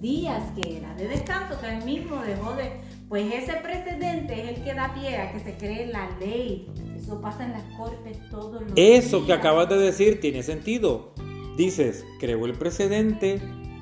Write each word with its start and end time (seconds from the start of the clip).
días 0.00 0.42
que 0.60 0.78
era 0.78 0.94
de 0.94 1.08
descanso, 1.08 1.60
que 1.60 1.68
él 1.68 1.84
mismo 1.84 2.16
dejó 2.22 2.54
de... 2.54 2.72
Pues 3.08 3.32
ese 3.32 3.54
precedente 3.62 4.42
es 4.42 4.58
el 4.58 4.64
que 4.64 4.74
da 4.74 4.92
pie 4.92 5.16
a 5.16 5.32
que 5.32 5.40
se 5.40 5.56
cree 5.56 5.86
la 5.86 6.10
ley. 6.18 6.68
Eso 6.96 7.20
pasa 7.20 7.44
en 7.44 7.52
las 7.52 7.62
cortes 7.76 8.18
todos 8.30 8.62
los 8.62 8.72
Eso 8.74 9.24
que 9.24 9.32
acabas 9.32 9.68
de 9.68 9.78
decir 9.78 10.20
tiene 10.20 10.42
sentido. 10.42 11.12
Dices, 11.56 12.04
creó 12.18 12.46
el 12.46 12.54
precedente 12.54 13.40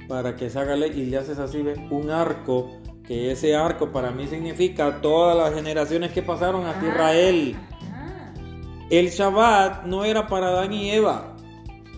para 0.09 0.37
que 0.37 0.51
se 0.51 0.59
haga 0.59 0.77
ley 0.77 0.93
y 0.95 1.07
le 1.07 1.17
haces 1.17 1.39
así, 1.39 1.63
¿ves? 1.63 1.79
Un 1.91 2.11
arco, 2.11 2.71
que 3.07 3.33
ese 3.33 3.57
arco 3.57 3.93
para 3.93 4.11
mí 4.11 4.27
significa 4.27 5.01
todas 5.01 5.37
las 5.37 5.55
generaciones 5.55 6.13
que 6.13 6.23
pasaron 6.23 6.67
hasta 6.67 6.83
Ah, 6.87 6.89
Israel. 6.91 7.57
El 8.91 9.09
Shabbat 9.09 9.87
no 9.87 10.05
era 10.05 10.27
para 10.27 10.49
Adán 10.49 10.73
y 10.73 10.91
Eva, 10.91 11.35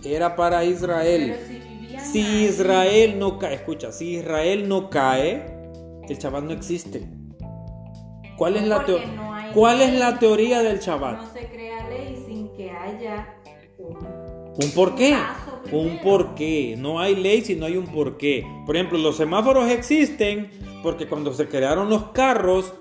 era 0.03 0.35
para 0.35 0.63
Israel. 0.63 1.33
Pero 1.35 1.47
si 1.47 1.53
vivían 1.53 1.76
Si 2.03 2.19
Israel 2.45 3.17
no 3.19 3.37
cae, 3.39 3.55
escucha, 3.55 3.91
si 3.91 4.15
Israel 4.17 4.67
no 4.67 4.89
cae, 4.89 5.45
el 6.07 6.17
Shabbat 6.17 6.43
no 6.43 6.51
existe. 6.51 7.07
¿Cuál 8.37 8.55
es 8.57 8.67
la, 8.67 8.85
teo- 8.85 8.97
porque 8.99 9.15
no 9.15 9.33
hay 9.33 9.51
¿cuál 9.53 9.81
es 9.81 9.89
ley. 9.91 9.99
la 9.99 10.19
teoría 10.19 10.61
del 10.61 10.79
Shabbat? 10.79 11.17
No 11.17 11.33
se 11.33 11.47
crea 11.47 11.87
ley 11.89 12.23
sin 12.27 12.53
que 12.53 12.69
haya 12.71 13.35
un, 13.79 13.97
Un 14.63 14.71
porqué. 14.75 15.15
Un 15.71 15.81
primero. 15.83 16.03
porqué. 16.03 16.75
No 16.77 16.99
hay 16.99 17.15
ley 17.15 17.41
si 17.41 17.55
no 17.55 17.65
hay 17.65 17.77
un 17.77 17.87
porqué. 17.87 18.45
Por 18.65 18.75
ejemplo, 18.75 18.97
los 18.99 19.17
semáforos 19.17 19.69
existen 19.69 20.49
porque 20.83 21.07
cuando 21.07 21.33
se 21.33 21.47
crearon 21.47 21.89
los 21.89 22.09
carros, 22.11 22.73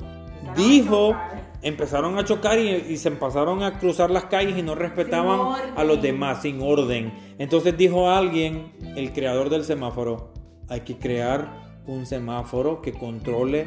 dijo. 0.56 1.14
Empezaron 1.62 2.18
a 2.18 2.24
chocar 2.24 2.58
y, 2.58 2.70
y 2.70 2.96
se 2.96 3.08
empezaron 3.08 3.62
a 3.62 3.78
cruzar 3.78 4.10
las 4.10 4.24
calles 4.24 4.58
y 4.58 4.62
no 4.62 4.74
respetaban 4.74 5.40
a 5.76 5.84
los 5.84 6.00
demás 6.00 6.42
sin 6.42 6.60
orden. 6.60 7.12
Entonces 7.38 7.76
dijo 7.76 8.08
alguien, 8.10 8.72
el 8.96 9.12
creador 9.12 9.50
del 9.50 9.64
semáforo, 9.64 10.32
hay 10.68 10.80
que 10.80 10.98
crear 10.98 11.66
un 11.86 12.06
semáforo 12.06 12.82
que 12.82 12.92
controle 12.92 13.66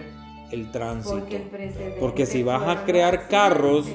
el 0.51 0.71
tránsito. 0.71 1.25
Porque, 1.99 2.25
si 2.25 2.43
vas 2.43 2.67
a 2.67 2.85
crear 2.85 3.27
carros, 3.27 3.87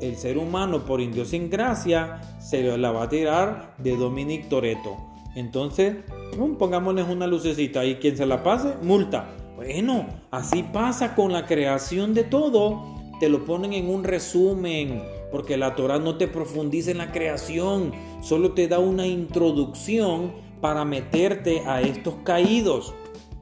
el 0.00 0.16
ser 0.16 0.38
humano 0.38 0.84
por 0.84 1.00
idiosincrasia 1.00 2.20
se 2.40 2.76
la 2.76 2.90
va 2.90 3.04
a 3.04 3.08
tirar 3.08 3.74
de 3.78 3.96
Dominic 3.96 4.48
Toreto. 4.48 4.96
Entonces, 5.34 5.96
pum, 6.36 6.56
pongámosles 6.56 7.08
una 7.08 7.26
lucecita 7.26 7.84
y 7.84 7.96
quien 7.96 8.16
se 8.16 8.26
la 8.26 8.42
pase, 8.42 8.74
multa. 8.82 9.28
Bueno, 9.56 10.06
así 10.30 10.62
pasa 10.62 11.14
con 11.14 11.32
la 11.32 11.46
creación 11.46 12.14
de 12.14 12.24
todo. 12.24 13.01
Te 13.22 13.28
lo 13.28 13.44
ponen 13.44 13.72
en 13.72 13.88
un 13.88 14.02
resumen, 14.02 15.00
porque 15.30 15.56
la 15.56 15.76
Torah 15.76 16.00
no 16.00 16.16
te 16.16 16.26
profundiza 16.26 16.90
en 16.90 16.98
la 16.98 17.12
creación, 17.12 17.92
solo 18.20 18.50
te 18.50 18.66
da 18.66 18.80
una 18.80 19.06
introducción 19.06 20.32
para 20.60 20.84
meterte 20.84 21.60
a 21.64 21.80
estos 21.82 22.14
caídos. 22.24 22.92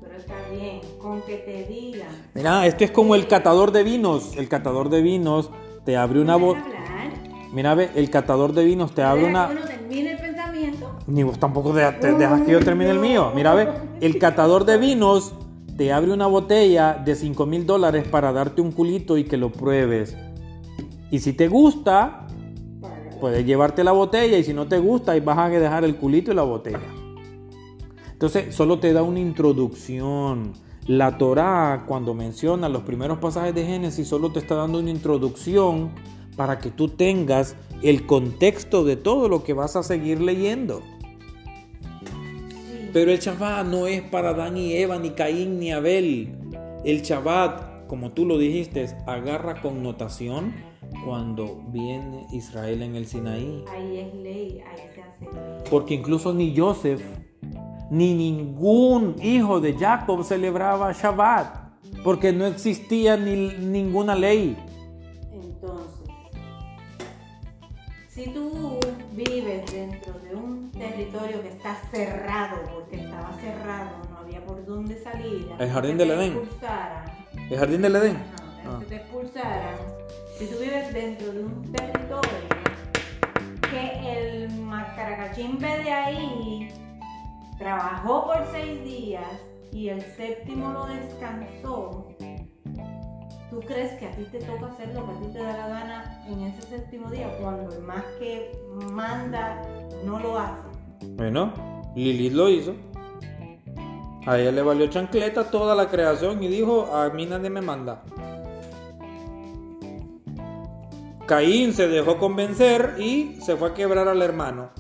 Pero 0.02 0.18
está 0.18 0.34
bien, 0.50 0.82
con 0.98 1.22
que 1.22 1.36
te 1.36 1.64
digan. 1.64 2.08
Mira, 2.34 2.66
esto 2.66 2.84
es 2.84 2.90
como 2.90 3.14
el 3.14 3.26
catador 3.26 3.72
de 3.72 3.82
vinos. 3.82 4.36
El 4.36 4.50
catador 4.50 4.90
de 4.90 5.00
vinos 5.00 5.48
te 5.86 5.96
abre 5.96 6.20
una 6.20 6.38
¿Puedes 6.38 6.62
voz. 6.62 6.74
hablar? 6.74 7.12
Mira, 7.50 7.74
ve, 7.74 7.88
el 7.94 8.10
catador 8.10 8.52
de 8.52 8.66
vinos 8.66 8.94
te 8.94 9.02
abre 9.02 9.24
una. 9.24 9.50
el 9.50 10.16
pensamiento. 10.18 10.90
Ni 11.06 11.22
vos 11.22 11.40
tampoco 11.40 11.72
te, 11.72 11.90
te 11.92 12.12
dejas 12.12 12.42
que 12.42 12.52
yo 12.52 12.60
termine 12.60 12.90
el 12.90 12.98
mío. 12.98 13.32
Mira, 13.34 13.54
ve, 13.54 13.66
el 14.02 14.18
catador 14.18 14.66
de 14.66 14.76
vinos 14.76 15.32
te 15.80 15.94
abre 15.94 16.12
una 16.12 16.26
botella 16.26 16.92
de 16.92 17.14
5 17.14 17.46
mil 17.46 17.64
dólares 17.64 18.06
para 18.06 18.34
darte 18.34 18.60
un 18.60 18.70
culito 18.70 19.16
y 19.16 19.24
que 19.24 19.38
lo 19.38 19.50
pruebes. 19.50 20.14
Y 21.10 21.20
si 21.20 21.32
te 21.32 21.48
gusta, 21.48 22.26
puedes 23.18 23.46
llevarte 23.46 23.82
la 23.82 23.92
botella. 23.92 24.36
Y 24.36 24.44
si 24.44 24.52
no 24.52 24.68
te 24.68 24.78
gusta, 24.78 25.12
ahí 25.12 25.20
vas 25.20 25.38
a 25.38 25.48
dejar 25.48 25.84
el 25.84 25.96
culito 25.96 26.32
y 26.32 26.34
la 26.34 26.42
botella. 26.42 26.82
Entonces, 28.12 28.54
solo 28.54 28.78
te 28.78 28.92
da 28.92 29.02
una 29.02 29.20
introducción. 29.20 30.52
La 30.86 31.16
Torá, 31.16 31.84
cuando 31.88 32.12
menciona 32.12 32.68
los 32.68 32.82
primeros 32.82 33.16
pasajes 33.16 33.54
de 33.54 33.64
Génesis, 33.64 34.06
solo 34.06 34.30
te 34.30 34.38
está 34.38 34.56
dando 34.56 34.80
una 34.80 34.90
introducción 34.90 35.92
para 36.36 36.58
que 36.58 36.70
tú 36.70 36.88
tengas 36.88 37.56
el 37.80 38.04
contexto 38.04 38.84
de 38.84 38.96
todo 38.96 39.30
lo 39.30 39.44
que 39.44 39.54
vas 39.54 39.76
a 39.76 39.82
seguir 39.82 40.20
leyendo. 40.20 40.82
Pero 42.92 43.12
el 43.12 43.18
Shabbat 43.18 43.66
no 43.66 43.86
es 43.86 44.02
para 44.02 44.30
Adán 44.30 44.56
y 44.56 44.72
Eva, 44.72 44.98
ni 44.98 45.10
Caín, 45.10 45.60
ni 45.60 45.70
Abel. 45.70 46.36
El 46.84 47.02
Shabbat, 47.02 47.86
como 47.86 48.10
tú 48.10 48.26
lo 48.26 48.36
dijiste, 48.36 48.86
agarra 49.06 49.60
connotación 49.62 50.52
cuando 51.04 51.62
viene 51.68 52.26
Israel 52.32 52.82
en 52.82 52.96
el 52.96 53.06
Sinaí. 53.06 53.64
Ahí 53.70 53.98
es 53.98 54.14
ley, 54.14 54.62
ahí 54.66 54.88
se 54.94 55.02
hace 55.02 55.24
ley. 55.24 55.62
Porque 55.70 55.94
incluso 55.94 56.34
ni 56.34 56.56
Joseph, 56.56 57.02
ni 57.90 58.14
ningún 58.14 59.14
hijo 59.22 59.60
de 59.60 59.74
Jacob 59.74 60.24
celebraba 60.24 60.92
Shabbat. 60.92 61.60
Porque 62.02 62.32
no 62.32 62.46
existía 62.46 63.16
ni, 63.16 63.54
ninguna 63.58 64.14
ley. 64.16 64.56
Entonces, 65.32 66.10
si 68.08 68.30
tú 68.30 68.78
vives 69.12 69.70
de 69.72 69.79
territorio 71.04 71.42
que 71.42 71.48
está 71.48 71.76
cerrado, 71.90 72.56
porque 72.74 72.96
estaba 72.96 73.32
cerrado, 73.40 73.90
no 74.10 74.18
había 74.18 74.44
por 74.44 74.64
dónde 74.66 75.02
salir, 75.02 75.50
El 75.58 75.70
jardín 75.70 75.96
del 75.96 76.10
Edén. 76.10 76.40
¿El 77.50 77.58
jardín 77.58 77.82
del 77.82 77.96
Edén? 77.96 78.18
menos 78.58 78.74
Ah. 78.74 78.78
que 78.80 78.86
te 78.86 78.96
expulsaran, 78.96 79.76
si 80.38 80.46
tú 80.46 80.58
vives 80.58 80.92
dentro 80.92 81.32
de 81.32 81.44
un 81.44 81.72
territorio 81.72 82.48
que 83.70 84.42
el 84.42 84.50
macaracachimbe 84.60 85.66
de 85.84 85.92
ahí 85.92 86.68
trabajó 87.58 88.26
por 88.26 88.46
seis 88.52 88.84
días 88.84 89.24
y 89.72 89.88
el 89.88 90.02
séptimo 90.02 90.70
lo 90.72 90.86
descansó, 90.86 92.08
¿tú 93.48 93.60
crees 93.60 93.92
que 93.94 94.06
a 94.06 94.10
ti 94.12 94.24
te 94.30 94.38
toca 94.40 94.66
hacer 94.66 94.88
lo 94.94 95.06
que 95.06 95.12
a 95.12 95.20
ti 95.20 95.26
te 95.32 95.38
da 95.42 95.56
la 95.56 95.68
gana 95.68 96.24
en 96.28 96.42
ese 96.42 96.62
séptimo 96.62 97.10
día 97.10 97.34
cuando 97.40 97.72
el 97.74 97.80
más 97.82 98.04
que 98.18 98.52
manda 98.92 99.62
no 100.04 100.18
lo 100.20 100.38
hace? 100.38 100.69
Bueno, 101.02 101.52
Lilith 101.94 102.32
lo 102.32 102.48
hizo. 102.48 102.74
A 104.26 104.38
ella 104.38 104.52
le 104.52 104.62
valió 104.62 104.86
chancleta 104.88 105.50
toda 105.50 105.74
la 105.74 105.88
creación 105.88 106.42
y 106.42 106.48
dijo, 106.48 106.94
a 106.94 107.08
mí 107.10 107.26
nadie 107.26 107.50
me 107.50 107.62
manda. 107.62 108.02
Caín 111.26 111.72
se 111.72 111.88
dejó 111.88 112.18
convencer 112.18 112.96
y 112.98 113.36
se 113.40 113.56
fue 113.56 113.70
a 113.70 113.74
quebrar 113.74 114.08
al 114.08 114.20
hermano. 114.20 114.70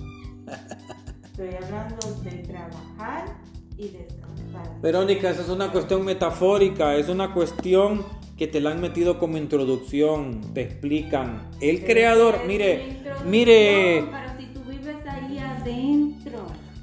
Estoy 1.24 1.54
hablando 1.54 1.96
de 2.22 2.30
trabajar 2.42 3.36
y 3.78 3.88
descansar. 3.88 4.80
Verónica, 4.82 5.30
esa 5.30 5.42
es 5.42 5.48
una 5.48 5.70
cuestión 5.70 6.04
metafórica, 6.04 6.96
es 6.96 7.08
una 7.08 7.32
cuestión 7.32 8.04
que 8.36 8.46
te 8.46 8.60
la 8.60 8.70
han 8.70 8.80
metido 8.80 9.18
como 9.18 9.36
introducción, 9.36 10.40
te 10.52 10.62
explican. 10.62 11.50
El 11.60 11.76
Pero 11.76 11.86
creador, 11.86 12.40
mire, 12.46 13.02
mire, 13.24 14.04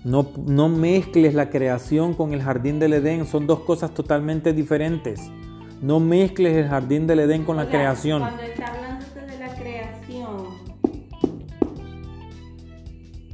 no, 0.08 0.26
no 0.38 0.70
mezcles 0.70 1.34
la 1.34 1.50
creación 1.50 2.14
con 2.14 2.34
el 2.34 2.42
jardín 2.42 2.80
del 2.80 2.94
Edén, 2.94 3.26
son 3.26 3.46
dos 3.46 3.60
cosas 3.60 3.94
totalmente 3.94 4.54
diferentes. 4.54 5.20
No 5.82 6.00
mezcles 6.00 6.56
el 6.56 6.70
jardín 6.70 7.08
del 7.08 7.20
Edén 7.20 7.44
con 7.44 7.58
la 7.58 7.68
creación. 7.68 8.22
Cuando 8.22 8.42
está 8.42 8.68
hablando 8.68 9.06
usted 9.06 9.28
de 9.28 9.38
la 9.38 9.54
creación, 9.54 10.48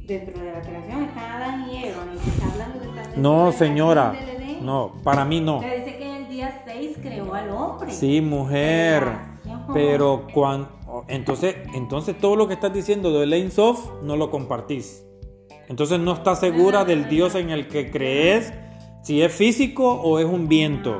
dentro 0.04 0.42
de 0.42 0.52
la 0.52 0.60
creación 0.62 1.04
está 1.04 1.36
Adán 1.36 1.70
y 1.70 1.84
Eva, 1.84 2.04
¿no? 2.06 2.20
está 2.20 2.52
hablando 2.52 2.80
de 2.80 2.86
está 2.88 3.20
No, 3.20 3.44
del 3.44 3.54
señora, 3.54 4.10
del 4.10 4.28
Edén. 4.30 4.66
no, 4.66 4.94
para 5.04 5.24
mí 5.24 5.40
no. 5.40 5.60
Dice 5.60 5.96
que 5.96 6.04
en 6.04 6.24
el 6.24 6.28
día 6.28 6.60
6 6.66 6.98
creó 7.00 7.34
al 7.34 7.50
hombre. 7.50 7.92
Sí, 7.92 8.20
mujer, 8.20 9.04
pero 9.72 10.26
cuando 10.34 11.04
entonces, 11.06 11.54
entonces 11.72 12.18
todo 12.18 12.34
lo 12.34 12.48
que 12.48 12.54
estás 12.54 12.72
diciendo 12.72 13.12
de 13.12 13.22
Elaine 13.22 13.52
Soft 13.52 14.02
no 14.02 14.16
lo 14.16 14.32
compartís. 14.32 15.04
Entonces 15.68 15.98
no 16.00 16.12
estás 16.12 16.40
segura 16.40 16.84
del 16.84 17.08
Dios 17.08 17.34
en 17.34 17.50
el 17.50 17.68
que 17.68 17.90
crees, 17.90 18.52
si 19.02 19.22
es 19.22 19.32
físico 19.32 19.92
o 19.92 20.18
es 20.18 20.26
un 20.26 20.48
viento. 20.48 20.98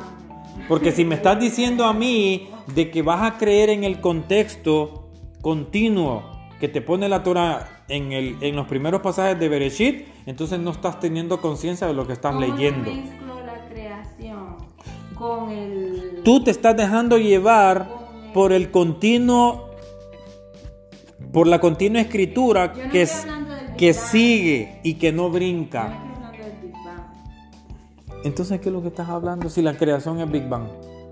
Porque 0.68 0.92
si 0.92 1.04
me 1.04 1.14
estás 1.16 1.38
diciendo 1.40 1.84
a 1.84 1.92
mí 1.92 2.48
de 2.74 2.90
que 2.90 3.02
vas 3.02 3.22
a 3.22 3.36
creer 3.38 3.70
en 3.70 3.84
el 3.84 4.00
contexto 4.00 5.08
continuo 5.42 6.22
que 6.60 6.68
te 6.68 6.80
pone 6.80 7.08
la 7.08 7.22
Torah 7.22 7.84
en, 7.88 8.12
el, 8.12 8.36
en 8.40 8.56
los 8.56 8.66
primeros 8.66 9.02
pasajes 9.02 9.38
de 9.38 9.48
Bereshit, 9.48 10.06
entonces 10.24 10.58
no 10.58 10.70
estás 10.70 10.98
teniendo 11.00 11.40
conciencia 11.40 11.86
de 11.86 11.92
lo 11.92 12.06
que 12.06 12.14
estás 12.14 12.32
¿Cómo 12.32 12.46
yo 12.46 12.54
leyendo. 12.54 12.90
mezclo 12.90 13.44
la 13.44 13.68
creación 13.68 14.56
con 15.14 15.50
el... 15.50 16.20
Tú 16.24 16.42
te 16.42 16.50
estás 16.50 16.74
dejando 16.76 17.18
llevar 17.18 17.86
por 18.32 18.52
el 18.54 18.70
continuo, 18.70 19.68
por 21.32 21.46
la 21.46 21.60
continua 21.60 22.00
escritura 22.00 22.72
no 22.74 22.90
que, 22.90 23.02
es- 23.02 23.26
que 23.76 23.92
sigue 23.92 24.80
y 24.82 24.94
que 24.94 25.12
no 25.12 25.30
brinca. 25.30 25.92
Entonces, 28.24 28.60
¿qué 28.60 28.68
es 28.70 28.72
lo 28.72 28.80
que 28.80 28.88
estás 28.88 29.08
hablando 29.08 29.50
si 29.50 29.60
la 29.60 29.76
creación 29.76 30.18
es 30.20 30.30
Big 30.30 30.48
Bang? 30.48 30.66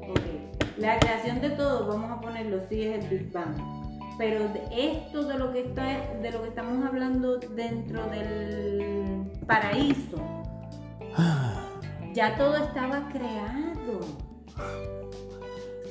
Ok, 0.09 0.20
La 0.79 0.99
creación 0.99 1.41
de 1.43 1.50
todo, 1.50 1.87
vamos 1.87 2.11
a 2.11 2.20
ponerlo, 2.20 2.61
sí 2.69 2.82
es 2.82 3.05
el 3.05 3.11
Big 3.11 3.32
Bang. 3.32 3.55
Pero 4.17 4.49
de 4.49 4.62
esto 4.70 5.25
de 5.25 5.38
lo 5.38 5.53
que 5.53 5.61
está, 5.61 5.85
de 6.23 6.31
lo 6.31 6.43
que 6.43 6.49
estamos 6.49 6.87
hablando 6.87 7.38
dentro 7.38 8.06
del 8.09 9.31
paraíso, 9.47 10.17
ya 12.15 12.37
todo 12.37 12.56
estaba 12.56 13.08
creado. 13.11 14.00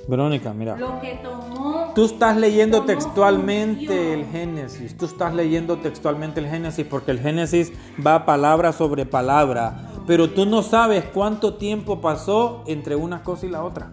Verónica, 0.07 0.53
mira. 0.53 0.75
Lo 0.77 0.99
que 0.99 1.19
tomó. 1.23 1.91
Tú 1.93 2.05
estás 2.05 2.37
leyendo 2.37 2.83
textualmente 2.83 3.85
función. 3.85 4.19
el 4.19 4.25
Génesis. 4.27 4.97
Tú 4.97 5.05
estás 5.05 5.33
leyendo 5.33 5.77
textualmente 5.77 6.39
el 6.39 6.47
Génesis 6.47 6.85
porque 6.85 7.11
el 7.11 7.19
Génesis 7.19 7.71
va 8.05 8.25
palabra 8.25 8.71
sobre 8.73 9.05
palabra. 9.05 9.91
Pero 10.07 10.29
tú 10.31 10.45
no 10.45 10.63
sabes 10.63 11.05
cuánto 11.05 11.55
tiempo 11.55 12.01
pasó 12.01 12.63
entre 12.67 12.95
una 12.95 13.23
cosa 13.23 13.45
y 13.45 13.49
la 13.49 13.63
otra. 13.63 13.91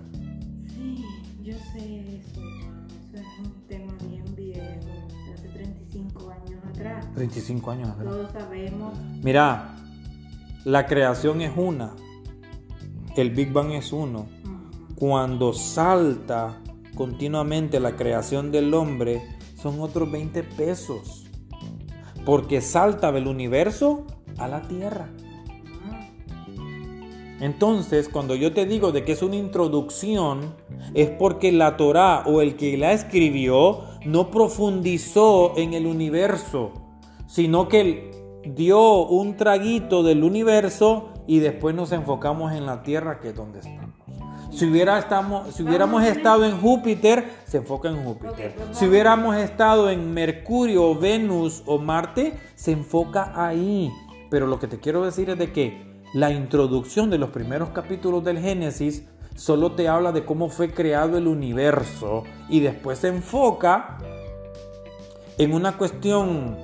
Sí, 0.67 1.05
yo 1.43 1.55
sé 1.73 2.19
eso. 2.19 2.41
Eso 3.13 3.23
es 3.23 3.39
un 3.39 3.53
tema 3.69 3.93
bien 4.09 4.25
viejo, 4.35 4.89
hace 5.35 5.49
35 5.49 6.31
años 6.31 6.61
atrás. 6.71 7.07
35 7.15 7.71
años 7.71 7.89
atrás. 7.91 8.07
Todos 8.09 8.33
sabemos. 8.33 8.99
Mira, 9.23 9.77
la 10.65 10.87
creación 10.87 11.43
es 11.43 11.53
una. 11.57 11.93
El 13.17 13.31
Big 13.31 13.53
Bang 13.53 13.73
es 13.73 13.93
uno. 13.93 14.27
Cuando 14.99 15.53
salta 15.53 16.61
continuamente 16.97 17.79
la 17.79 17.95
creación 17.95 18.51
del 18.51 18.75
hombre, 18.75 19.23
son 19.55 19.79
otros 19.79 20.11
20 20.11 20.43
pesos. 20.43 21.25
Porque 22.25 22.61
salta 22.61 23.13
del 23.13 23.29
universo 23.29 24.07
a 24.39 24.49
la 24.49 24.63
tierra. 24.63 25.09
Entonces, 27.39 28.09
cuando 28.09 28.35
yo 28.35 28.53
te 28.53 28.67
digo 28.67 28.91
de 28.91 29.05
que 29.05 29.13
es 29.13 29.23
una 29.23 29.37
introducción, 29.37 30.57
es 30.95 31.09
porque 31.11 31.53
la 31.53 31.77
Torá 31.77 32.25
o 32.27 32.43
el 32.43 32.57
que 32.57 32.77
la 32.77 32.93
escribió 32.93 33.85
no 34.05 34.33
profundizó 34.33 35.57
en 35.57 35.75
el 35.75 35.87
universo, 35.87 36.73
sino 37.29 37.69
que 37.69 38.11
dio 38.45 39.07
un 39.07 39.37
traguito 39.37 40.03
del 40.03 40.25
universo 40.25 41.11
y 41.29 41.39
después 41.39 41.77
nos 41.77 41.93
enfocamos 41.93 42.53
en 42.53 42.67
la 42.67 42.83
Tierra, 42.83 43.21
que 43.21 43.29
es 43.29 43.37
donde 43.37 43.61
estamos. 43.61 43.88
Si, 44.59 44.67
hubiera 44.67 44.99
estamos, 44.99 45.55
si 45.55 45.63
hubiéramos 45.63 46.03
estado 46.03 46.45
en 46.45 46.61
Júpiter, 46.61 47.31
se 47.47 47.59
enfoca 47.59 47.89
en 47.91 48.03
Júpiter. 48.03 48.57
Si 48.73 48.89
hubiéramos 48.89 49.37
estado 49.37 49.89
en 49.89 50.13
Mercurio, 50.13 50.97
Venus 50.97 51.63
o 51.65 51.79
Marte, 51.79 52.37
se 52.57 52.73
enfoca 52.73 53.33
ahí. 53.37 53.89
Pero 54.31 54.49
lo 54.49 54.59
que 54.59 54.67
te 54.67 54.81
quiero 54.81 55.05
decir 55.05 55.31
es 55.31 55.39
de 55.39 55.53
que 55.53 56.03
la 56.13 56.33
introducción 56.33 57.09
de 57.09 57.19
los 57.19 57.31
primeros 57.31 57.69
capítulos 57.69 58.25
del 58.25 58.41
Génesis 58.41 59.05
solo 59.37 59.77
te 59.77 59.87
habla 59.87 60.11
de 60.11 60.25
cómo 60.25 60.49
fue 60.49 60.73
creado 60.73 61.19
el 61.19 61.29
universo 61.29 62.25
y 62.49 62.59
después 62.59 62.99
se 62.99 63.09
enfoca 63.09 63.99
en 65.39 65.55
una 65.55 65.79
cuestión 65.79 66.57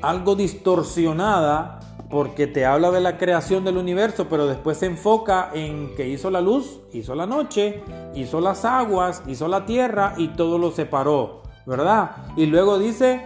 algo 0.00 0.34
distorsionada 0.34 1.78
porque 2.14 2.46
te 2.46 2.64
habla 2.64 2.92
de 2.92 3.00
la 3.00 3.18
creación 3.18 3.64
del 3.64 3.76
universo, 3.76 4.28
pero 4.30 4.46
después 4.46 4.78
se 4.78 4.86
enfoca 4.86 5.50
en 5.52 5.96
que 5.96 6.06
hizo 6.06 6.30
la 6.30 6.40
luz, 6.40 6.78
hizo 6.92 7.16
la 7.16 7.26
noche, 7.26 7.82
hizo 8.14 8.40
las 8.40 8.64
aguas, 8.64 9.24
hizo 9.26 9.48
la 9.48 9.66
tierra 9.66 10.14
y 10.16 10.28
todo 10.28 10.56
lo 10.58 10.70
separó, 10.70 11.42
¿verdad? 11.66 12.12
Y 12.36 12.46
luego 12.46 12.78
dice, 12.78 13.20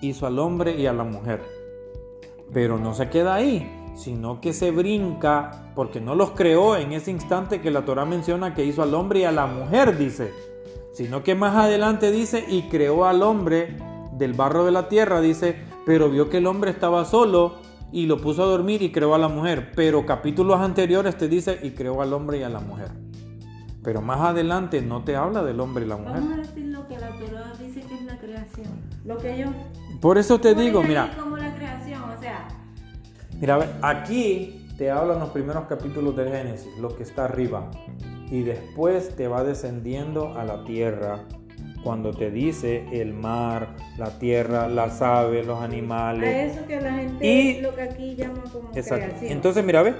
hizo 0.00 0.26
al 0.26 0.38
hombre 0.38 0.74
y 0.74 0.86
a 0.86 0.94
la 0.94 1.04
mujer. 1.04 1.42
Pero 2.50 2.78
no 2.78 2.94
se 2.94 3.10
queda 3.10 3.34
ahí, 3.34 3.70
sino 3.94 4.40
que 4.40 4.54
se 4.54 4.70
brinca, 4.70 5.70
porque 5.74 6.00
no 6.00 6.14
los 6.14 6.30
creó 6.30 6.78
en 6.78 6.94
ese 6.94 7.10
instante 7.10 7.60
que 7.60 7.70
la 7.70 7.84
Torah 7.84 8.06
menciona 8.06 8.54
que 8.54 8.64
hizo 8.64 8.82
al 8.82 8.94
hombre 8.94 9.20
y 9.20 9.24
a 9.24 9.32
la 9.32 9.44
mujer, 9.46 9.98
dice. 9.98 10.32
Sino 10.94 11.22
que 11.22 11.34
más 11.34 11.56
adelante 11.56 12.10
dice, 12.10 12.42
y 12.48 12.70
creó 12.70 13.04
al 13.04 13.22
hombre 13.22 13.76
del 14.12 14.32
barro 14.32 14.64
de 14.64 14.72
la 14.72 14.88
tierra, 14.88 15.20
dice, 15.20 15.56
pero 15.84 16.08
vio 16.08 16.30
que 16.30 16.38
el 16.38 16.46
hombre 16.46 16.70
estaba 16.70 17.04
solo 17.04 17.62
y 17.94 18.06
lo 18.06 18.20
puso 18.20 18.42
a 18.42 18.46
dormir 18.46 18.82
y 18.82 18.90
creó 18.90 19.14
a 19.14 19.18
la 19.18 19.28
mujer. 19.28 19.70
Pero 19.76 20.04
capítulos 20.04 20.60
anteriores 20.60 21.16
te 21.16 21.28
dice, 21.28 21.60
y 21.62 21.70
creó 21.70 22.02
al 22.02 22.12
hombre 22.12 22.38
y 22.38 22.42
a 22.42 22.48
la 22.48 22.58
mujer. 22.58 22.88
Pero 23.84 24.02
más 24.02 24.20
adelante 24.20 24.82
no 24.82 25.04
te 25.04 25.14
habla 25.14 25.44
del 25.44 25.60
hombre 25.60 25.84
y 25.84 25.88
la 25.88 25.96
mujer. 25.96 26.14
Vamos 26.14 26.32
a 26.32 26.36
decir 26.38 26.66
lo 26.66 26.88
que 26.88 26.98
la 26.98 27.10
Torah 27.10 27.52
dice 27.56 27.82
que 27.82 27.94
es 27.94 28.02
la 28.02 28.18
creación. 28.18 28.66
Lo 29.04 29.16
que 29.18 29.38
yo. 29.38 29.46
Por 30.00 30.18
eso 30.18 30.40
te 30.40 30.56
digo, 30.56 30.82
mira, 30.82 31.14
como 31.16 31.36
la 31.36 31.54
creación, 31.54 32.02
o 32.02 32.20
sea. 32.20 32.48
Mira, 33.38 33.78
aquí 33.80 34.66
te 34.76 34.90
hablan 34.90 35.20
los 35.20 35.28
primeros 35.28 35.66
capítulos 35.68 36.16
del 36.16 36.30
Génesis, 36.30 36.76
lo 36.80 36.96
que 36.96 37.04
está 37.04 37.26
arriba. 37.26 37.70
Y 38.28 38.42
después 38.42 39.14
te 39.14 39.28
va 39.28 39.44
descendiendo 39.44 40.36
a 40.36 40.42
la 40.42 40.64
tierra. 40.64 41.20
Cuando 41.84 42.12
te 42.12 42.30
dice 42.30 42.84
el 42.92 43.12
mar, 43.12 43.76
la 43.98 44.18
tierra, 44.18 44.68
las 44.68 45.02
aves, 45.02 45.46
los 45.46 45.60
A 45.60 45.64
animales. 45.64 46.52
eso 46.56 46.66
que 46.66 46.80
la 46.80 46.92
gente. 46.94 47.26
Y- 47.26 47.60
Lo 47.60 47.74
que 47.74 47.82
aquí 47.82 48.16
llama 48.16 48.42
como 48.52 48.70
Exacto. 48.74 49.04
creación. 49.06 49.32
Entonces, 49.32 49.64
mira, 49.64 49.82
ve, 49.82 49.94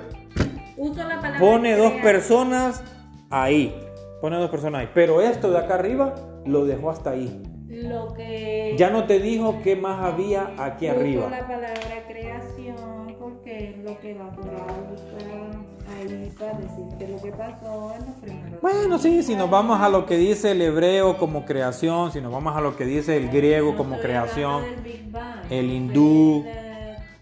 Uso 0.76 1.04
la 1.06 1.20
palabra. 1.20 1.38
pone 1.38 1.76
dos 1.76 1.90
crear. 1.92 2.02
personas 2.02 2.82
ahí. 3.30 3.74
Pone 4.20 4.36
dos 4.38 4.50
personas 4.50 4.80
ahí. 4.80 4.88
Pero 4.94 5.20
esto 5.20 5.50
de 5.50 5.58
acá 5.58 5.74
arriba 5.74 6.14
lo 6.46 6.64
dejó 6.64 6.90
hasta 6.90 7.10
ahí. 7.10 7.42
Lo 7.68 8.14
que. 8.14 8.74
Ya 8.78 8.88
no 8.90 9.04
te 9.04 9.18
dijo 9.20 9.60
qué 9.62 9.76
más 9.76 10.02
había 10.04 10.52
aquí 10.58 10.86
uso 10.88 10.96
arriba. 10.98 11.28
la 11.30 11.40
palabra 11.46 12.04
creación 12.08 13.16
porque 13.20 13.70
es 13.70 13.78
lo 13.78 13.98
que 14.00 14.14
la 14.14 14.30
Torah 14.30 14.66
usa 14.92 15.73
ahí 15.88 16.32
para 16.38 16.58
decirte 16.58 17.08
lo 17.08 17.22
que 17.22 17.30
pasó 17.32 17.94
en 17.94 18.06
los 18.06 18.14
primeros. 18.20 18.60
Bueno, 18.60 18.98
sí, 18.98 19.22
si 19.22 19.34
nos 19.34 19.50
vamos 19.50 19.80
a 19.80 19.88
lo 19.88 20.06
que 20.06 20.16
dice 20.16 20.52
el 20.52 20.62
hebreo 20.62 21.18
como 21.18 21.44
creación, 21.44 22.12
si 22.12 22.20
nos 22.20 22.32
vamos 22.32 22.56
a 22.56 22.60
lo 22.60 22.76
que 22.76 22.84
dice 22.84 23.16
el 23.16 23.28
griego 23.28 23.76
como 23.76 23.98
creación, 23.98 24.62
el 25.50 25.70
hindú. 25.70 26.44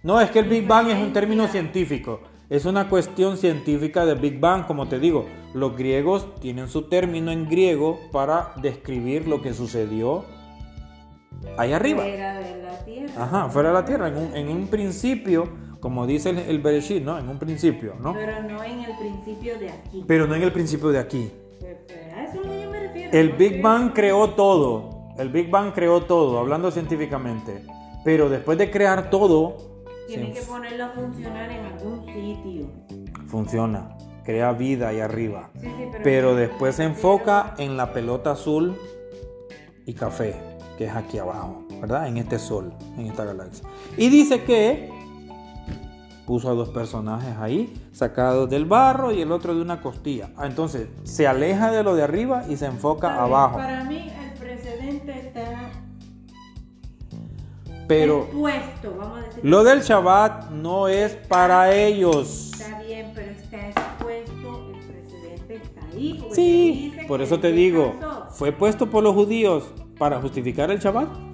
No, 0.02 0.20
es 0.20 0.30
que 0.30 0.40
el 0.40 0.48
Big 0.48 0.66
Bang 0.66 0.88
es 0.88 0.98
un 1.00 1.12
término 1.12 1.46
científico. 1.48 2.20
Es 2.50 2.66
una 2.66 2.88
cuestión 2.88 3.38
científica 3.38 4.04
de 4.04 4.14
Big 4.14 4.38
Bang, 4.38 4.66
como 4.66 4.86
te 4.86 4.98
digo. 4.98 5.26
Los 5.54 5.76
griegos 5.76 6.34
tienen 6.40 6.68
su 6.68 6.88
término 6.88 7.30
en 7.30 7.48
griego 7.48 7.98
para 8.12 8.52
describir 8.60 9.26
lo 9.26 9.40
que 9.40 9.54
sucedió 9.54 10.24
ahí 11.56 11.72
arriba. 11.72 12.02
Fuera 12.02 12.38
de 12.38 12.62
la 12.62 12.84
tierra. 12.84 13.24
Ajá, 13.24 13.48
fuera 13.48 13.68
de 13.70 13.74
la 13.74 13.84
tierra. 13.84 14.08
En 14.08 14.16
un, 14.16 14.36
en 14.36 14.48
un 14.48 14.66
principio, 14.66 15.48
como 15.82 16.06
dice 16.06 16.30
el, 16.30 16.38
el 16.38 16.60
Bereshit, 16.60 17.02
¿no? 17.02 17.18
En 17.18 17.28
un 17.28 17.38
principio, 17.40 17.94
¿no? 18.00 18.14
Pero 18.14 18.40
no 18.44 18.62
en 18.62 18.84
el 18.84 18.96
principio 18.96 19.58
de 19.58 19.70
aquí. 19.70 20.04
Pero 20.06 20.28
no 20.28 20.36
en 20.36 20.42
el 20.42 20.52
principio 20.52 20.90
de 20.90 21.00
aquí. 21.00 21.30
A 22.16 22.24
eso 22.24 22.40
yo 22.40 22.70
me 22.70 22.80
refiero. 22.80 23.10
El 23.12 23.30
porque 23.30 23.48
Big 23.48 23.60
Bang 23.62 23.92
creó 23.92 24.30
todo. 24.30 25.12
El 25.18 25.28
Big 25.30 25.50
Bang 25.50 25.72
creó 25.74 26.02
todo, 26.04 26.38
hablando 26.38 26.70
científicamente. 26.70 27.64
Pero 28.04 28.28
después 28.28 28.56
de 28.58 28.70
crear 28.70 29.10
todo, 29.10 29.56
Tiene 30.06 30.32
se 30.32 30.40
que 30.40 30.46
ponerlo 30.46 30.84
a 30.84 30.88
funcionar 30.90 31.50
en 31.50 31.64
algún 31.64 32.06
sitio. 32.06 32.70
funciona. 33.26 33.96
Crea 34.24 34.52
vida 34.52 34.88
ahí 34.88 35.00
arriba. 35.00 35.50
Sí, 35.54 35.66
sí, 35.66 35.72
pero, 35.90 36.04
Pero 36.04 36.34
después 36.36 36.76
se 36.76 36.84
enfoca 36.84 37.54
en 37.58 37.76
la 37.76 37.92
pelota 37.92 38.30
azul 38.30 38.76
y 39.84 39.94
café, 39.94 40.36
que 40.78 40.84
es 40.84 40.94
aquí 40.94 41.18
abajo, 41.18 41.64
¿verdad? 41.80 42.06
En 42.06 42.18
este 42.18 42.38
sol, 42.38 42.72
en 42.96 43.06
esta 43.06 43.24
galaxia. 43.24 43.66
Y 43.96 44.10
dice 44.10 44.44
que 44.44 45.01
puso 46.26 46.50
a 46.50 46.54
dos 46.54 46.68
personajes 46.70 47.36
ahí, 47.38 47.74
sacados 47.92 48.48
del 48.48 48.64
barro 48.64 49.12
y 49.12 49.20
el 49.20 49.32
otro 49.32 49.54
de 49.54 49.60
una 49.62 49.80
costilla. 49.80 50.30
Ah, 50.36 50.46
entonces 50.46 50.88
se 51.04 51.26
aleja 51.26 51.70
de 51.72 51.82
lo 51.82 51.94
de 51.94 52.02
arriba 52.04 52.44
y 52.48 52.56
se 52.56 52.66
enfoca 52.66 53.20
abajo. 53.22 53.56
Para 53.56 53.84
mí 53.84 54.08
el 54.08 54.38
precedente 54.38 55.18
está 55.18 55.70
Pero 57.88 58.22
expuesto, 58.24 58.94
vamos 58.98 59.18
a 59.18 59.22
decir. 59.26 59.40
lo 59.44 59.64
del 59.64 59.80
Shabbat 59.82 60.50
no 60.50 60.88
es 60.88 61.14
para 61.28 61.74
ellos. 61.74 62.52
Está 62.52 62.80
bien, 62.82 63.12
pero 63.14 63.30
está 63.32 63.68
expuesto, 63.68 64.70
el 64.72 64.86
precedente 64.86 65.56
está 65.56 65.80
ahí. 65.92 66.24
Sí, 66.32 66.94
por 67.08 67.20
eso 67.20 67.40
te 67.40 67.48
¿qué 67.50 67.54
digo, 67.56 67.94
pasó? 68.00 68.26
¿fue 68.30 68.52
puesto 68.52 68.88
por 68.88 69.02
los 69.02 69.14
judíos 69.14 69.64
para 69.98 70.20
justificar 70.20 70.70
el 70.70 70.78
Shabbat? 70.78 71.31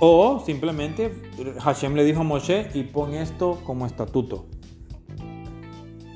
O 0.00 0.40
simplemente 0.44 1.12
Hashem 1.60 1.94
le 1.94 2.04
dijo 2.04 2.20
a 2.20 2.24
Moshe 2.24 2.68
y 2.74 2.82
pon 2.84 3.14
esto 3.14 3.60
como 3.64 3.86
estatuto. 3.86 4.46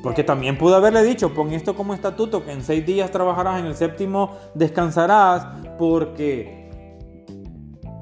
Porque 0.02 0.22
también 0.22 0.56
pudo 0.56 0.76
haberle 0.76 1.02
dicho, 1.02 1.34
pon 1.34 1.52
esto 1.52 1.74
como 1.74 1.94
estatuto, 1.94 2.44
que 2.44 2.52
en 2.52 2.62
seis 2.62 2.86
días 2.86 3.10
trabajarás, 3.10 3.60
en 3.60 3.66
el 3.66 3.74
séptimo 3.74 4.36
descansarás, 4.54 5.46
porque 5.78 6.66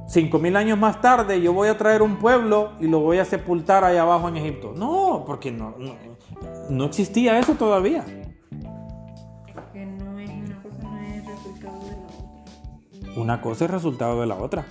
cinco 0.06 0.38
mil 0.38 0.54
años 0.56 0.78
más 0.78 1.00
tarde 1.00 1.40
yo 1.40 1.52
voy 1.52 1.68
a 1.68 1.76
traer 1.76 2.02
un 2.02 2.18
pueblo 2.18 2.72
y 2.78 2.86
lo 2.86 3.00
voy 3.00 3.18
a 3.18 3.24
sepultar 3.24 3.84
allá 3.84 4.02
abajo 4.02 4.28
en 4.28 4.36
Egipto. 4.36 4.72
No, 4.76 5.24
porque 5.26 5.50
no, 5.50 5.74
no, 5.78 5.94
no 6.70 6.84
existía 6.84 7.38
eso 7.38 7.54
todavía. 7.54 8.04
Que 9.72 9.86
no 9.86 10.18
es 10.18 10.30
una 10.30 10.62
cosa, 10.62 10.82
no 10.82 10.98
es 11.00 11.24
resultado 11.26 11.80
de 11.80 11.96
la 11.96 12.06
otra. 12.06 13.20
Una 13.22 13.40
cosa 13.40 13.64
es 13.64 13.70
resultado 13.70 14.20
de 14.20 14.26
la 14.26 14.36
otra. 14.36 14.66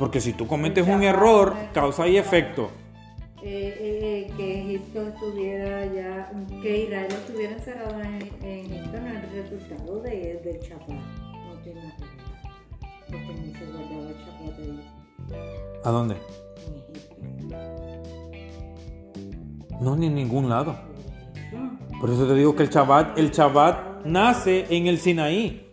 Porque 0.00 0.18
si 0.22 0.32
tú 0.32 0.46
cometes 0.46 0.88
un 0.88 1.02
error, 1.02 1.54
causa 1.74 2.08
y 2.08 2.16
efecto. 2.16 2.70
Eh, 3.42 3.76
eh, 3.78 4.32
que 4.34 4.60
Egipto 4.62 5.08
estuviera 5.08 5.84
ya, 5.92 6.32
que 6.62 6.84
Israel 6.84 7.08
estuviera 7.10 7.52
encerrado 7.52 8.00
en, 8.00 8.22
en 8.42 8.72
Egipto 8.72 8.98
no 8.98 9.08
es 9.08 9.24
el 9.24 9.42
resultado 9.42 10.00
de, 10.00 10.40
del 10.42 10.58
Shabbat. 10.60 10.88
No 10.88 11.54
tiene 11.62 11.82
nada 11.82 11.96
que 11.98 12.04
ver. 12.04 12.12
Porque 13.10 13.42
ni 13.42 13.52
se 13.52 13.66
guardaba 13.66 14.08
el 14.08 14.16
Shabbat 14.16 14.58
ahí 14.58 14.80
¿A 15.84 15.90
dónde? 15.90 16.16
en 16.66 16.74
Egipto. 16.78 17.16
No, 19.82 19.96
ni 19.96 20.06
en 20.06 20.14
ningún 20.14 20.48
lado. 20.48 20.76
Por 20.80 21.60
eso. 21.60 22.00
Por 22.00 22.10
eso 22.10 22.26
te 22.26 22.34
digo 22.36 22.56
que 22.56 22.62
el 22.62 22.70
Shabbat, 22.70 23.18
el 23.18 23.30
Shabbat 23.32 24.06
nace 24.06 24.64
en 24.70 24.86
el 24.86 24.96
Sinaí. 24.98 25.69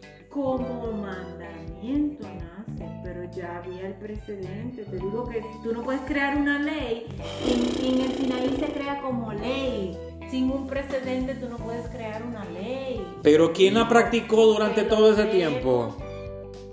Tú 5.63 5.73
no 5.73 5.83
puedes 5.83 6.01
crear 6.01 6.37
una 6.37 6.59
ley. 6.59 7.05
En, 7.45 7.85
en 7.93 8.01
el 8.01 8.11
Sinaí 8.17 8.55
se 8.59 8.71
crea 8.71 9.01
como 9.01 9.33
ley. 9.33 9.97
Sin 10.29 10.51
un 10.51 10.67
precedente 10.67 11.35
tú 11.35 11.47
no 11.49 11.57
puedes 11.57 11.87
crear 11.89 12.21
una 12.23 12.43
ley. 12.45 13.01
Pero 13.23 13.53
¿quién 13.53 13.75
la 13.75 13.87
practicó 13.87 14.45
durante 14.45 14.83
Pero 14.83 14.95
todo 14.95 15.13
ese 15.13 15.25
tiempo? 15.25 15.95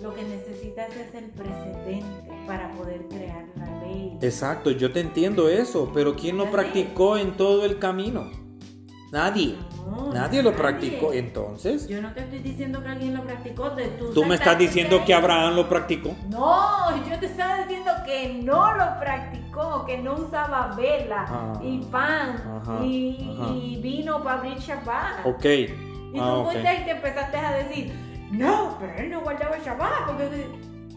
Lo 0.02 0.12
que 0.14 0.23
necesitas 0.23 0.90
es 0.97 1.14
el 1.14 1.30
precedente 1.30 2.04
para 2.47 2.73
poder 2.73 3.06
crear 3.09 3.44
la 3.56 3.87
ley. 3.87 4.18
Exacto, 4.21 4.71
yo 4.73 4.92
te 4.92 5.00
entiendo 5.00 5.49
eso, 5.49 5.90
pero 5.94 6.16
¿quién 6.16 6.37
lo 6.37 6.44
Así. 6.44 6.52
practicó 6.52 7.16
en 7.16 7.37
todo 7.37 7.64
el 7.64 7.78
camino? 7.78 8.43
Nadie. 9.14 9.54
No, 9.87 10.12
Nadie 10.12 10.42
lo 10.42 10.50
nadie. 10.50 10.62
practicó. 10.62 11.12
Entonces, 11.12 11.87
Yo 11.87 12.02
no 12.02 12.12
te 12.12 12.21
estoy 12.21 12.40
diciendo 12.40 12.83
que 12.83 12.88
alguien 12.88 13.14
lo 13.14 13.23
practicó. 13.23 13.71
De 13.71 13.85
tú, 13.90 14.12
tú 14.12 14.25
me 14.25 14.35
estás 14.35 14.59
diciendo 14.59 15.04
que. 15.06 15.14
Abraham 15.14 15.54
lo 15.54 15.68
practicó. 15.68 16.16
No, 16.30 16.90
yo 17.09 17.16
te 17.21 17.26
estaba 17.26 17.59
diciendo 17.59 17.92
que 18.04 18.40
no 18.42 18.75
lo 18.75 18.99
practicó, 18.99 19.85
que 19.87 19.99
no 19.99 20.14
usaba 20.14 20.75
vela 20.76 21.25
Ah, 21.28 21.61
y 21.62 21.78
pan 21.85 22.42
ajá, 22.61 22.85
y, 22.85 23.37
ajá. 23.40 23.52
y 23.54 23.76
vino 23.80 24.21
para 24.25 24.38
abrir 24.40 24.59
Shabbat. 24.59 25.25
Ok. 25.26 25.44
Y 25.44 25.66
tú 26.16 26.21
Ah, 26.21 26.35
ok. 26.38 26.50
fuiste 26.50 26.75
y 26.75 26.85
te 26.85 26.90
empezaste 26.90 27.37
a 27.37 27.52
decir, 27.52 27.92
no, 28.33 28.76
pero 28.80 28.94
él 28.99 29.11
no 29.12 29.21
guardaba 29.21 29.56
Shabbat. 29.64 30.06
Porque 30.06 30.25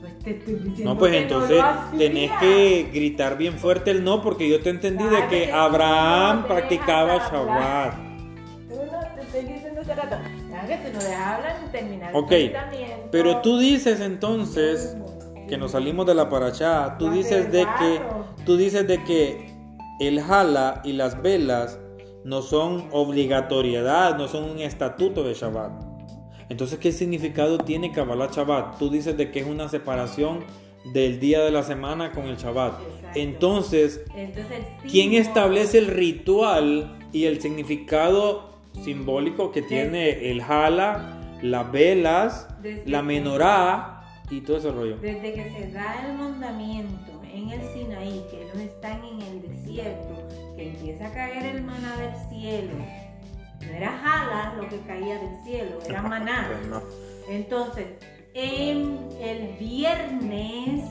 pues 0.02 0.20
te 0.24 0.32
estoy 0.32 0.56
diciendo 0.56 0.94
No, 0.94 1.00
pues 1.00 1.12
que 1.12 1.22
entonces 1.22 1.62
no 1.92 1.98
tenés 2.00 2.32
que 2.40 2.90
gritar 2.92 3.38
bien 3.38 3.60
fuerte 3.60 3.92
el 3.92 4.04
no, 4.04 4.24
porque 4.24 4.50
yo 4.50 4.60
te 4.62 4.72
entendí 4.72 5.04
de 5.04 5.28
que 5.28 5.48
tú 5.50 5.56
Abraham 5.56 6.42
no 6.42 6.48
practicaba. 6.48 7.18
Shabbat. 7.30 8.07
Estoy 9.38 9.54
diciendo 9.54 9.82
hace 9.82 9.96
rato. 9.96 10.16
Ya 10.50 10.68
que 10.68 10.90
tú 10.90 10.94
no 10.98 11.04
dejas 11.04 11.28
hablar 11.28 11.60
ni 11.64 11.72
terminar 11.72 12.16
Ok, 12.16 12.32
el 12.32 12.52
pensamiento. 12.52 13.08
Pero 13.12 13.42
tú 13.42 13.60
dices 13.60 14.00
entonces 14.00 14.98
que 15.48 15.58
nos 15.58 15.72
salimos 15.72 16.06
de 16.08 16.16
la 16.16 16.28
parachá, 16.30 16.98
tú 16.98 17.12
dices 17.12 17.52
de 17.52 17.60
que 17.60 18.00
rato. 18.00 18.26
tú 18.46 18.58
dices 18.58 18.88
de 18.88 19.04
que 19.04 19.56
el 20.00 20.20
jala 20.22 20.82
y 20.84 20.94
las 20.94 21.22
velas 21.22 21.80
no 22.24 22.42
son 22.42 22.90
obligatoriedad, 22.92 24.18
no 24.18 24.28
son 24.28 24.44
un 24.44 24.60
estatuto 24.60 25.24
de 25.24 25.34
Shabbat. 25.34 25.72
Entonces, 26.50 26.80
¿qué 26.80 26.92
significado 26.92 27.60
tiene 27.60 27.92
Kabbalah 27.92 28.30
Shabbat? 28.32 28.80
Tú 28.80 28.90
dices 28.90 29.18
de 29.18 29.32
que 29.32 29.42
es 29.42 29.48
una 29.48 29.70
separación 29.70 30.46
del 30.94 31.20
día 31.20 31.42
de 31.42 31.52
la 31.52 31.64
semana 31.64 32.12
con 32.12 32.26
el 32.26 32.38
Shabbat. 32.38 32.74
Exacto. 32.82 33.20
Entonces, 33.20 34.02
¿quién 34.90 35.14
establece 35.14 35.78
el 35.78 35.88
ritual 35.88 36.98
y 37.12 37.26
el 37.26 37.42
significado 37.42 38.47
simbólico 38.84 39.52
que 39.52 39.62
tiene 39.62 40.32
el 40.32 40.42
jala, 40.42 41.18
las 41.42 41.72
velas, 41.72 42.48
Desde 42.62 42.90
la 42.90 43.02
menorá 43.02 44.02
y 44.30 44.42
todo 44.42 44.58
ese 44.58 44.72
rollo? 44.72 44.98
Desde 44.98 45.34
que 45.34 45.52
se 45.52 45.72
da 45.72 46.06
el 46.06 46.18
mandamiento 46.18 47.22
en 47.32 47.50
el 47.50 47.62
Sinaí, 47.74 48.26
que 48.30 48.44
ellos 48.44 48.58
están 48.58 49.04
en 49.04 49.22
el 49.22 49.42
desierto, 49.42 50.28
que 50.56 50.70
empieza 50.70 51.08
a 51.08 51.12
caer 51.12 51.56
el 51.56 51.64
maná 51.64 51.96
del 51.98 52.16
cielo. 52.30 52.74
No 53.62 53.74
era 53.74 53.92
jala 53.92 54.54
lo 54.58 54.68
que 54.70 54.80
caía 54.82 55.20
del 55.20 55.44
cielo, 55.44 55.80
era 55.88 56.02
maná. 56.02 56.50
Bueno, 56.60 56.82
Entonces, 57.30 57.86
en 58.34 59.00
el 59.20 59.58
viernes 59.58 60.84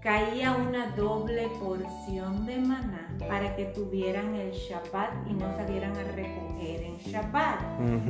caía 0.00 0.52
una 0.52 0.88
doble 0.96 1.48
porción 1.60 2.46
de 2.46 2.58
maná 2.58 2.99
para 3.28 3.54
que 3.56 3.66
tuvieran 3.66 4.34
el 4.34 4.52
Shabbat 4.52 5.28
y 5.28 5.34
no 5.34 5.54
salieran 5.56 5.96
a 5.96 6.02
recoger 6.02 6.82
en 6.82 6.96
Shabbat. 6.98 7.60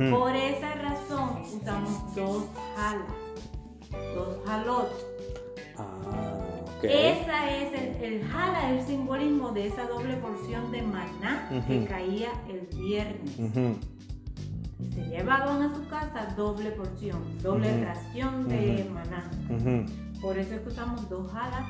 Por 0.09 0.35
esa 0.35 0.73
razón 0.75 1.41
usamos 1.41 2.15
dos 2.15 2.45
jalas, 2.75 3.07
dos 4.15 4.37
jalot. 4.45 4.91
Ah, 5.77 5.83
ok. 6.77 6.83
Esa 6.83 7.51
es 7.57 7.73
el, 7.73 8.03
el 8.03 8.27
jala, 8.27 8.71
el 8.71 8.85
simbolismo 8.85 9.51
de 9.51 9.67
esa 9.67 9.85
doble 9.85 10.15
porción 10.17 10.71
de 10.71 10.81
maná 10.81 11.49
que 11.67 11.85
caía 11.85 12.31
el 12.49 12.67
viernes. 12.77 13.37
Y 14.79 14.91
se 14.91 15.01
llevaban 15.05 15.61
a 15.61 15.75
su 15.75 15.87
casa 15.87 16.33
doble 16.35 16.71
porción, 16.71 17.21
doble 17.43 17.85
ración 17.85 18.47
de 18.47 18.89
maná. 18.91 19.29
Por 20.21 20.37
eso 20.37 20.55
es 20.55 20.61
que 20.61 20.69
usamos 20.69 21.07
dos 21.09 21.31
jalas, 21.31 21.67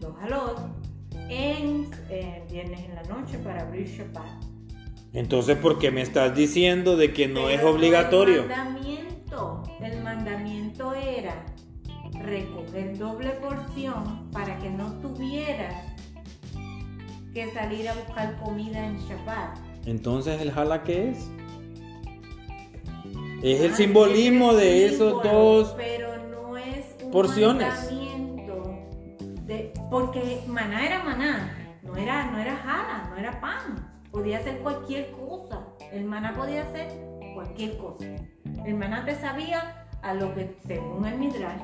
dos 0.00 0.14
jalot 0.18 0.89
en 1.28 1.90
eh, 2.08 2.42
viernes 2.50 2.80
en 2.84 2.94
la 2.94 3.02
noche 3.04 3.38
para 3.38 3.62
abrir 3.62 3.86
Shabbat. 3.86 4.44
Entonces, 5.12 5.56
¿por 5.56 5.78
qué 5.78 5.90
me 5.90 6.02
estás 6.02 6.34
diciendo 6.34 6.96
de 6.96 7.12
que 7.12 7.26
no 7.28 7.48
es 7.50 7.62
obligatorio? 7.64 8.42
El 8.42 8.48
mandamiento, 8.48 9.62
el 9.82 10.02
mandamiento 10.02 10.94
era 10.94 11.44
recoger 12.22 12.96
doble 12.98 13.30
porción 13.30 14.30
para 14.32 14.58
que 14.58 14.70
no 14.70 14.92
tuvieras 15.00 15.74
que 17.34 17.50
salir 17.52 17.88
a 17.88 17.94
buscar 17.94 18.36
comida 18.40 18.84
en 18.86 18.98
Shabbat. 19.00 19.58
Entonces, 19.86 20.40
¿el 20.40 20.50
jala 20.52 20.82
qué 20.84 21.10
es? 21.10 21.30
Es 23.42 23.60
el 23.62 23.72
Ah, 23.72 23.76
simbolismo 23.76 24.50
es 24.52 24.56
el 24.56 24.60
de 24.60 24.86
esos 24.86 25.22
dos. 25.22 25.74
Pero 25.76 26.08
no 26.30 26.56
es 26.58 26.84
un 27.02 27.10
porciones. 27.10 27.68
mandamiento 27.68 28.78
de- 29.46 29.72
porque 29.90 30.42
maná 30.46 30.86
era 30.86 31.02
maná, 31.02 31.56
no 31.82 31.96
era, 31.96 32.30
no 32.30 32.38
era 32.38 32.56
jala, 32.56 33.08
no 33.10 33.16
era 33.16 33.40
pan. 33.40 33.90
Podía 34.10 34.42
ser 34.42 34.58
cualquier 34.58 35.10
cosa. 35.12 35.60
El 35.92 36.04
maná 36.04 36.32
podía 36.34 36.68
ser 36.72 36.88
cualquier 37.34 37.76
cosa. 37.78 38.04
El 38.66 38.74
maná 38.74 39.04
te 39.04 39.14
sabía 39.16 39.86
a 40.02 40.14
lo 40.14 40.34
que, 40.34 40.56
según 40.66 41.06
el 41.06 41.18
Midrash, 41.18 41.60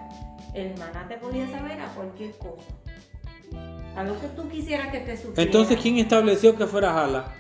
el 0.55 0.77
maná 0.79 1.07
te 1.09 1.17
podía 1.17 1.49
saber 1.51 1.81
a 1.81 1.87
cualquier 1.95 2.33
cosa. 2.39 2.63
A 3.97 4.05
lo 4.05 4.21
que 4.21 4.29
tú 4.29 4.49
quisieras 4.49 4.89
que 4.89 5.01
te 5.01 5.17
supiera. 5.17 5.43
Entonces, 5.43 5.79
¿quién 5.81 5.97
estableció 5.99 6.57
que 6.57 6.67
fuera 6.67 6.93
jala? 6.93 7.33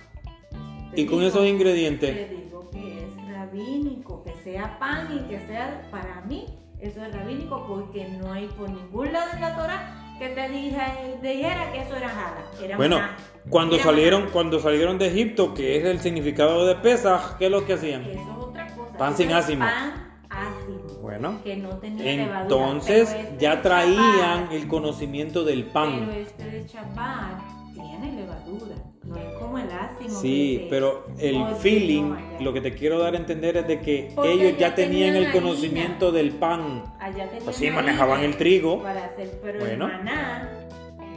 Te 0.94 1.02
Y 1.02 1.06
con 1.06 1.18
digo- 1.18 1.28
esos 1.28 1.46
ingredientes. 1.46 2.14
Te 2.28 2.34
digo 2.34 2.70
que 2.70 3.04
es 3.04 3.28
rabínico, 3.32 4.22
que 4.24 4.32
sea 4.42 4.78
pan 4.78 5.08
y 5.14 5.28
que 5.28 5.38
sea 5.46 5.86
para 5.90 6.22
mí, 6.22 6.46
eso 6.80 7.04
es 7.04 7.12
rabínico 7.14 7.64
porque 7.66 8.08
no 8.08 8.32
hay 8.32 8.46
por 8.48 8.70
ningún 8.70 9.12
lado 9.12 9.30
en 9.34 9.40
la 9.40 9.54
Torah 9.56 10.05
que 10.18 10.28
te 10.30 10.48
dije- 10.48 11.18
dijera 11.22 11.72
que 11.72 11.80
eso 11.82 11.96
era 11.96 12.08
jala. 12.08 12.44
Era 12.62 12.76
Bueno, 12.76 12.96
maná. 12.96 13.16
cuando 13.50 13.74
Era 13.76 13.84
salieron, 13.84 14.28
cuando 14.32 14.60
salieron 14.60 14.98
de 14.98 15.08
Egipto, 15.08 15.54
que 15.54 15.76
es 15.78 15.84
el 15.84 16.00
significado 16.00 16.66
de 16.66 16.74
Pesaj, 16.76 17.36
¿qué 17.38 17.46
es 17.46 17.50
lo 17.50 17.64
que 17.66 17.74
hacían? 17.74 18.02
Eso 18.02 18.20
es 18.20 18.26
otra 18.38 18.66
cosa. 18.74 18.96
Pan 18.98 19.16
sin 19.16 19.32
ácimo. 19.32 19.64
Pan 19.64 20.18
ácimo. 20.30 21.00
Bueno, 21.02 21.40
Que 21.44 21.56
no 21.56 21.68
tenía 21.78 22.04
levadura. 22.26 22.42
entonces 22.42 23.08
Pero 23.10 23.22
este 23.28 23.36
ya 23.38 23.62
traían 23.62 24.48
Shabbat- 24.48 24.52
el 24.52 24.68
conocimiento 24.68 25.44
del 25.44 25.62
Pero 25.62 25.72
pan. 25.72 26.10
este 26.12 26.44
de 26.50 26.66
Shabbat 26.66 27.72
tiene 27.74 28.12
levadura. 28.12 28.74
No 29.04 29.14
Sí, 30.08 30.58
que 30.62 30.66
pero 30.70 31.06
el 31.18 31.36
ordinó 31.36 31.56
feeling, 31.56 32.14
lo 32.40 32.52
que 32.52 32.60
te 32.60 32.74
quiero 32.74 32.98
dar 32.98 33.14
a 33.14 33.16
entender 33.16 33.56
es 33.56 33.66
de 33.66 33.80
que 33.80 34.10
Porque 34.14 34.32
ellos 34.32 34.58
ya 34.58 34.74
tenían 34.74 34.90
tenían 34.92 35.16
el 35.16 35.26
harina. 35.26 35.32
conocimiento 35.32 36.12
del 36.12 36.30
pan. 36.30 36.84
Allá 36.98 37.24
tenían 37.26 37.44
Pues 37.44 37.56
sí, 37.56 37.66
harina 37.66 37.82
manejaban 37.82 38.22
el 38.24 38.36
trigo. 38.36 38.82
Para 38.82 39.04
hacer, 39.06 39.38
pero 39.42 39.58
Bueno. 39.60 39.86
el 39.86 39.92
maná 39.98 40.50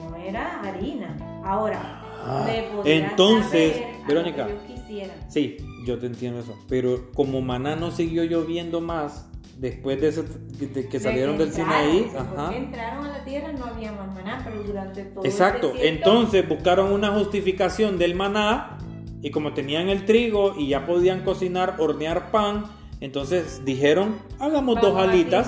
no 0.09 0.15
era 0.15 0.61
harina. 0.61 1.17
Ahora, 1.43 2.05
Ah, 2.21 2.47
entonces, 2.83 3.81
Verónica. 4.05 4.47
quisieran. 4.67 5.15
Sí, 5.29 5.57
yo 5.85 5.97
te 5.99 6.05
entiendo 6.07 6.41
eso. 6.41 6.53
Pero 6.67 7.11
como 7.13 7.41
maná 7.41 7.75
no 7.77 7.91
siguió 7.91 8.23
lloviendo 8.25 8.81
más 8.81 9.28
después 9.59 9.99
de, 9.99 10.07
ese- 10.07 10.23
de 10.23 10.87
que 10.87 10.99
salieron 10.99 11.37
del 11.37 11.49
entraron, 11.49 11.81
Sinaí, 11.81 12.11
ajá. 12.17 12.55
entraron 12.55 13.05
a 13.05 13.09
la 13.17 13.23
tierra 13.25 13.51
no 13.51 13.65
había 13.65 13.91
más 13.91 14.13
maná, 14.15 14.41
pero 14.43 14.63
durante 14.63 15.03
todo 15.03 15.25
Exacto, 15.25 15.67
el 15.71 15.73
desierto, 15.73 15.97
entonces 16.09 16.47
buscaron 16.47 16.91
una 16.93 17.11
justificación 17.11 17.97
del 17.97 18.15
maná 18.15 18.77
y 19.21 19.31
como 19.31 19.53
tenían 19.53 19.89
el 19.89 20.05
trigo 20.05 20.55
y 20.57 20.69
ya 20.69 20.85
podían 20.85 21.23
cocinar, 21.25 21.75
hornear 21.79 22.31
pan, 22.31 22.63
entonces 23.01 23.61
dijeron, 23.65 24.15
hagamos 24.39 24.79
dos 24.81 24.93
vamos 24.93 25.09
alitas. 25.09 25.47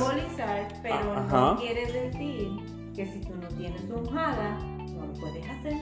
pero 0.83 0.95
Ah, 1.15 1.25
ajá. 1.27 1.53
no 1.53 1.57
quiere 1.59 1.85
decir 1.91 2.49
que 2.95 3.05
si 3.05 3.21
tú 3.21 3.33
no 3.41 3.47
tienes 3.57 3.81
un 3.89 4.05
jala, 4.09 4.57
no 4.93 5.05
lo 5.07 5.13
puedes 5.13 5.45
hacer. 5.47 5.73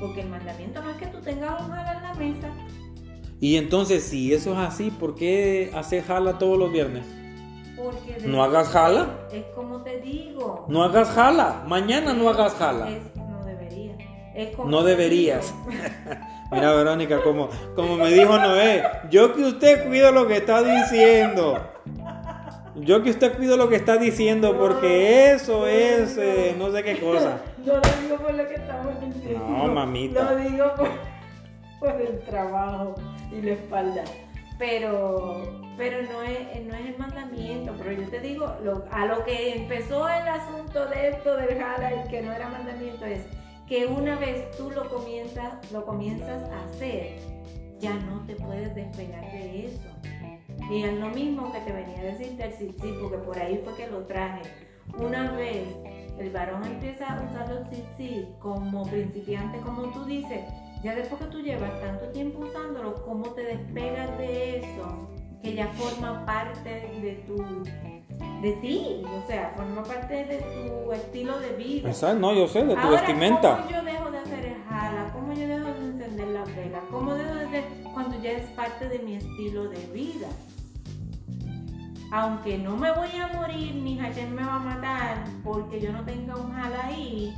Porque 0.00 0.22
el 0.22 0.30
mandamiento 0.30 0.82
no 0.82 0.90
es 0.90 0.96
que 0.96 1.06
tú 1.06 1.18
tengas 1.20 1.60
un 1.62 1.68
jala 1.70 1.96
en 1.98 2.02
la 2.02 2.14
mesa. 2.14 2.48
Y 3.40 3.56
entonces, 3.56 4.02
si 4.04 4.32
eso 4.32 4.52
es 4.52 4.58
así, 4.58 4.90
¿por 4.90 5.14
qué 5.14 5.70
hacer 5.74 6.02
jala 6.04 6.38
todos 6.38 6.58
los 6.58 6.72
viernes? 6.72 7.04
Porque 7.82 8.26
¿No 8.26 8.42
hagas 8.44 8.68
jala? 8.68 9.06
Es 9.32 9.44
como 9.54 9.82
te 9.82 10.00
digo. 10.00 10.66
No 10.68 10.82
hagas 10.84 11.08
jala, 11.10 11.62
mañana 11.66 12.12
no 12.12 12.28
hagas 12.28 12.54
jala. 12.54 12.88
Es- 12.90 13.16
no 13.16 13.44
debería. 13.44 13.96
Es 14.34 14.54
como 14.56 14.70
No 14.70 14.82
deberías. 14.82 15.54
Mira, 16.52 16.72
Verónica, 16.74 17.22
como, 17.22 17.48
como 17.74 17.96
me 17.96 18.10
dijo 18.10 18.36
Noé, 18.38 18.82
yo 19.10 19.34
que 19.34 19.42
usted 19.42 19.86
cuido 19.86 20.12
lo 20.12 20.26
que 20.26 20.36
está 20.36 20.62
diciendo. 20.62 21.58
Yo 22.74 23.02
que 23.02 23.10
usted 23.10 23.36
cuido 23.36 23.56
lo 23.56 23.68
que 23.68 23.76
está 23.76 23.96
diciendo 23.98 24.56
porque 24.58 25.32
eso 25.32 25.66
es 25.66 26.16
eh, 26.18 26.54
no 26.58 26.70
sé 26.72 26.82
qué 26.82 26.98
cosa. 27.00 27.38
No 27.64 27.74
lo 27.74 27.80
digo 28.02 28.16
por 28.16 28.34
lo 28.34 28.48
que 28.48 28.54
estamos 28.54 29.00
diciendo. 29.00 29.46
No, 29.48 29.66
mamita. 29.68 30.32
Lo 30.32 30.36
digo 30.36 30.64
por. 30.76 30.88
por 31.78 32.00
el 32.00 32.18
trabajo 32.20 32.94
y 33.30 33.40
la 33.40 33.52
espalda. 33.52 34.02
Pero, 34.58 35.61
pero 35.76 36.02
no, 36.02 36.22
es, 36.22 36.64
no 36.66 36.74
es 36.74 36.86
el 36.86 36.98
mandamiento. 36.98 37.74
Pero 37.78 37.92
yo 37.92 38.08
te 38.08 38.20
digo, 38.20 38.54
lo- 38.62 38.84
a 38.90 39.06
lo 39.06 39.24
que 39.24 39.54
empezó 39.56 40.08
el 40.08 40.28
asunto 40.28 40.86
de 40.86 41.08
esto 41.10 41.36
del 41.36 41.58
jala 41.58 42.04
y 42.04 42.08
que 42.08 42.22
no 42.22 42.32
era 42.32 42.48
mandamiento 42.48 43.04
es 43.04 43.22
que 43.66 43.86
una 43.86 44.16
vez 44.18 44.50
tú 44.56 44.70
lo 44.70 44.88
comienzas, 44.88 45.70
lo 45.72 45.84
comienzas 45.84 46.42
a 46.50 46.64
hacer, 46.66 47.16
ya 47.78 47.94
no 47.94 48.24
te 48.26 48.34
puedes 48.36 48.74
despegar 48.74 49.24
de 49.32 49.66
eso. 49.66 49.88
Y 50.70 50.84
es 50.84 50.94
lo 50.94 51.08
mismo 51.08 51.52
que 51.52 51.60
te 51.60 51.72
venía 51.72 51.98
a 52.00 52.04
decir 52.04 52.36
del 52.36 52.52
porque 53.00 53.18
por 53.18 53.38
ahí 53.38 53.60
fue 53.64 53.74
que 53.76 53.90
lo 53.90 54.00
traje. 54.06 54.42
Una 54.98 55.32
vez 55.32 55.64
el 56.18 56.30
varón 56.30 56.64
empieza 56.64 57.06
a 57.14 57.22
usar 57.22 57.48
los 57.48 57.68
tzitzit 57.70 58.38
como 58.38 58.84
principiante, 58.84 59.58
como 59.60 59.84
tú 59.90 60.04
dices, 60.04 60.40
ya 60.84 60.94
después 60.94 61.20
que 61.22 61.28
tú 61.28 61.40
llevas 61.40 61.80
tanto 61.80 62.06
tiempo 62.08 62.40
usándolo, 62.40 63.02
¿cómo 63.04 63.30
te 63.30 63.42
despegas 63.42 64.16
de 64.18 64.58
eso? 64.58 65.08
Que 65.42 65.54
ya 65.54 65.66
forma 65.74 66.24
parte 66.24 66.68
de 66.70 67.24
tu, 67.26 67.36
de 68.42 68.52
ti, 68.60 69.02
o 69.04 69.26
sea, 69.26 69.52
forma 69.56 69.82
parte 69.82 70.24
de 70.24 70.38
tu 70.38 70.92
estilo 70.92 71.38
de 71.40 71.52
vida. 71.54 71.88
Exacto, 71.88 72.18
no, 72.20 72.32
yo 72.34 72.46
sé, 72.46 72.64
de 72.64 72.74
tu 72.74 72.80
Ahora, 72.80 73.00
vestimenta. 73.00 73.56
¿cómo 73.58 73.70
yo 73.70 73.82
dejo 73.82 74.10
de 74.10 74.18
hacer 74.18 74.46
el 74.46 74.62
jala? 74.68 75.10
¿Cómo 75.12 75.32
yo 75.32 75.48
dejo 75.48 75.64
de 75.64 75.86
encender 75.86 76.28
la 76.28 76.44
vela? 76.44 76.80
¿Cómo 76.90 77.14
dejo 77.14 77.34
de 77.34 77.44
hacer 77.46 77.64
cuando 77.92 78.22
ya 78.22 78.30
es 78.32 78.50
parte 78.50 78.88
de 78.88 78.98
mi 79.00 79.16
estilo 79.16 79.68
de 79.68 79.84
vida? 79.92 80.28
Aunque 82.12 82.58
no 82.58 82.76
me 82.76 82.92
voy 82.92 83.08
a 83.20 83.28
morir 83.28 83.74
ni 83.74 83.98
Hashem 83.98 84.30
me 84.34 84.44
va 84.44 84.56
a 84.56 84.58
matar 84.58 85.24
porque 85.42 85.80
yo 85.80 85.92
no 85.92 86.04
tenga 86.04 86.36
un 86.36 86.52
jala 86.52 86.84
ahí, 86.86 87.32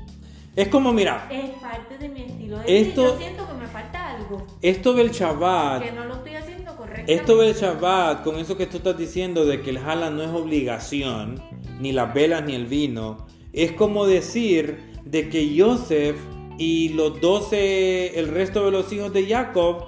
Es 0.56 0.68
como, 0.68 0.92
mira, 0.92 1.26
es 1.32 1.50
parte 1.60 1.98
de 1.98 2.08
mi 2.08 2.22
estilo 2.22 2.58
de 2.60 2.80
Esto- 2.80 3.02
vida. 3.02 3.12
Yo 3.14 3.18
siento 3.18 3.46
que 3.48 3.54
me 3.54 3.66
falta 3.66 4.10
algo, 4.10 4.46
esto 4.62 4.92
del 4.94 5.10
Shabbat, 5.10 5.82
que 5.82 5.92
no 5.92 6.04
lo 6.04 6.14
estoy 6.14 6.34
haciendo 6.34 6.76
correctamente. 6.76 7.14
esto 7.14 7.36
del 7.38 7.54
Shabbat, 7.54 8.22
con 8.22 8.36
eso 8.38 8.56
que 8.56 8.66
tú 8.66 8.76
estás 8.76 8.96
diciendo 8.96 9.44
de 9.44 9.62
que 9.62 9.70
el 9.70 9.80
jala 9.80 10.10
no 10.10 10.22
es 10.22 10.30
obligación, 10.30 11.42
ni 11.80 11.90
las 11.90 12.14
velas 12.14 12.44
ni 12.44 12.54
el 12.54 12.66
vino, 12.66 13.26
es 13.52 13.72
como 13.72 14.06
decir 14.06 14.92
de 15.04 15.28
que 15.28 15.56
Joseph 15.58 16.16
y 16.56 16.90
los 16.90 17.20
doce, 17.20 18.16
el 18.18 18.28
resto 18.28 18.64
de 18.64 18.70
los 18.70 18.92
hijos 18.92 19.12
de 19.12 19.26
Jacob, 19.26 19.86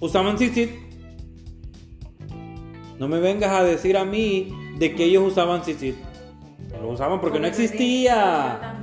usaban 0.00 0.34
tzitzit. 0.34 0.70
No 2.98 3.06
me 3.06 3.20
vengas 3.20 3.52
a 3.52 3.62
decir 3.62 3.96
a 3.96 4.04
mí 4.04 4.48
de 4.78 4.94
que 4.96 5.04
ellos 5.04 5.24
usaban 5.28 5.62
tzitzit. 5.62 5.94
No 6.72 6.82
lo 6.82 6.88
usaban 6.90 7.20
porque 7.20 7.38
no 7.38 7.46
existía. 7.46 8.77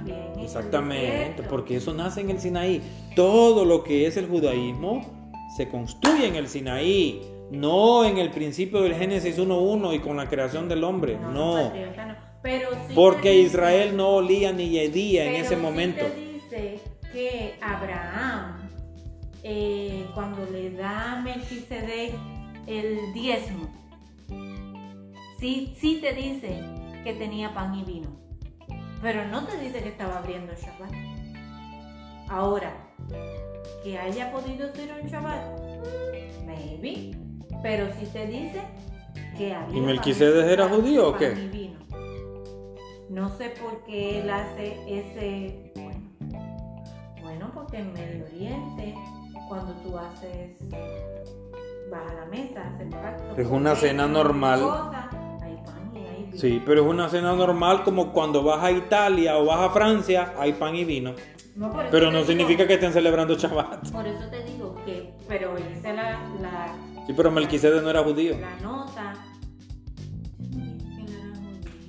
Exactamente, 0.45 1.43
porque 1.43 1.75
eso 1.77 1.93
nace 1.93 2.21
en 2.21 2.29
el 2.29 2.39
Sinaí. 2.39 2.81
Todo 3.15 3.65
lo 3.65 3.83
que 3.83 4.07
es 4.07 4.17
el 4.17 4.27
judaísmo 4.27 5.31
se 5.57 5.67
construye 5.69 6.27
en 6.27 6.35
el 6.35 6.47
Sinaí, 6.47 7.21
no 7.51 8.05
en 8.05 8.17
el 8.17 8.31
principio 8.31 8.81
del 8.81 8.95
Génesis 8.95 9.37
1.1 9.37 9.93
y 9.95 9.99
con 9.99 10.17
la 10.17 10.27
creación 10.29 10.67
del 10.69 10.83
hombre, 10.83 11.17
no. 11.17 11.71
Pero 12.41 12.69
sí 12.87 12.93
Porque 12.93 13.31
dice- 13.31 13.43
Israel 13.47 13.97
no 13.97 14.09
olía 14.17 14.51
ni 14.53 14.77
hedía 14.77 15.25
en 15.25 15.35
ese 15.41 15.55
sí 15.55 15.61
momento. 15.61 16.05
te 16.05 16.15
dice 16.15 16.79
que 17.11 17.55
Abraham, 17.61 18.69
eh, 19.41 20.05
cuando 20.13 20.45
le 20.51 20.69
da 20.71 21.13
a 21.13 21.21
Melquisedec 21.21 22.13
el 22.67 23.13
diezmo, 23.13 23.67
sí, 25.39 25.73
sí 25.79 25.99
te 26.01 26.13
dice 26.13 26.59
que 27.03 27.13
tenía 27.13 27.53
pan 27.53 27.73
y 27.75 27.83
vino. 27.83 28.09
Pero 29.05 29.23
no 29.25 29.45
te 29.45 29.55
dice 29.59 29.83
que 29.83 29.89
estaba 29.89 30.17
abriendo 30.17 30.51
Shabbat. 30.55 30.91
Ahora, 32.27 32.73
que 33.83 33.99
haya 33.99 34.31
podido 34.31 34.73
ser 34.73 34.99
un 34.99 35.07
Shabbat, 35.07 35.43
maybe. 36.43 37.15
Pero 37.61 37.85
sí 37.99 38.07
te 38.11 38.25
dice 38.25 38.61
que 39.37 39.53
había 39.53 39.77
¿Y 39.77 39.79
pan 39.79 39.85
Melquisedec 39.85 40.47
era 40.47 40.67
judío 40.67 41.09
o 41.09 41.17
qué? 41.17 41.69
No 43.07 43.29
sé 43.37 43.49
por 43.61 43.83
qué 43.83 44.21
él 44.21 44.29
hace 44.31 44.75
ese. 44.87 45.71
Bueno, 45.75 46.15
bueno, 47.21 47.51
porque 47.53 47.77
en 47.77 47.93
Medio 47.93 48.25
Oriente, 48.25 48.95
cuando 49.47 49.73
tú 49.83 49.99
haces. 49.99 50.57
vas 51.91 52.11
a 52.11 52.13
la 52.15 52.25
mesa, 52.25 52.73
haces 52.73 52.91
pacto. 52.91 53.39
Es 53.39 53.47
una 53.47 53.75
cena 53.75 54.07
normal. 54.07 54.61
cosa, 54.61 55.09
Sí, 56.35 56.61
pero 56.65 56.81
es 56.83 56.87
una 56.87 57.09
cena 57.09 57.33
normal 57.33 57.83
como 57.83 58.11
cuando 58.11 58.43
vas 58.43 58.63
a 58.63 58.71
Italia 58.71 59.37
o 59.37 59.45
vas 59.45 59.59
a 59.59 59.69
Francia, 59.69 60.33
hay 60.37 60.53
pan 60.53 60.75
y 60.75 60.83
vino. 60.83 61.13
No, 61.55 61.71
por 61.71 61.81
eso 61.83 61.91
Pero 61.91 62.11
no 62.11 62.23
digo- 62.23 62.67
que 62.67 62.73
estén 62.73 62.91
celebrando 62.91 63.35
Shabbat. 63.35 63.89
Por 63.91 64.05
eso 64.05 64.27
te 64.29 64.43
digo 64.43 64.75
que. 64.85 65.13
Pero 65.27 65.55
hice 65.57 65.93
la. 65.93 66.19
la 66.41 66.75
Sí, 67.07 67.13
pero 67.15 67.31
Melquisedec 67.31 67.81
no 67.83 67.89
era 67.89 68.03
judío. 68.03 68.37
La 68.39 68.55
nota. 68.61 69.13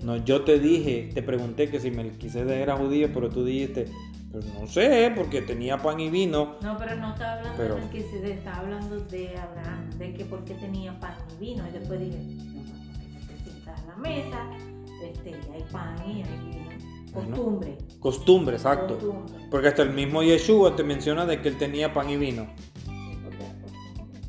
No 0.02 0.16
yo 0.18 0.42
te 0.42 0.58
dije, 0.60 1.10
te 1.12 1.22
pregunté 1.22 1.68
que 1.68 1.80
si 1.80 1.90
Melquisedec 1.90 2.48
era 2.60 2.76
judío, 2.76 3.08
pero 3.12 3.28
tú 3.28 3.44
dijiste, 3.44 3.86
pues 4.30 4.44
no 4.54 4.66
sé, 4.68 5.10
porque 5.16 5.42
tenía 5.42 5.78
pan 5.78 5.98
y 5.98 6.10
vino. 6.10 6.56
No, 6.62 6.76
pero 6.78 6.94
no 6.96 7.12
estaba 7.12 7.32
hablando 7.32 7.56
Pero- 7.56 7.74
de 7.74 7.80
Melquisedec, 7.80 8.38
estaba 8.38 8.58
hablando 8.58 9.00
de 9.00 9.36
Abraham, 9.36 9.90
de 9.98 10.14
que 10.14 10.24
porque 10.26 10.54
tenía 10.54 10.92
pan 11.00 11.14
y 11.34 11.40
vino. 11.44 11.64
Y 11.68 11.72
después 11.72 11.98
dije, 11.98 12.18
te 14.02 14.12
sientas 14.12 14.38
a 14.38 14.44
la 14.44 14.50
mesa, 14.50 15.02
este, 15.02 15.30
y 15.30 15.54
hay 15.54 15.64
pan 15.72 15.96
y 16.06 16.22
hay 16.22 16.38
vino. 16.50 16.66
Costumbre. 17.12 17.78
Costumbre, 18.00 18.56
exacto. 18.56 18.94
Costumbre. 18.94 19.46
Porque 19.50 19.68
hasta 19.68 19.82
el 19.82 19.90
mismo 19.90 20.22
Yeshua 20.22 20.76
te 20.76 20.82
menciona 20.84 21.24
de 21.24 21.40
que 21.40 21.48
él 21.48 21.56
tenía 21.58 21.92
pan 21.94 22.10
y 22.10 22.16
vino. 22.16 22.46
Era. 22.88 23.46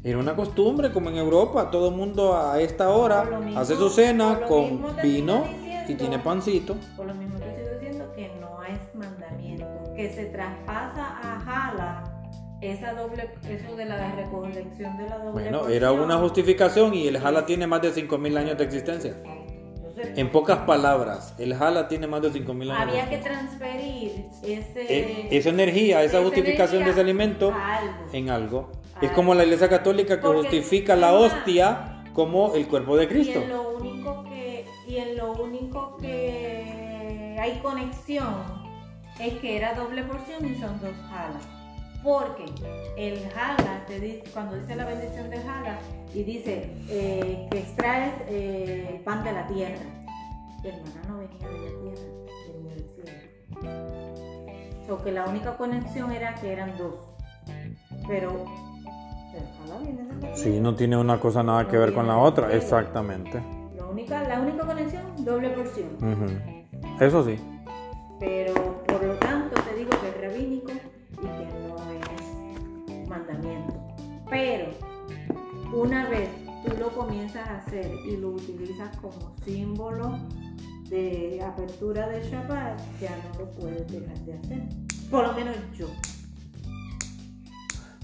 Era 0.04 0.18
una 0.20 0.36
costumbre, 0.36 0.92
como 0.92 1.10
en 1.10 1.18
Europa, 1.18 1.70
todo 1.70 1.90
el 1.90 1.96
mundo 1.96 2.38
a 2.38 2.62
esta 2.62 2.90
hora 2.90 3.24
mismo- 3.40 3.60
hace 3.60 3.76
su 3.76 3.90
cena 3.90 4.42
con 4.48 4.78
vino 5.04 5.44
estoy 5.44 5.54
diciendo. 5.56 5.92
y 5.92 5.96
tiene 5.96 6.20
pancito. 6.20 6.76
Por 6.96 7.08
lo 7.08 7.14
mismo 7.16 7.38
te 7.40 7.46
sigo 7.56 7.70
diciendo 7.80 8.06
que 8.16 8.32
no 8.40 8.64
es 8.64 8.80
mandamiento, 8.96 9.66
que 9.96 10.10
se 10.14 10.26
traspasa 10.28 11.18
a 11.22 11.40
Jala 11.42 12.04
esa 12.62 12.94
doble, 12.94 13.30
eso 13.50 13.76
de 13.76 13.86
la 13.86 14.16
recolección 14.16 14.98
de 14.98 15.10
la 15.10 15.18
doble 15.18 15.32
Bueno, 15.32 15.68
era 15.68 15.90
porción. 15.90 16.06
una 16.06 16.18
justificación 16.20 16.94
y 16.94 17.08
el 17.08 17.18
Jala 17.20 17.46
tiene 17.46 17.68
más 17.68 17.82
de 17.82 17.92
5.000 17.92 18.38
años 18.38 18.58
de 18.58 18.64
existencia. 18.64 19.16
En 20.18 20.32
pocas 20.32 20.58
palabras, 20.66 21.36
el 21.38 21.54
Jala 21.54 21.88
tiene 21.88 22.08
más 22.08 22.24
de 22.24 22.32
5.000 22.32 22.72
años. 22.72 22.90
había 22.90 23.08
que 23.08 23.18
transferir 23.20 24.26
ese, 24.42 24.86
Eh, 24.90 25.28
esa 25.30 25.50
energía, 25.50 26.02
esa 26.04 26.18
esa 26.18 26.26
justificación 26.26 26.84
de 26.84 26.90
ese 26.90 27.02
alimento 27.02 27.54
algo. 27.54 27.94
en 28.14 28.30
algo. 28.32 28.72
Es 29.00 29.12
como 29.12 29.36
la 29.36 29.44
iglesia 29.44 29.70
católica 29.70 30.16
que 30.16 30.22
Porque 30.24 30.40
justifica 30.42 30.96
la 30.96 31.14
hostia 31.14 32.04
como 32.14 32.56
el 32.56 32.68
cuerpo 32.68 32.98
de 32.98 33.04
Y 33.04 33.08
Cristo. 33.08 33.40
en 33.44 33.50
lo 33.50 33.78
único 33.78 34.24
que 34.24 34.66
y 34.88 34.98
en 34.98 35.18
lo 35.18 35.34
único 35.34 35.98
que 35.98 37.38
hay 37.40 37.60
conexión 37.60 38.44
es 39.20 39.34
que 39.36 39.58
era 39.58 39.76
doble 39.76 40.02
porción 40.02 40.44
y 40.48 40.56
son 40.60 40.82
dos 40.82 40.96
jalas. 41.12 41.44
Porque 42.04 42.46
el 42.98 43.20
jala, 43.32 43.84
te 43.86 44.00
dice, 44.00 44.24
cuando 44.34 44.56
dice 44.56 44.76
la 44.76 44.86
bendición 44.86 45.30
del 45.30 45.44
jala, 45.44 45.78
y 46.16 46.24
dice 46.24 46.72
eh, 46.90 47.48
que 47.52 47.60
extraes 47.60 48.14
eh, 48.30 49.00
pan 49.06 49.24
de 49.24 49.32
la 49.34 49.46
tierra. 49.46 49.76
Y 50.68 50.70
el 50.70 50.82
maná 50.84 51.02
no 51.08 51.18
venía 51.20 51.48
de 51.48 51.60
la 51.60 51.80
tierra, 51.80 52.10
venía 52.52 52.74
del 52.74 52.86
cielo. 52.94 53.12
So 54.86 55.02
que 55.02 55.14
la 55.14 55.26
única 55.26 55.56
conexión 55.56 56.12
era 56.12 56.36
que 56.36 56.52
eran 56.52 56.78
dos. 56.78 56.96
Pero 58.06 58.46
el 59.34 59.48
jala 59.58 59.80
viene 59.82 60.04
de 60.04 60.14
la 60.14 60.20
tierra. 60.20 60.36
Sí, 60.36 60.60
no 60.60 60.76
tiene 60.76 60.98
una 60.98 61.22
cosa 61.22 61.42
nada 61.42 61.70
que 61.70 61.78
ver 61.78 61.94
con 61.94 62.06
la 62.06 62.18
otra, 62.18 62.54
exactamente. 62.54 63.42
La 63.78 63.86
única, 63.86 64.28
la 64.28 64.42
única 64.42 64.66
conexión, 64.66 65.04
doble 65.24 65.52
porción. 65.52 65.88
Eso 67.00 67.24
sí. 67.24 67.40
Pero 68.20 68.84
por 68.88 69.02
lo 69.06 69.14
tanto 69.20 69.62
te 69.62 69.74
digo 69.74 69.92
que 70.02 70.10
es 70.10 70.22
rabínico 70.22 70.72
y 71.14 71.28
que 71.28 71.48
no 71.66 71.78
es 73.00 73.08
mandamiento. 73.08 73.74
Pero 74.30 74.66
una 75.74 76.10
vez 76.10 76.30
tú 76.66 76.76
lo 76.78 76.90
comienzas 76.90 77.48
a 77.48 77.58
hacer 77.60 77.90
y 78.06 78.18
lo 78.18 78.32
utilizas 78.32 78.98
como 78.98 79.34
símbolo 79.46 80.20
de 80.89 81.41
apertura 81.43 82.08
de 82.08 82.21
Shabbat, 82.30 82.80
ya 83.02 83.10
no 83.34 83.39
lo 83.39 83.52
puedes 83.52 83.88
dejar 83.91 84.17
de 84.19 84.34
hacer. 84.34 84.60
Por 85.12 85.28
lo 85.28 85.34
menos 85.34 85.56
yo. 85.78 85.88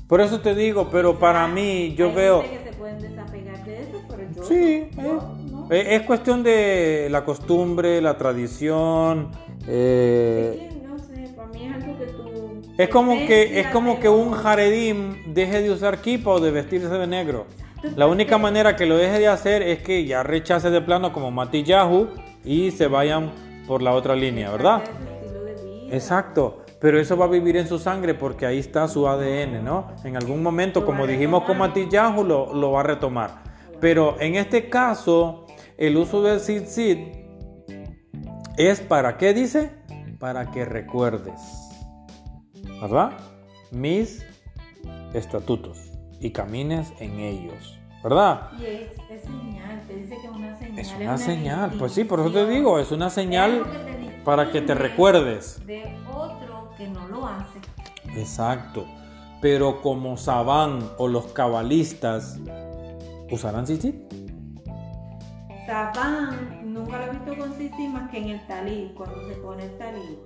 Por 0.07 0.21
eso 0.21 0.41
te 0.41 0.53
digo, 0.53 0.89
pero 0.91 1.17
para 1.17 1.47
mí 1.47 1.95
yo 1.97 2.09
Hay 2.09 2.15
veo... 2.15 2.41
gente 2.43 2.57
que 2.63 2.69
se 2.71 2.75
pueden 2.77 2.99
desapegar 2.99 3.65
de 3.65 3.81
eso, 3.83 4.01
pero 4.09 4.23
yo. 4.35 4.43
Sí, 4.43 4.87
no, 4.95 5.03
eh, 5.03 5.19
no. 5.49 5.67
eh, 5.71 5.95
es 5.95 6.01
cuestión 6.03 6.43
de 6.43 7.07
la 7.09 7.23
costumbre, 7.25 8.01
la 8.01 8.17
tradición. 8.17 9.31
eh, 9.67 10.67
Es 10.69 10.73
que, 10.75 10.87
no 10.87 10.99
sé, 10.99 11.33
para 11.35 11.47
mí 11.47 11.65
es 11.65 11.73
algo 11.73 11.97
que 11.97 12.05
tú. 12.05 12.61
es 12.77 12.89
como 12.89 13.13
que 13.15 13.59
es 13.61 13.67
como 13.67 13.99
que 13.99 14.09
un 14.09 14.33
jaredim 14.33 15.33
deje 15.33 15.61
de 15.61 15.71
usar 15.71 15.99
kipa 16.01 16.31
o 16.31 16.39
de 16.39 16.51
vestirse 16.51 16.89
de 16.89 17.07
negro. 17.07 17.47
La 17.95 18.07
única 18.07 18.37
manera 18.37 18.75
que 18.75 18.85
lo 18.85 18.97
deje 18.97 19.19
de 19.19 19.27
hacer 19.27 19.61
es 19.61 19.83
que 19.83 20.05
ya 20.05 20.23
rechace 20.23 20.69
de 20.69 20.81
plano 20.81 21.11
como 21.11 21.31
Matillahu 21.31 22.07
y 22.43 22.71
se 22.71 22.87
vayan 22.87 23.31
por 23.67 23.81
la 23.81 23.93
otra 23.93 24.15
línea, 24.15 24.49
¿verdad? 24.51 24.83
Exacto. 25.91 26.59
Pero 26.79 26.99
eso 26.99 27.15
va 27.15 27.25
a 27.25 27.29
vivir 27.29 27.55
en 27.55 27.67
su 27.67 27.79
sangre 27.79 28.13
porque 28.13 28.45
ahí 28.45 28.59
está 28.59 28.87
su 28.87 29.07
ADN, 29.07 29.63
¿no? 29.63 29.87
En 30.03 30.17
algún 30.17 30.41
momento, 30.41 30.85
como 30.85 31.05
dijimos 31.07 31.43
con 31.43 31.57
Matillahu, 31.57 32.23
lo, 32.23 32.53
lo 32.53 32.71
va 32.71 32.81
a 32.81 32.83
retomar. 32.83 33.43
Pero 33.79 34.19
en 34.19 34.35
este 34.35 34.69
caso, 34.69 35.45
el 35.77 35.95
uso 35.97 36.21
del 36.21 36.39
Sid 36.39 36.97
es 38.57 38.81
para 38.81 39.17
qué 39.17 39.33
dice? 39.33 39.71
Para 40.19 40.51
que 40.51 40.65
recuerdes, 40.65 41.39
¿verdad? 42.81 43.11
Mis 43.71 44.25
estatutos 45.13 45.92
y 46.23 46.31
camines 46.31 46.93
en 46.99 47.19
ellos, 47.19 47.77
¿verdad? 48.01 48.51
Y 48.57 48.65
es, 48.65 48.91
es 49.09 49.21
señal, 49.23 49.83
te 49.85 49.95
dice 49.95 50.17
que 50.17 50.27
es 50.27 50.33
una 50.33 50.57
señal. 50.57 50.79
Es 50.79 50.95
una 50.95 51.17
señal, 51.17 51.71
pues 51.77 51.91
sí, 51.91 52.05
por 52.05 52.21
eso 52.21 52.31
te 52.31 52.47
digo, 52.47 52.79
es 52.79 52.91
una 52.91 53.09
señal 53.09 53.63
para 54.23 54.49
que 54.49 54.61
te 54.61 54.73
recuerdes. 54.73 55.63
De 55.65 55.83
otro 56.09 56.71
que 56.77 56.87
no 56.87 57.07
lo 57.09 57.27
hace. 57.27 57.59
Exacto. 58.15 58.85
Pero 59.41 59.81
como 59.81 60.15
Sabán 60.15 60.79
o 60.97 61.09
los 61.09 61.25
cabalistas, 61.33 62.39
¿usarán 63.29 63.65
tzitzit? 63.65 63.95
Sabán 65.65 66.73
nunca 66.73 66.99
lo 66.99 67.03
he 67.03 67.09
visto 67.09 67.37
con 67.37 67.51
tzitzit 67.51 67.89
más 67.89 68.09
que 68.09 68.19
en 68.19 68.29
el 68.29 68.47
talí, 68.47 68.93
cuando 68.95 69.27
se 69.27 69.35
pone 69.35 69.65
el 69.65 69.77
talí. 69.77 70.19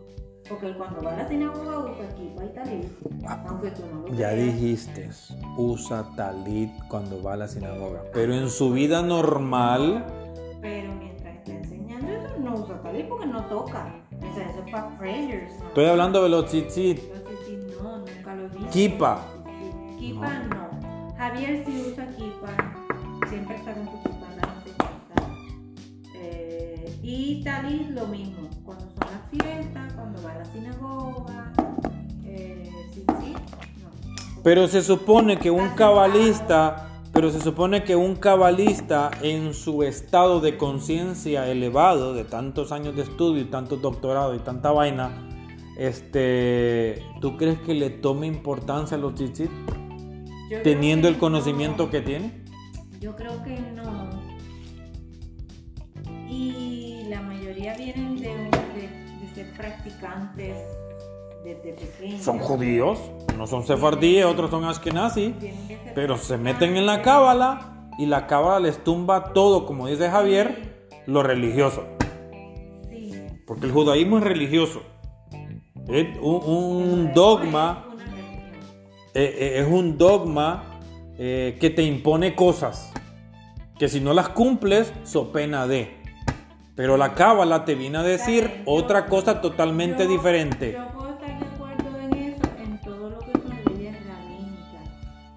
Porque 0.49 0.73
cuando 0.77 1.01
va 1.01 1.13
a 1.13 1.17
la 1.17 1.27
sinagoga 1.27 1.79
usa 1.79 2.07
kipa 2.15 2.45
y 2.45 2.49
talit, 2.53 2.86
aunque 3.47 3.71
tú 3.71 3.81
no 3.91 4.01
lo 4.07 4.13
Ya 4.15 4.31
creas. 4.31 4.53
dijiste, 4.55 5.10
usa 5.57 6.05
talit 6.15 6.71
cuando 6.88 7.21
va 7.21 7.33
a 7.33 7.38
la 7.38 7.47
sinagoga. 7.47 8.03
Pero 8.13 8.33
en 8.33 8.49
su 8.49 8.71
vida 8.71 9.01
normal, 9.01 10.05
Pero 10.62 10.93
mientras 10.95 11.36
está 11.38 11.51
enseñando 11.51 12.12
eso, 12.12 12.39
no 12.39 12.53
usa 12.55 12.81
talit 12.81 13.07
porque 13.07 13.25
no 13.27 13.43
toca. 13.45 13.93
O 14.17 14.36
sea, 14.36 14.49
eso 14.49 14.63
es 14.65 14.71
para 14.71 14.97
prayers. 14.97 15.60
¿no? 15.60 15.67
estoy 15.67 15.86
hablando 15.86 16.23
de 16.23 16.29
los 16.29 16.45
tzitzit. 16.45 16.97
Los 17.13 17.23
tzitzit 17.25 17.81
no, 17.81 17.97
nunca 17.99 18.36
lo 18.36 18.49
visto. 18.49 18.69
Kipa. 18.69 19.25
Kipa 19.99 20.39
no. 20.39 21.13
Javier 21.17 21.63
sí 21.65 21.91
usa 21.91 22.07
kipa. 22.15 23.27
Siempre 23.29 23.55
está 23.57 23.73
con 23.73 23.86
su 23.86 23.97
kipa 24.03 24.27
en 24.31 24.38
la 24.38 24.53
enseñanza. 24.55 26.15
Eh, 26.15 26.99
y 27.03 27.43
talit 27.43 27.89
lo 27.89 28.07
mismo. 28.07 28.46
Cuando 28.67 28.86
son 28.86 29.08
las 29.10 29.32
fiestas, 29.32 29.93
cuando 29.93 30.21
va 30.21 30.32
a 30.34 30.38
la 30.39 30.45
sinagoga. 30.45 31.53
Eh, 32.25 32.69
sí, 32.93 33.03
sí, 33.21 33.34
no. 33.34 33.89
Pero 34.43 34.67
se 34.67 34.82
supone 34.82 35.38
que 35.39 35.49
un 35.49 35.69
cabalista, 35.69 36.89
pero 37.13 37.32
se 37.32 37.39
supone 37.39 37.84
que 37.86 37.95
un 37.95 38.15
cabalista 38.17 39.10
en 39.21 39.53
su 39.53 39.84
estado 39.84 40.41
de 40.41 40.58
conciencia 40.58 41.47
elevado, 41.47 42.13
de 42.13 42.25
tantos 42.25 42.71
años 42.73 42.95
de 42.97 43.03
estudio 43.03 43.41
y 43.41 43.45
tantos 43.45 43.82
doctorados 43.82 44.36
y 44.36 44.39
tanta 44.39 44.71
vaina, 44.71 45.12
este, 45.77 47.01
¿tú 47.21 47.38
crees 47.38 47.60
que 47.60 47.73
le 47.73 47.89
tome 47.89 48.27
importancia 48.27 48.97
a 48.97 48.99
los 48.99 49.15
creo 50.49 50.63
teniendo 50.63 51.08
el 51.08 51.17
conocimiento 51.17 51.86
no. 51.86 51.89
que 51.89 52.01
tiene? 52.01 52.43
Yo 52.99 53.15
creo 53.15 53.41
que 53.43 53.60
no. 53.75 54.10
Y 56.30 57.06
la 57.10 57.21
mayoría 57.21 57.75
vienen 57.77 58.17
de, 58.17 58.30
un- 58.30 58.56
ser 59.38 59.54
practicantes 59.54 60.58
desde 61.43 61.73
pequeños. 61.73 62.23
Son 62.23 62.39
judíos, 62.39 63.00
no 63.38 63.45
son 63.45 63.63
sefardíes, 63.63 64.26
otros 64.26 64.50
son 64.50 64.65
ashkenazi, 64.65 65.36
pero 65.93 66.17
se 66.17 66.38
meten 66.38 66.76
en 66.76 66.88
la 66.88 67.04
cábala 67.04 67.89
y 68.00 68.08
la 68.08 68.26
cábala 68.26 68.62
les 68.62 68.84
tumba 68.84 69.34
todo, 69.34 69.65
como 69.67 69.88
dice 69.88 70.10
Javier, 70.10 70.89
lo 71.06 71.21
religioso. 71.21 71.86
Sí. 72.89 73.12
Porque 73.45 73.67
el 73.67 73.71
judaísmo 73.71 74.17
es 74.17 74.23
religioso. 74.23 74.82
Es 75.88 76.17
un, 76.19 76.43
un 76.43 77.13
dogma, 77.13 77.86
eh, 79.13 79.36
eh, 79.39 79.60
es 79.60 79.67
un 79.67 80.00
dogma 80.00 80.80
eh, 81.19 81.58
que 81.60 81.69
te 81.69 81.84
impone 81.84 82.36
cosas. 82.36 82.91
Que 83.78 83.88
si 83.88 84.02
no 84.02 84.13
las 84.13 84.30
cumples, 84.30 84.91
so 85.04 85.32
pena 85.32 85.67
de. 85.67 85.96
Pero 86.77 86.95
la 86.95 87.15
cábala 87.15 87.65
te 87.65 87.73
viene 87.73 87.97
a 87.97 88.03
decir 88.03 88.61
otra 88.67 89.07
cosa 89.07 89.41
totalmente 89.41 90.03
Yo- 90.03 90.09
diferente. 90.11 90.73
Yo 90.73 90.87
puedo 90.93 91.09
estar 91.09 91.39
de 91.39 91.45
acuerdo 91.47 91.97
en 91.99 92.13
eso, 92.13 92.43
en 92.63 92.79
todo 92.81 93.09
lo 93.09 93.17
que 93.19 93.31
son 93.31 93.49
leyes 93.73 93.95
rabínicas, 94.05 94.89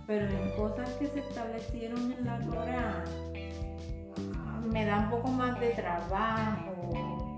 pero 0.06 0.26
en 0.28 0.50
cosas 0.54 0.90
que 0.98 1.06
se 1.06 1.20
establecieron 1.20 2.12
en 2.12 2.26
la 2.26 2.38
Torah, 2.40 3.04
ah, 4.36 4.60
me 4.70 4.84
da 4.84 4.98
un 4.98 5.10
poco 5.10 5.28
más 5.28 5.58
de 5.58 5.70
trabajo 5.70 7.34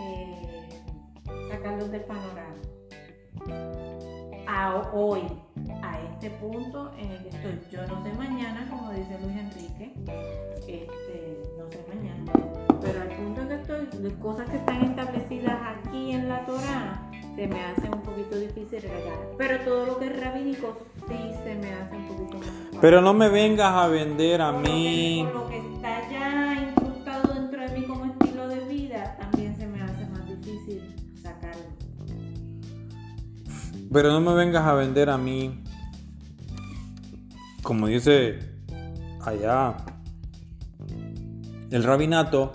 eh, 0.00 0.68
sacarlos 1.48 1.92
del 1.92 2.02
panorama. 2.02 3.83
A 4.56 4.76
hoy, 4.92 5.22
a 5.82 5.98
este 6.00 6.30
punto 6.30 6.92
en 6.96 7.10
el 7.10 7.22
que 7.24 7.28
estoy, 7.30 7.58
yo 7.72 7.84
no 7.88 8.00
sé 8.04 8.12
mañana, 8.12 8.64
como 8.70 8.92
dice 8.92 9.18
Luis 9.20 9.36
Enrique, 9.36 9.92
este, 10.68 11.42
no 11.58 11.68
sé 11.68 11.84
mañana, 11.92 12.32
pero 12.80 13.00
al 13.02 13.08
punto 13.08 13.40
en 13.40 13.48
que 13.48 13.54
estoy, 13.54 13.88
las 14.00 14.12
cosas 14.14 14.48
que 14.48 14.56
están 14.58 14.82
establecidas 14.84 15.56
aquí 15.76 16.12
en 16.12 16.28
la 16.28 16.46
Torah 16.46 17.02
se 17.34 17.48
me 17.48 17.64
hace 17.64 17.90
un 17.90 18.00
poquito 18.02 18.36
difícil 18.38 18.80
regar, 18.82 19.18
pero 19.36 19.58
todo 19.64 19.86
lo 19.86 19.98
que 19.98 20.06
es 20.06 20.20
rabínico 20.22 20.78
sí 21.08 21.32
se 21.42 21.54
me 21.56 21.72
hace 21.74 21.96
un 21.96 22.06
poquito 22.06 22.38
más 22.38 22.46
fácil. 22.46 22.78
Pero 22.80 23.00
no 23.00 23.12
me 23.12 23.28
vengas 23.28 23.72
a 23.74 23.88
vender 23.88 24.40
a 24.40 24.52
lo 24.52 24.62
que- 24.62 24.68
mí. 24.68 25.28
por 25.32 25.42
lo 25.42 25.48
que 25.48 25.58
está 25.58 26.08
ya 26.10 26.74
Pero 33.94 34.10
no 34.12 34.20
me 34.20 34.34
vengas 34.34 34.64
a 34.66 34.74
vender 34.74 35.08
a 35.08 35.16
mí. 35.16 35.62
Como 37.62 37.86
dice 37.86 38.40
allá 39.24 39.76
el 41.70 41.82
rabinato, 41.84 42.52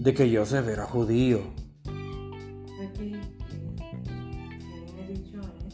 de 0.00 0.12
que 0.12 0.36
Joseph 0.36 0.66
era 0.68 0.84
judío. 0.86 1.40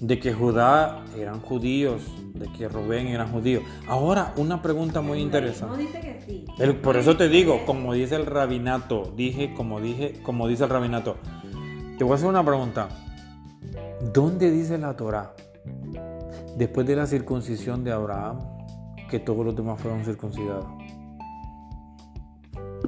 De 0.01 0.19
que 0.21 0.35
Judá 0.35 1.05
eran 1.19 1.41
judíos, 1.41 2.03
de 2.35 2.47
que 2.53 2.69
Rubén 2.69 3.07
eran 3.07 3.33
judíos. 3.33 3.63
Ahora, 3.89 4.35
una 4.37 4.61
pregunta 4.61 5.01
muy 5.01 5.21
interesante. 5.21 5.79
dice 5.79 6.01
que 6.01 6.23
sí. 6.27 6.45
El- 6.59 6.77
por 6.77 6.99
eso 6.99 7.17
te 7.17 7.31
digo, 7.31 7.65
como 7.65 7.95
dice 7.95 8.15
el 8.17 8.27
rabinato, 8.27 9.11
dije, 9.17 9.55
como 9.55 9.81
dije, 9.81 10.21
como 10.23 10.47
dice 10.49 10.65
el 10.65 10.71
rabinato. 10.71 11.17
Te 11.97 12.05
voy 12.05 12.13
a 12.13 12.17
hacer 12.17 12.29
una 12.29 12.45
pregunta. 12.45 12.89
¿Dónde 14.01 14.51
dice 14.51 14.79
la 14.79 14.95
Torah? 14.97 15.33
Después 16.57 16.87
de 16.87 16.97
la 16.97 17.07
circuncisión 17.07 17.85
de 17.85 17.93
Abraham, 17.93 18.39
que 19.11 19.19
todos 19.21 19.45
los 19.45 19.57
demás 19.57 19.81
fueron 19.81 20.05
circuncidados. 20.05 20.67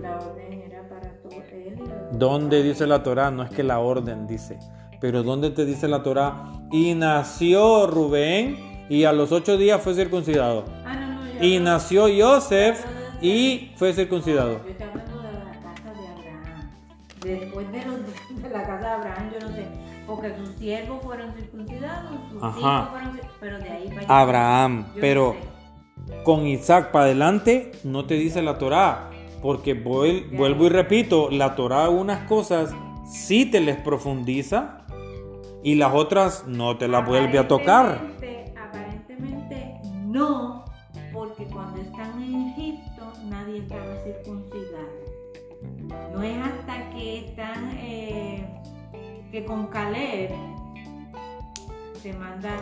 La 0.00 0.18
orden 0.18 0.62
era 0.62 0.88
para 0.88 1.12
todo 1.22 1.42
él 1.52 1.78
¿Dónde 2.12 2.62
dice 2.62 2.86
la 2.86 3.02
Torah? 3.02 3.30
No 3.30 3.42
es 3.42 3.50
que 3.50 3.62
la 3.62 3.78
orden 3.78 4.26
dice, 4.26 4.58
pero 5.00 5.22
¿dónde 5.22 5.50
te 5.50 5.64
dice 5.64 5.88
la 5.88 6.02
Torah? 6.02 6.52
Y 6.70 6.94
nació 6.94 7.86
Rubén 7.86 8.56
y 8.88 9.04
a 9.04 9.12
los 9.12 9.32
ocho 9.32 9.56
días 9.56 9.80
fue 9.82 9.94
circuncidado. 9.94 10.64
Ah, 10.84 10.94
no, 10.94 11.24
no, 11.24 11.32
yo 11.34 11.44
Y 11.44 11.58
nació 11.58 12.06
Joseph 12.18 12.84
y 13.20 13.72
fue 13.76 13.92
circuncidado. 13.92 14.60
Yo 14.64 14.70
estoy 14.70 14.86
hablando 14.88 15.22
de 15.22 15.32
la 15.32 15.52
casa 15.60 15.92
de 16.00 16.08
Abraham. 16.08 16.70
Después 17.22 17.72
de, 17.72 17.84
los- 17.84 18.42
de 18.42 18.48
la 18.50 18.62
casa 18.62 18.78
de 18.80 18.86
Abraham, 18.88 19.30
yo 19.32 19.48
no 19.48 19.54
sé. 19.54 19.66
Porque 20.08 20.34
sus 20.36 20.48
siervos 20.56 20.98
fueron 21.04 21.32
circuncidados, 21.34 22.10
sus 22.32 22.42
hijos 22.58 22.88
fueron 22.90 23.12
cir- 23.12 23.28
Pero 23.38 23.58
de 23.58 23.68
ahí 23.70 23.88
para 23.88 24.00
allá. 24.00 24.20
Abraham, 24.20 24.78
no 24.88 25.00
pero 25.00 25.36
con 26.24 26.46
Isaac 26.46 26.90
para 26.90 27.04
adelante 27.04 27.72
no 27.84 28.06
te 28.06 28.14
dice 28.14 28.42
la 28.42 28.58
Torah. 28.58 29.10
Porque 29.42 29.74
vuel- 29.80 30.34
vuelvo 30.36 30.64
y 30.66 30.68
repito, 30.70 31.28
la 31.30 31.54
Torah 31.54 31.88
unas 31.90 32.26
cosas 32.26 32.74
sí 33.08 33.44
te 33.46 33.60
les 33.60 33.76
profundiza 33.76 34.84
y 35.62 35.76
las 35.76 35.94
otras 35.94 36.44
no 36.48 36.76
te 36.76 36.88
las 36.88 37.06
vuelve 37.06 37.38
a 37.38 37.46
tocar. 37.46 37.86
Aparentemente- 37.86 38.54
Aparentemente 38.58 39.80
no, 40.06 40.57
que 49.38 49.44
con 49.44 49.66
Caleb 49.68 50.30
se 52.02 52.12
manda, 52.12 52.56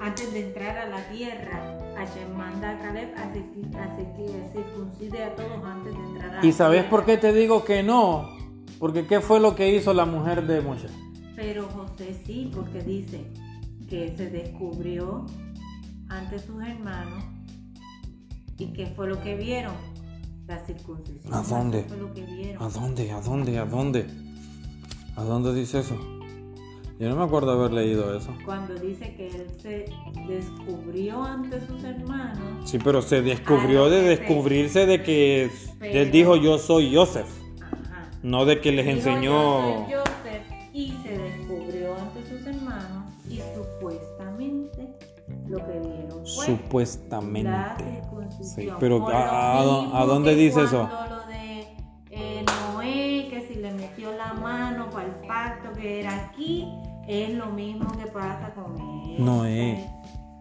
antes 0.00 0.32
de 0.34 0.48
entrar 0.48 0.76
a 0.76 0.86
la 0.88 1.02
tierra, 1.08 1.78
Hashem 1.96 2.36
manda 2.36 2.72
a 2.72 2.78
Caleb 2.78 3.14
a, 3.16 3.32
circun- 3.32 4.52
circuncide 4.52 5.24
a 5.24 5.34
todos 5.34 5.64
antes 5.64 5.94
de 5.94 5.98
entrar 5.98 6.30
a 6.30 6.40
la 6.40 6.46
¿Y 6.46 6.52
sabes 6.52 6.80
tierra. 6.80 6.90
por 6.90 7.04
qué 7.06 7.16
te 7.16 7.32
digo 7.32 7.64
que 7.64 7.82
no? 7.82 8.28
Porque 8.78 9.06
¿qué 9.06 9.20
fue 9.20 9.40
lo 9.40 9.54
que 9.54 9.74
hizo 9.74 9.94
la 9.94 10.04
mujer 10.04 10.46
de 10.46 10.60
Moshe? 10.60 10.88
Pero 11.36 11.66
José 11.68 12.14
sí, 12.26 12.50
porque 12.54 12.82
dice 12.82 13.24
que 13.88 14.14
se 14.16 14.28
descubrió 14.28 15.24
ante 16.10 16.38
sus 16.38 16.62
hermanos 16.62 17.24
y 18.58 18.66
qué 18.74 18.86
fue 18.88 19.08
lo 19.08 19.22
que 19.22 19.36
vieron, 19.36 19.74
la 20.46 20.58
circuncisión. 20.66 21.32
¿A 21.32 21.40
dónde? 21.42 21.84
Fue 21.84 21.96
lo 21.96 22.12
que 22.12 22.22
vieron. 22.26 22.62
¿A 22.62 22.68
dónde? 22.68 23.10
¿A 23.10 23.20
dónde? 23.22 23.58
¿A 23.58 23.64
dónde? 23.64 24.06
¿A 25.16 25.22
dónde 25.24 25.54
dice 25.54 25.80
eso? 25.80 25.96
Yo 26.98 27.08
no 27.08 27.16
me 27.16 27.24
acuerdo 27.24 27.52
haber 27.52 27.72
leído 27.72 28.14
eso. 28.16 28.30
Cuando 28.44 28.74
dice 28.74 29.14
que 29.14 29.28
él 29.28 29.46
se 29.58 29.86
descubrió 30.28 31.22
ante 31.24 31.66
sus 31.66 31.82
hermanos. 31.82 32.68
Sí, 32.70 32.78
pero 32.82 33.00
se 33.00 33.22
descubrió 33.22 33.84
Ah, 33.84 33.88
de 33.88 34.02
descubrirse 34.02 34.84
de 34.86 35.02
que 35.02 35.50
él 35.80 36.10
dijo 36.10 36.36
yo 36.36 36.58
soy 36.58 36.94
Joseph, 36.94 37.26
Ajá. 37.62 38.10
no 38.22 38.44
de 38.44 38.60
que 38.60 38.72
les 38.72 38.84
Dijo, 38.84 38.98
enseñó. 38.98 39.22
"Yo 39.22 39.86
soy 39.86 39.94
Joseph", 39.94 40.70
y 40.74 40.92
se 41.02 41.18
descubrió 41.18 41.94
ante 41.96 42.22
sus 42.28 42.46
hermanos 42.46 43.12
y 43.28 43.40
supuestamente 43.54 44.94
lo 45.48 45.56
que 45.58 45.72
vieron 45.80 46.26
fue 46.26 46.46
Supuestamente. 46.46 47.50
la 47.50 47.76
circuncisión. 47.78 48.44
Sí, 48.44 48.68
pero 48.78 49.08
¿a- 49.08 49.60
a- 50.02 50.04
dónde 50.04 50.34
dice 50.34 50.64
eso? 50.64 50.86
Era 55.82 56.26
aquí, 56.26 56.66
es 57.08 57.34
lo 57.34 57.46
mismo 57.46 57.90
que 57.98 58.06
pasa 58.06 58.52
con 58.54 58.74
este, 59.10 59.22
Noé. 59.22 59.86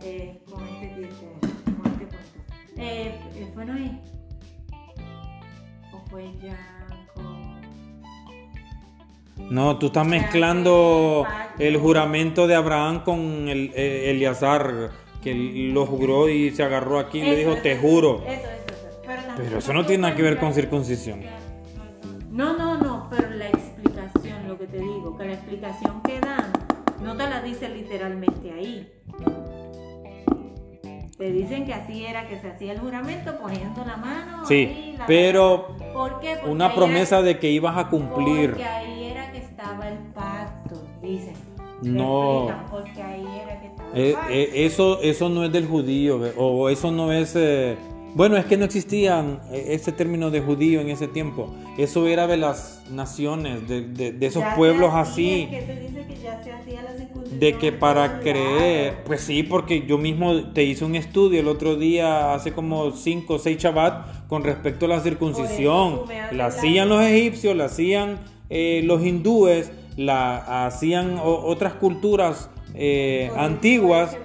eh, 0.04 0.42
con 0.50 0.64
este 0.68 0.88
tipo, 0.88 1.40
con 1.82 1.92
este 1.92 2.06
cuento. 2.06 2.38
Eh, 2.78 3.20
eh, 3.36 3.52
¿Fue 3.54 3.66
Noé? 3.66 3.92
¿O 5.94 6.10
fue? 6.10 6.26
No, 9.50 9.78
tú 9.80 9.88
estás 9.88 10.06
mezclando 10.06 11.26
el 11.58 11.78
juramento 11.78 12.46
de 12.46 12.56
Abraham 12.56 13.04
con 13.04 13.48
el, 13.48 13.72
eh, 13.76 14.12
Eleazar, 14.12 14.92
que 15.24 15.34
lo 15.74 15.86
juró 15.86 16.30
y 16.30 16.52
se 16.52 16.62
agarró 16.64 17.00
aquí 17.00 17.20
y 17.20 17.24
le 17.24 17.36
dijo, 17.36 17.54
eso, 17.54 17.62
te 17.64 17.78
juro. 17.78 18.24
Eso, 18.28 18.32
eso, 18.32 18.48
eso. 18.48 19.02
Pero, 19.06 19.22
Pero 19.38 19.58
eso 19.58 19.74
no 19.74 19.86
tiene 19.86 20.04
nada 20.04 20.16
que 20.16 20.22
ver 20.22 20.38
con 20.38 20.54
circuncisión. 20.54 21.22
No, 22.30 22.56
no, 22.56 22.78
no, 22.78 22.89
explicación 25.60 26.02
que 26.04 26.20
dan 26.22 26.52
no 27.04 27.16
te 27.16 27.30
la 27.30 27.42
dice 27.42 27.70
literalmente 27.70 28.52
ahí. 28.52 28.92
Te 31.18 31.32
dicen 31.34 31.66
que 31.66 31.74
así 31.74 32.06
era 32.06 32.28
que 32.30 32.40
se 32.40 32.50
hacía 32.50 32.72
el 32.72 32.80
juramento 32.80 33.38
poniendo 33.42 33.84
la 33.86 33.98
mano. 33.98 34.46
Sí, 34.46 34.56
ahí, 34.56 34.96
la- 34.98 35.06
pero 35.06 35.76
¿Por 35.94 36.20
qué? 36.22 36.36
Porque 36.38 36.50
una 36.50 36.74
promesa 36.74 37.18
era- 37.18 37.26
de 37.28 37.40
que 37.40 37.50
ibas 37.52 37.78
a 37.78 37.90
cumplir. 37.90 38.52
Porque 38.52 38.64
ahí 38.66 39.04
era 39.04 39.30
que 39.34 39.40
estaba 39.40 39.90
el 39.90 39.98
pacto, 40.14 40.82
dicen. 41.02 41.34
No. 41.82 42.50
Porque 42.72 43.02
ahí 43.02 43.26
era 43.44 43.60
que 43.60 43.68
estaba 43.68 43.90
el 43.94 44.02
Eh, 44.02 44.14
pacto. 44.14 44.30
eh, 44.34 44.50
eso, 44.66 45.02
eso 45.02 45.28
no 45.30 45.44
es 45.44 45.52
del 45.52 45.68
judío, 45.68 46.20
o 46.38 46.70
eso 46.70 46.90
no 46.92 47.12
es... 47.12 47.34
eh, 47.36 47.76
bueno, 48.16 48.38
es 48.38 48.46
que 48.46 48.58
no 48.58 48.66
existía 48.66 49.24
eh, 49.52 49.66
ese 49.70 49.92
término 49.92 50.32
de 50.32 50.42
judío 50.42 50.82
en 50.82 50.90
ese 50.90 51.08
tiempo. 51.08 51.54
Eso 51.78 52.08
era 52.08 52.28
de 52.28 52.38
las 52.38 52.84
naciones, 52.92 53.68
de, 53.68 53.82
de- 53.82 54.12
de 54.12 54.26
esos 54.26 54.44
Ya 54.44 54.56
pueblos 54.56 54.92
así. 54.94 55.48
es 55.52 55.60
que 55.62 55.66
se 55.74 55.80
dice 55.80 56.06
que 56.08 56.16
ya 56.22 56.44
se 56.44 56.52
hacía 56.52 56.82
la 56.84 56.90
De 57.40 57.58
que 57.58 57.72
para 57.72 58.20
creer, 58.20 59.04
pues 59.06 59.22
sí, 59.22 59.44
porque 59.44 59.86
yo 59.86 59.98
mismo 59.98 60.52
te 60.54 60.64
hice 60.64 60.86
un 60.86 60.96
estudio 60.96 61.40
el 61.40 61.48
otro 61.48 61.76
día, 61.76 62.34
hace 62.34 62.52
como 62.52 62.92
5 62.92 63.34
o 63.36 63.40
6 63.40 63.58
Shabbat, 63.58 64.28
con 64.28 64.44
respecto 64.44 64.86
a 64.86 64.90
la 64.90 65.00
circuncisión. 65.02 66.02
La 66.32 66.48
hacían 66.48 66.90
los 66.90 67.04
egipcios, 67.04 67.56
la 67.56 67.66
hacían 67.66 68.18
eh, 68.50 68.82
los 68.84 69.06
hindúes, 69.06 69.72
la 69.96 70.66
hacían 70.66 71.18
o- 71.20 71.44
otras 71.46 71.74
culturas 71.74 72.50
eh, 72.74 73.32
antiguas. 73.36 74.16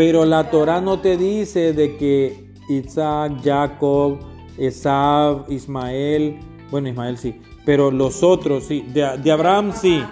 Pero 0.00 0.24
la. 0.24 0.48
Torah 0.48 0.80
no 0.80 1.00
te 1.00 1.18
dice 1.18 1.74
de 1.74 1.98
que 1.98 2.54
Isaac, 2.70 3.34
Jacob, 3.44 4.18
Esab, 4.56 5.44
Ismael, 5.52 6.40
bueno, 6.70 6.88
Ismael 6.88 7.18
sí, 7.18 7.38
pero 7.66 7.90
los 7.90 8.22
otros 8.22 8.64
sí, 8.64 8.80
de, 8.94 9.30
Abraham 9.30 9.72
sí, 9.74 10.02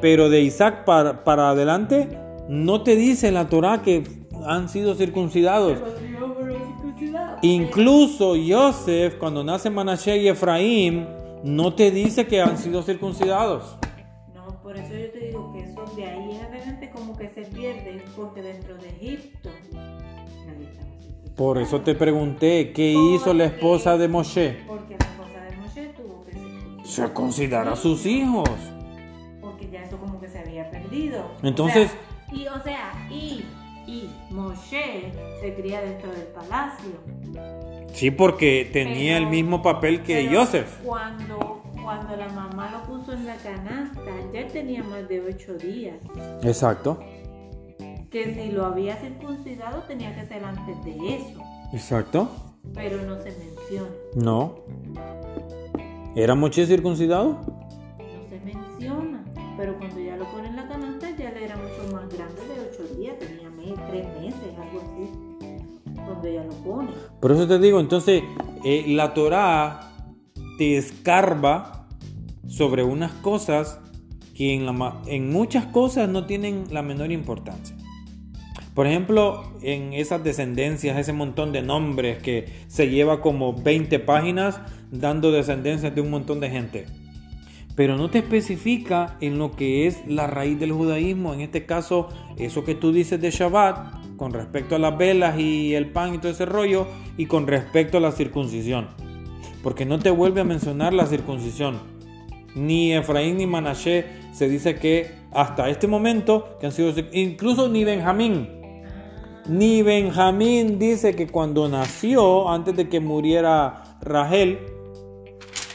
pero 0.00 0.30
de 0.30 0.40
Isaac 0.40 0.86
para, 0.86 1.22
para 1.22 1.50
adelante, 1.50 2.18
no 2.48 2.82
te 2.82 2.96
dice 2.96 3.30
la 3.30 3.46
Torah 3.46 3.82
que 3.82 4.04
han 4.46 4.70
sido 4.70 4.94
circuncidados. 4.94 5.80
Incluso 7.42 8.36
Joseph, 8.48 9.16
cuando 9.18 9.44
nace 9.44 9.68
Manashe 9.68 10.16
y 10.16 10.28
Efraín, 10.28 11.06
no 11.44 11.74
te 11.74 11.90
dice 11.90 12.26
que 12.26 12.40
han 12.40 12.56
sido 12.56 12.82
circuncidados. 12.82 13.76
No, 14.34 14.62
por 14.62 14.78
eso 14.78 14.94
yo 14.94 15.10
te 15.10 15.26
digo 15.26 15.52
que 15.52 15.60
eso 15.60 15.84
de 15.94 16.06
ahí 16.06 16.25
como 16.96 17.16
que 17.16 17.28
se 17.30 17.42
pierde, 17.42 18.02
porque 18.16 18.42
dentro 18.42 18.76
de 18.78 18.88
Egipto 18.88 19.50
nadie 19.72 20.64
estaba 20.64 20.96
circuncidado. 20.98 21.34
Por 21.36 21.58
eso 21.58 21.80
te 21.82 21.94
pregunté, 21.94 22.72
¿qué 22.72 22.92
hizo 22.92 23.34
la 23.34 23.44
esposa 23.44 23.96
de 23.98 24.08
Moshe? 24.08 24.56
Porque 24.66 24.96
la 24.98 25.04
esposa 25.06 25.40
de 25.50 25.56
Moshe 25.58 25.86
tuvo 25.96 26.24
que 26.24 26.32
circuncidar. 26.32 26.86
Circuncidar 26.86 27.68
a 27.68 27.76
sus 27.76 28.06
hijos. 28.06 28.48
Porque 29.42 29.68
ya 29.70 29.82
eso 29.82 29.98
como 29.98 30.18
que 30.20 30.28
se 30.28 30.38
había 30.38 30.70
perdido. 30.70 31.30
Entonces- 31.42 31.90
O 31.90 32.30
sea, 32.30 32.38
y 32.38 32.46
o 32.48 32.62
sea, 32.62 33.08
y, 33.10 33.44
y 33.86 34.10
Moshe 34.30 35.12
se 35.40 35.54
cría 35.54 35.80
dentro 35.82 36.10
del 36.10 36.26
palacio. 36.28 36.92
Sí, 37.92 38.10
porque 38.10 38.68
tenía 38.72 39.14
Pero- 39.16 39.24
el 39.26 39.30
mismo 39.30 39.62
papel 39.62 40.02
que 40.02 40.28
Joseph. 40.34 40.68
Cuando, 40.84 41.55
cuando 41.86 42.16
la 42.16 42.28
mamá 42.30 42.68
lo 42.72 42.82
puso 42.82 43.12
en 43.12 43.26
la 43.26 43.36
canasta, 43.36 44.00
ya 44.34 44.48
tenía 44.48 44.82
más 44.82 45.08
de 45.08 45.20
ocho 45.20 45.54
días. 45.54 45.94
Exacto, 46.42 46.98
Que 48.10 48.34
si 48.34 48.50
lo 48.50 48.66
había 48.66 48.96
circuncidado 48.96 49.82
tenía 49.82 50.12
que 50.16 50.26
ser 50.26 50.44
antes 50.44 50.84
de 50.84 51.14
eso. 51.14 51.40
exacto. 51.72 52.28
Pero 52.74 53.00
no 53.02 53.16
se 53.22 53.30
menciona. 53.30 53.88
No. 54.16 54.56
¿Era 56.16 56.34
Moche 56.34 56.66
circuncidado? 56.66 57.38
No 57.98 58.28
se 58.28 58.40
menciona. 58.40 59.24
Pero 59.56 59.78
cuando 59.78 60.00
ya 60.00 60.16
lo 60.16 60.24
pone 60.24 60.48
en 60.48 60.56
la 60.56 60.66
canasta, 60.66 61.08
ya 61.10 61.30
le 61.30 61.44
era 61.44 61.54
mucho 61.56 61.94
más 61.94 62.08
grande 62.12 62.40
de 62.48 62.68
ocho 62.68 62.96
días. 62.96 63.16
Tenía 63.20 63.48
mes, 63.50 63.74
tres 63.88 64.06
meses, 64.20 64.58
algo 64.60 64.80
así. 64.80 65.94
Cuando 65.94 66.28
ya 66.28 66.42
lo 66.42 66.52
pone. 66.64 66.90
Por 67.20 67.30
eso 67.30 67.46
te 67.46 67.60
digo, 67.60 67.78
entonces, 67.78 68.24
eh, 68.64 68.84
la 68.88 69.14
Torah 69.14 69.85
te 70.56 70.76
escarba 70.76 71.86
sobre 72.48 72.82
unas 72.82 73.12
cosas 73.12 73.80
que 74.34 74.54
en, 74.54 75.30
muchas 75.30 75.66
cosas 75.66 76.08
no 76.08 76.26
tienen 76.26 76.64
la 76.70 76.82
menor 76.82 77.10
importancia. 77.10 77.74
Por 78.74 78.86
ejemplo, 78.86 79.54
en 79.62 79.94
esas 79.94 80.22
descendencias, 80.22 80.98
ese 80.98 81.14
montón 81.14 81.52
de 81.52 81.62
nombres 81.62 82.18
que 82.18 82.46
se 82.68 82.90
lleva 82.90 83.22
como 83.22 83.54
20 83.54 83.98
páginas 84.00 84.60
dando 84.90 85.32
descendencias 85.32 85.94
de 85.94 86.02
un 86.02 86.10
montón 86.10 86.40
de 86.40 86.50
gente. 86.50 86.84
Pero 87.74 87.96
no 87.96 88.10
te 88.10 88.18
especifica 88.18 89.16
en 89.20 89.38
lo 89.38 89.52
que 89.52 89.86
es 89.86 90.06
la 90.06 90.26
raíz 90.26 90.60
del 90.60 90.72
judaísmo. 90.72 91.32
En 91.32 91.40
este 91.40 91.64
caso, 91.64 92.08
eso 92.36 92.64
que 92.64 92.74
tú 92.74 92.92
dices 92.92 93.20
de 93.20 93.30
Shabbat, 93.30 94.16
con 94.16 94.32
respecto 94.32 94.76
a 94.76 94.78
las 94.78 94.96
velas 94.96 95.38
y 95.38 95.74
el 95.74 95.90
pan 95.90 96.14
y 96.14 96.18
todo 96.18 96.32
ese 96.32 96.44
rollo, 96.44 96.86
y 97.16 97.26
con 97.26 97.46
respecto 97.46 97.96
a 97.96 98.00
la 98.00 98.12
circuncisión. 98.12 99.05
Porque 99.66 99.84
no 99.84 99.98
te 99.98 100.12
vuelve 100.12 100.42
a 100.42 100.44
mencionar 100.44 100.94
la 100.94 101.06
circuncisión. 101.06 101.80
Ni 102.54 102.94
Efraín 102.94 103.36
ni 103.36 103.48
Manashe 103.48 104.04
se 104.32 104.48
dice 104.48 104.76
que 104.76 105.10
hasta 105.32 105.68
este 105.68 105.88
momento 105.88 106.56
que 106.60 106.66
han 106.66 106.72
sido 106.72 106.94
incluso 107.10 107.68
ni 107.68 107.82
Benjamín. 107.82 108.48
Ni 109.48 109.82
Benjamín 109.82 110.78
dice 110.78 111.16
que 111.16 111.26
cuando 111.26 111.68
nació, 111.68 112.48
antes 112.48 112.76
de 112.76 112.88
que 112.88 113.00
muriera 113.00 113.82
Rahel, 114.02 114.60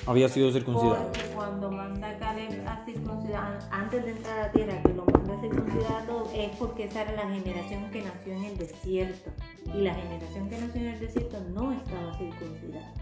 había 0.05 0.29
sido 0.29 0.53
circuncidado. 0.53 1.11
Cuando 1.35 1.69
manda 1.69 2.11
a 2.11 2.17
Caleb 2.17 2.65
a 2.65 2.85
circuncidar, 2.85 3.59
antes 3.71 4.05
de 4.05 4.11
entrar 4.11 4.39
a 4.39 4.41
la 4.43 4.51
tierra, 4.53 4.81
que 4.83 4.93
lo 4.93 5.05
manda 5.05 5.33
a 5.33 5.41
circuncidar 5.41 6.03
a 6.03 6.05
todos, 6.05 6.29
es 6.33 6.49
porque 6.57 6.85
esa 6.85 7.01
era 7.01 7.11
la 7.11 7.29
generación 7.29 7.91
que 7.91 8.03
nació 8.03 8.35
en 8.35 8.43
el 8.45 8.57
desierto. 8.57 9.31
Y 9.65 9.81
la 9.81 9.95
generación 9.95 10.49
que 10.49 10.59
nació 10.59 10.79
en 10.79 10.87
el 10.87 10.99
desierto 11.01 11.37
no 11.53 11.73
estaba 11.73 12.17
circuncidada. 12.17 13.00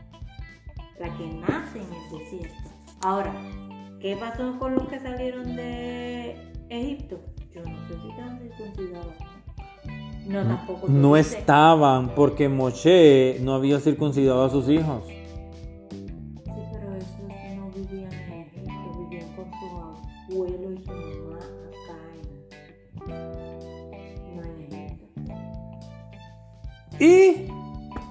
La 0.99 1.17
que 1.17 1.27
nace 1.27 1.79
en 1.79 1.93
el 1.93 2.19
desierto. 2.19 2.69
Ahora, 3.01 3.33
¿qué 4.01 4.17
pasó 4.17 4.59
con 4.59 4.75
los 4.75 4.87
que 4.89 4.99
salieron 4.99 5.55
de 5.55 6.35
Egipto? 6.67 7.21
Yo 7.55 7.63
no 7.63 7.87
sé 7.87 7.93
si 8.01 8.09
estaban 8.09 8.39
circuncidados. 8.39 9.15
No, 10.27 10.43
tampoco. 10.43 10.87
No 10.89 11.15
dice. 11.15 11.39
estaban 11.39 12.09
porque 12.15 12.49
Moshe 12.49 13.39
no 13.41 13.53
había 13.53 13.79
circuncidado 13.79 14.43
a 14.43 14.49
sus 14.49 14.67
hijos. 14.67 15.05
Sí, 15.07 15.15
pero 16.45 16.95
esos 16.95 17.21
no 17.55 17.71
vivían 17.71 18.11
en 18.11 18.41
Egipto, 18.41 19.07
vivían 19.09 19.33
con 19.35 19.45
su 19.51 19.65
abuelo 20.33 20.73
y 20.73 20.77
su 20.83 20.91
mamá 20.91 21.39
acá 21.69 21.97
en, 23.07 23.21
no 24.35 24.43
en 24.43 24.59
Egipto. 24.73 25.07
¿Y 26.99 27.58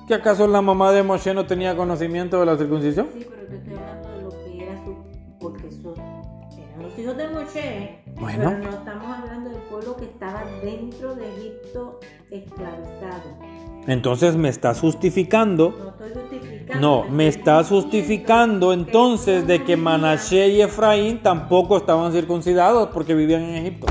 que 0.08 0.14
acaso 0.14 0.46
la 0.48 0.62
mamá 0.62 0.90
de 0.92 1.02
Moshe 1.02 1.32
no 1.34 1.46
tenía 1.46 1.76
conocimiento 1.76 2.40
de 2.40 2.46
la 2.46 2.56
circuncisión? 2.56 3.08
Sí, 3.12 3.26
pero 3.28 3.46
te 3.46 3.56
estoy 3.56 3.74
hablando 3.74 4.08
de 4.08 4.22
lo 4.22 4.30
que 4.30 4.62
era 4.64 4.84
su, 4.84 4.96
porque 5.38 5.68
esos 5.68 5.96
eran 5.98 6.82
los 6.82 6.98
hijos 6.98 7.16
de 7.16 7.28
Moshe, 7.28 7.98
Bueno. 8.18 8.54
pero 8.56 8.70
no 8.70 8.78
estamos 8.78 9.18
hablando 9.18 9.50
del 9.50 9.60
pueblo 9.62 9.96
que 9.96 10.04
estaba 10.06 10.42
dentro 10.64 11.14
de 11.14 11.28
Egipto 11.36 12.00
esclavizado. 12.30 13.38
Entonces 13.86 14.36
me 14.36 14.48
estás 14.48 14.80
justificando. 14.80 15.70
No 15.78 15.88
estoy 15.90 16.22
justificando. 16.22 16.80
No, 16.80 17.10
me 17.10 17.28
estoy 17.28 17.40
estás 17.40 17.68
justificando 17.68 18.68
que 18.68 18.74
entonces 18.74 19.46
de 19.46 19.64
que 19.64 19.76
Manashe 19.76 20.48
y 20.48 20.62
Efraín 20.62 21.22
tampoco 21.22 21.76
estaban 21.76 22.12
circuncidados 22.12 22.88
porque 22.92 23.14
vivían 23.14 23.42
en 23.42 23.54
Egipto. 23.56 23.86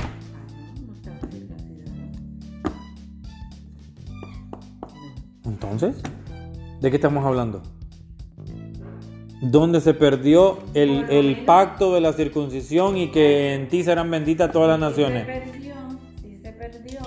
Entonces, 5.80 6.02
¿de 6.82 6.90
qué 6.90 6.96
estamos 6.96 7.24
hablando? 7.24 7.62
¿Dónde 9.44 9.80
se 9.80 9.94
perdió 9.94 10.58
el, 10.74 11.06
el 11.12 11.46
pacto 11.46 11.94
de 11.94 12.02
la 12.02 12.14
circuncisión 12.14 12.98
y 12.98 13.12
que 13.12 13.54
en 13.54 13.68
ti 13.70 13.84
serán 13.84 14.10
benditas 14.10 14.52
todas 14.52 14.80
las 14.80 14.96
Sí 14.96 15.02
naciones? 15.04 15.28
se 15.28 15.34
perdió, 15.52 15.76
sí 16.24 16.40
se 16.42 16.52
perdió, 16.54 17.00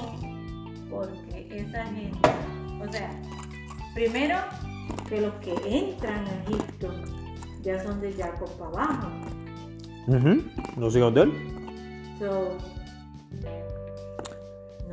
porque 0.88 1.48
esa 1.50 1.84
gente, 1.86 2.28
o 2.88 2.92
sea, 2.92 3.10
primero 3.92 4.36
que 5.08 5.20
los 5.20 5.34
que 5.34 5.52
entran 5.66 6.24
a 6.26 6.48
Egipto 6.48 6.94
ya 7.62 7.82
son 7.82 8.00
de 8.00 8.12
Jacob 8.12 8.48
para 8.56 8.84
abajo. 8.84 9.08
Ujú, 10.06 10.42
Los 10.80 10.94
hijos 10.94 11.12
de 11.14 11.22
él. 11.22 11.32
So, 12.20 12.56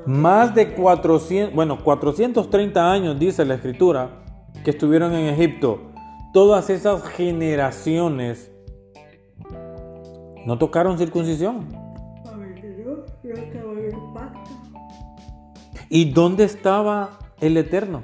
Más 0.08 0.56
de 0.56 0.74
400, 0.74 1.54
bueno, 1.54 1.84
430 1.84 2.92
años 2.92 3.20
dice 3.20 3.44
la 3.44 3.56
escritura 3.56 4.10
que 4.64 4.70
estuvieron 4.70 5.14
en 5.14 5.26
Egipto. 5.26 5.92
Todas 6.32 6.70
esas 6.70 7.04
generaciones 7.04 8.50
no 10.46 10.58
tocaron 10.58 10.98
circuncisión. 10.98 11.68
¿Y 15.90 16.12
dónde 16.12 16.46
estaba 16.46 17.20
el 17.42 17.58
Eterno? 17.58 18.02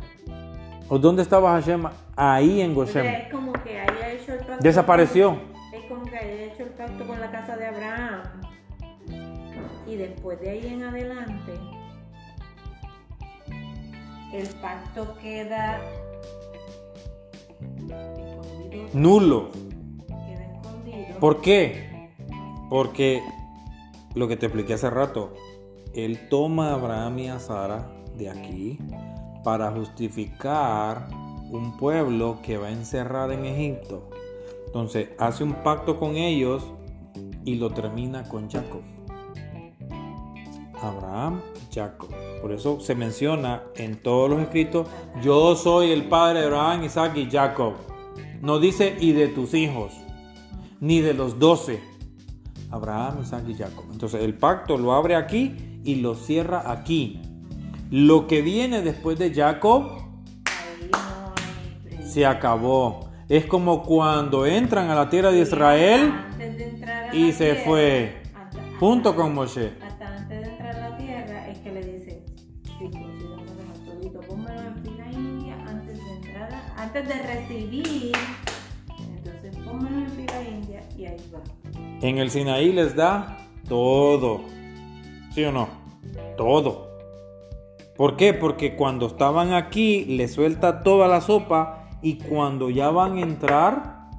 ¿O 0.89 0.99
dónde 0.99 1.21
estaba 1.21 1.53
Hashem? 1.53 1.85
Ahí 2.17 2.59
en 2.59 2.75
Goshen. 2.75 3.05
es 3.05 3.31
como 3.31 3.53
que 3.53 3.79
haya 3.79 4.11
hecho 4.11 4.33
el 4.33 4.39
pacto. 4.39 4.57
Desapareció. 4.61 5.37
Es 5.73 5.85
como 5.87 6.03
que 6.03 6.17
haya 6.17 6.43
hecho 6.51 6.63
el 6.63 6.69
pacto 6.71 7.07
con 7.07 7.17
la 7.21 7.31
casa 7.31 7.55
de 7.55 7.65
Abraham. 7.65 8.23
Y 9.87 9.95
después 9.95 10.41
de 10.41 10.49
ahí 10.49 10.67
en 10.67 10.83
adelante, 10.83 11.53
el 14.33 14.47
pacto 14.61 15.15
queda 15.21 15.79
escondido. 17.77 18.89
Nulo. 18.93 19.51
Queda 20.07 20.43
escondido. 20.45 21.19
¿Por 21.19 21.41
qué? 21.41 22.09
Porque 22.69 23.21
lo 24.15 24.27
que 24.27 24.35
te 24.35 24.47
expliqué 24.47 24.73
hace 24.73 24.89
rato, 24.89 25.33
él 25.93 26.27
toma 26.29 26.71
a 26.71 26.73
Abraham 26.73 27.19
y 27.19 27.27
a 27.29 27.39
Sara 27.39 27.87
de 28.17 28.29
aquí 28.29 28.79
para 29.43 29.71
justificar 29.71 31.07
un 31.51 31.77
pueblo 31.77 32.39
que 32.41 32.57
va 32.57 32.67
a 32.67 32.71
encerrar 32.71 33.31
en 33.31 33.45
Egipto. 33.45 34.09
Entonces 34.65 35.09
hace 35.19 35.43
un 35.43 35.53
pacto 35.63 35.99
con 35.99 36.15
ellos 36.15 36.71
y 37.45 37.55
lo 37.55 37.69
termina 37.69 38.27
con 38.27 38.49
Jacob. 38.49 38.81
Abraham 40.83 41.41
y 41.55 41.73
Jacob. 41.73 42.09
Por 42.41 42.51
eso 42.51 42.79
se 42.79 42.93
menciona 42.93 43.63
en 43.75 43.95
todos 44.01 44.29
los 44.29 44.41
escritos, 44.41 44.87
yo 45.21 45.55
soy 45.55 45.91
el 45.91 46.09
padre 46.09 46.41
de 46.41 46.45
Abraham, 46.47 46.83
Isaac 46.83 47.15
y 47.15 47.29
Jacob. 47.29 47.73
No 48.41 48.59
dice 48.59 48.95
y 48.99 49.13
de 49.13 49.29
tus 49.29 49.53
hijos, 49.53 49.93
ni 50.79 50.99
de 50.99 51.13
los 51.13 51.39
doce. 51.39 51.81
Abraham, 52.69 53.19
Isaac 53.21 53.43
y 53.47 53.53
Jacob. 53.53 53.85
Entonces 53.91 54.21
el 54.21 54.33
pacto 54.33 54.77
lo 54.77 54.93
abre 54.93 55.15
aquí 55.15 55.79
y 55.83 55.95
lo 55.95 56.15
cierra 56.15 56.71
aquí. 56.71 57.21
Lo 57.89 58.27
que 58.27 58.41
viene 58.41 58.81
después 58.81 59.19
de 59.19 59.33
Jacob 59.33 60.03
se 62.03 62.25
acabó. 62.25 63.11
Es 63.29 63.45
como 63.45 63.83
cuando 63.83 64.45
entran 64.45 64.89
a 64.89 64.95
la 64.95 65.09
tierra 65.09 65.31
de 65.31 65.41
Israel 65.41 66.11
y 67.13 67.31
se 67.31 67.55
fue 67.55 68.21
junto 68.79 69.15
con 69.15 69.33
Moshe. 69.33 69.82
En 82.03 82.17
el 82.17 82.31
Sinaí 82.31 82.73
les 82.73 82.97
da 82.97 83.37
todo. 83.69 84.41
¿Sí 85.33 85.41
o 85.45 85.53
no? 85.53 85.69
Todo. 86.35 86.89
¿Por 87.95 88.17
qué? 88.17 88.33
Porque 88.33 88.75
cuando 88.75 89.07
estaban 89.07 89.53
aquí 89.53 90.03
les 90.03 90.33
suelta 90.33 90.83
toda 90.83 91.07
la 91.07 91.21
sopa 91.21 91.87
y 92.01 92.17
cuando 92.17 92.69
ya 92.69 92.89
van 92.89 93.17
a 93.17 93.21
entrar, 93.21 94.09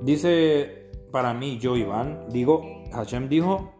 dice 0.00 0.90
para 1.12 1.34
mí, 1.34 1.58
yo 1.58 1.76
Iván, 1.76 2.24
digo, 2.30 2.82
Hashem 2.94 3.28
dijo, 3.28 3.74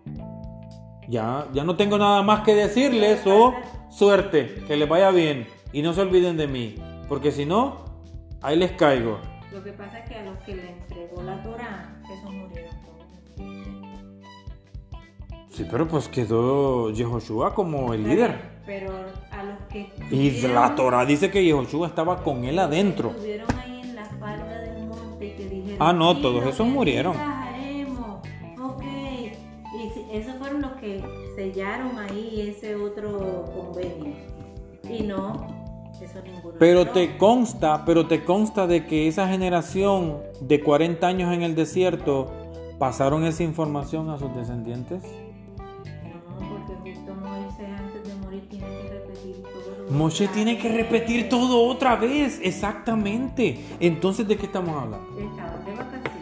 ya, 1.09 1.49
ya 1.55 1.65
no 1.65 1.77
tengo 1.77 1.97
nada 1.97 2.23
más 2.23 2.43
que 2.43 2.55
decirles 2.55 3.27
o 3.27 3.55
suerte, 3.89 4.63
que 4.67 4.77
les 4.77 4.87
vaya 4.87 5.11
bien 5.11 5.47
y 5.73 5.81
no 5.81 5.95
se 5.95 6.03
olviden 6.03 6.37
de 6.37 6.49
mí, 6.49 6.75
porque 7.09 7.33
si 7.33 7.47
no, 7.47 7.87
ahí 8.43 8.59
les 8.59 8.73
caigo. 8.73 9.19
Lo 9.55 9.63
que 9.63 9.73
pasa 9.73 10.01
es 10.01 10.09
que 10.09 10.17
a 10.17 10.25
los 10.25 10.37
que 10.41 10.57
le 10.57 10.69
entregó 10.69 11.23
la 11.23 11.41
Torah, 11.45 12.03
esos 12.13 12.33
murieron 12.33 12.75
todos. 12.83 13.05
Sí, 15.49 15.65
pero 15.71 15.87
pues 15.87 16.09
quedó 16.09 16.91
Yehoshua 16.91 17.55
como 17.55 17.95
el 17.95 18.03
líder. 18.03 18.37
Pero 18.67 18.93
a 19.31 19.45
los 19.45 19.59
que 19.71 19.93
Y 20.11 20.41
la 20.49 20.75
Torah 20.75 21.05
dice 21.07 21.31
que 21.31 21.45
Yehoshua 21.45 21.87
estaba 21.87 22.25
con 22.25 22.45
él 22.45 22.59
adentro. 22.59 23.11
Estuvieron 23.11 23.47
ahí 23.61 23.83
en 23.83 23.95
la 23.95 24.05
falda 24.07 24.59
del 24.63 24.89
monte 24.89 25.27
y 25.27 25.31
que 25.37 25.49
dijeron. 25.49 25.79
Ah, 25.79 25.93
no, 25.93 26.15
"Sí, 26.17 26.23
todos 26.23 26.45
esos 26.47 26.67
murieron. 26.67 27.13
digas 27.13 27.47
haremos". 27.47 28.21
Ok. 28.61 28.83
Y 28.83 30.17
esos 30.17 30.35
fueron 30.39 30.63
los 30.63 30.73
que 30.73 31.05
sellaron 31.37 31.97
ahí 32.01 32.41
ese 32.51 32.75
otro 32.75 33.45
convenio. 33.55 34.15
Y 34.91 35.03
no, 35.05 35.64
ninguno. 36.25 36.55
Pero 36.59 36.89
te 36.89 37.17
consta, 37.17 37.85
pero 37.85 38.07
te 38.07 38.25
consta 38.25 38.67
de 38.67 38.87
que 38.87 39.09
esa 39.09 39.29
generación 39.29 40.19
de 40.41 40.61
40 40.61 41.07
años 41.07 41.33
en 41.33 41.43
el 41.43 41.55
desierto 41.55 42.33
pasaron 42.79 43.25
esa 43.25 43.43
información 43.43 44.11
a 44.11 44.19
sus 44.19 44.35
descendientes. 44.35 45.03
No, 45.03 46.49
porque 46.49 46.93
justo 46.93 47.15
Moisés 47.15 47.67
antes 47.79 48.09
de 48.09 48.15
morir 48.25 48.49
tiene 48.49 48.67
que 48.67 48.91
repetir 48.91 49.43
todo. 49.43 49.91
Moshe 49.91 50.29
tiene 50.29 50.59
que 50.59 50.69
repetir 50.69 51.29
todo 51.29 51.67
otra 51.67 51.97
vez, 51.97 52.41
exactamente. 52.43 53.65
Entonces, 53.81 54.27
¿de 54.27 54.37
qué 54.37 54.47
estamos 54.47 54.71
hablando? 54.71 55.07
Estaban 55.19 55.65
de 55.65 55.73
vacaciones. 55.73 56.15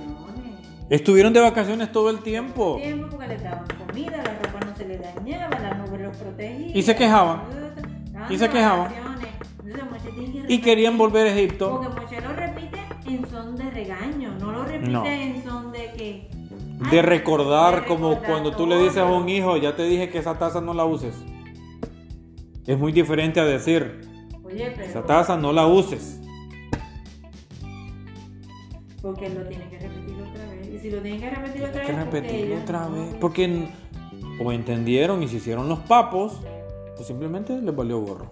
Estuvieron 0.90 1.32
de 1.32 1.40
vacaciones 1.40 1.90
todo 1.90 2.10
el 2.10 2.18
tiempo. 2.18 2.76
tiempo 2.76 3.08
porque 3.10 3.28
le 3.28 3.38
daban 3.38 3.64
comida, 3.86 4.18
la 4.18 4.34
ropa 4.34 4.66
no 4.66 4.76
se 4.76 4.86
le 4.86 4.98
dañaba, 4.98 5.58
la 5.58 5.74
nube 5.74 5.98
los 5.98 6.16
protegía. 6.16 6.76
Y 6.76 6.82
se 6.82 6.94
quejaban. 6.94 7.40
Y 8.28 8.36
se 8.36 8.48
quejaban. 8.48 8.92
Vacaciones. 9.72 9.88
Entonces 9.88 10.12
Moshe 10.12 10.30
tiene 10.32 10.46
que 10.46 10.52
Y 10.54 10.60
querían 10.60 10.98
volver 10.98 11.26
a 11.26 11.32
Egipto. 11.36 11.70
Porque 11.70 12.00
Moshe 12.00 12.20
lo 12.20 12.32
repite 12.34 12.78
en 13.06 13.28
son 13.30 13.56
de 13.56 13.70
regaño, 13.70 14.34
no 14.38 14.52
lo 14.52 14.64
repite 14.64 14.90
No. 14.90 15.04
en 15.06 15.42
son 15.44 15.72
de 15.72 15.92
que. 15.96 16.28
De 16.90 17.00
recordar 17.02 17.82
de 17.82 17.86
como 17.86 18.20
cuando 18.22 18.54
tú 18.56 18.66
le 18.66 18.76
dices 18.78 18.98
a 18.98 19.04
un 19.04 19.28
hijo, 19.28 19.56
ya 19.56 19.76
te 19.76 19.84
dije 19.84 20.08
que 20.10 20.18
esa 20.18 20.38
taza 20.38 20.60
no 20.60 20.74
la 20.74 20.84
uses. 20.84 21.14
Es 22.66 22.78
muy 22.78 22.92
diferente 22.92 23.38
a 23.40 23.44
decir, 23.44 24.00
Oye, 24.44 24.72
pero. 24.74 24.84
esa 24.88 25.04
taza 25.04 25.36
no 25.36 25.52
la 25.52 25.66
uses. 25.66 26.20
Porque 29.00 29.28
lo 29.30 29.42
tiene 29.46 29.68
que 29.68 29.78
repetir 29.78 30.14
otra 30.22 30.46
vez. 30.46 30.68
Y 30.68 30.78
si 30.78 30.90
lo 30.90 31.00
tiene 31.02 31.18
que 31.18 31.30
repetir 31.30 31.64
otra 31.64 31.82
que 31.82 31.92
vez. 31.92 32.04
repetirlo 32.04 32.56
otra 32.62 32.88
no- 32.88 32.94
vez. 32.94 33.14
Porque 33.20 33.68
o 34.44 34.52
entendieron 34.52 35.22
y 35.22 35.28
se 35.28 35.36
hicieron 35.36 35.68
los 35.68 35.80
papos, 35.80 36.40
o 36.98 37.02
simplemente 37.02 37.60
les 37.60 37.74
valió 37.74 38.00
gorro. 38.00 38.30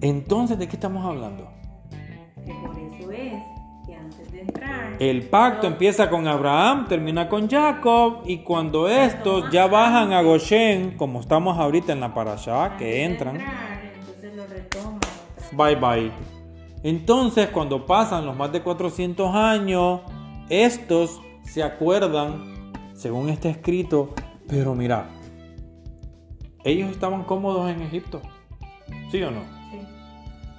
Entonces, 0.00 0.58
¿de 0.58 0.68
qué 0.68 0.76
estamos 0.76 1.04
hablando? 1.04 1.48
Que 2.44 2.52
por 2.52 2.78
eso 2.78 3.10
es 3.12 3.42
que 3.86 3.94
antes 3.94 4.30
de 4.32 4.40
entrar. 4.42 4.96
El 4.98 5.28
pacto 5.28 5.66
empieza 5.66 6.10
con 6.10 6.26
Abraham, 6.26 6.86
termina 6.88 7.28
con 7.28 7.48
Jacob, 7.48 8.22
y 8.26 8.38
cuando 8.38 8.88
estos 8.88 9.50
ya 9.50 9.66
bajan 9.66 10.12
a 10.12 10.22
Goshen, 10.22 10.96
como 10.96 11.20
estamos 11.20 11.58
ahorita 11.58 11.92
en 11.92 12.00
la 12.00 12.12
parashá, 12.12 12.64
antes 12.64 12.78
que 12.78 13.04
entran, 13.04 13.36
entrar, 13.36 13.82
entonces 13.94 14.36
lo 14.36 14.46
retoman 14.46 15.00
bye 15.52 15.76
bye. 15.76 16.12
Entonces, 16.82 17.48
cuando 17.48 17.86
pasan 17.86 18.26
los 18.26 18.36
más 18.36 18.52
de 18.52 18.62
400 18.62 19.34
años, 19.34 20.02
estos 20.48 21.20
se 21.42 21.62
acuerdan, 21.62 22.72
según 22.94 23.28
está 23.28 23.48
escrito, 23.48 24.14
pero 24.46 24.74
mira, 24.74 25.08
ellos 26.64 26.90
estaban 26.90 27.24
cómodos 27.24 27.70
en 27.70 27.82
Egipto, 27.82 28.20
¿sí 29.10 29.22
o 29.22 29.30
no? 29.30 29.55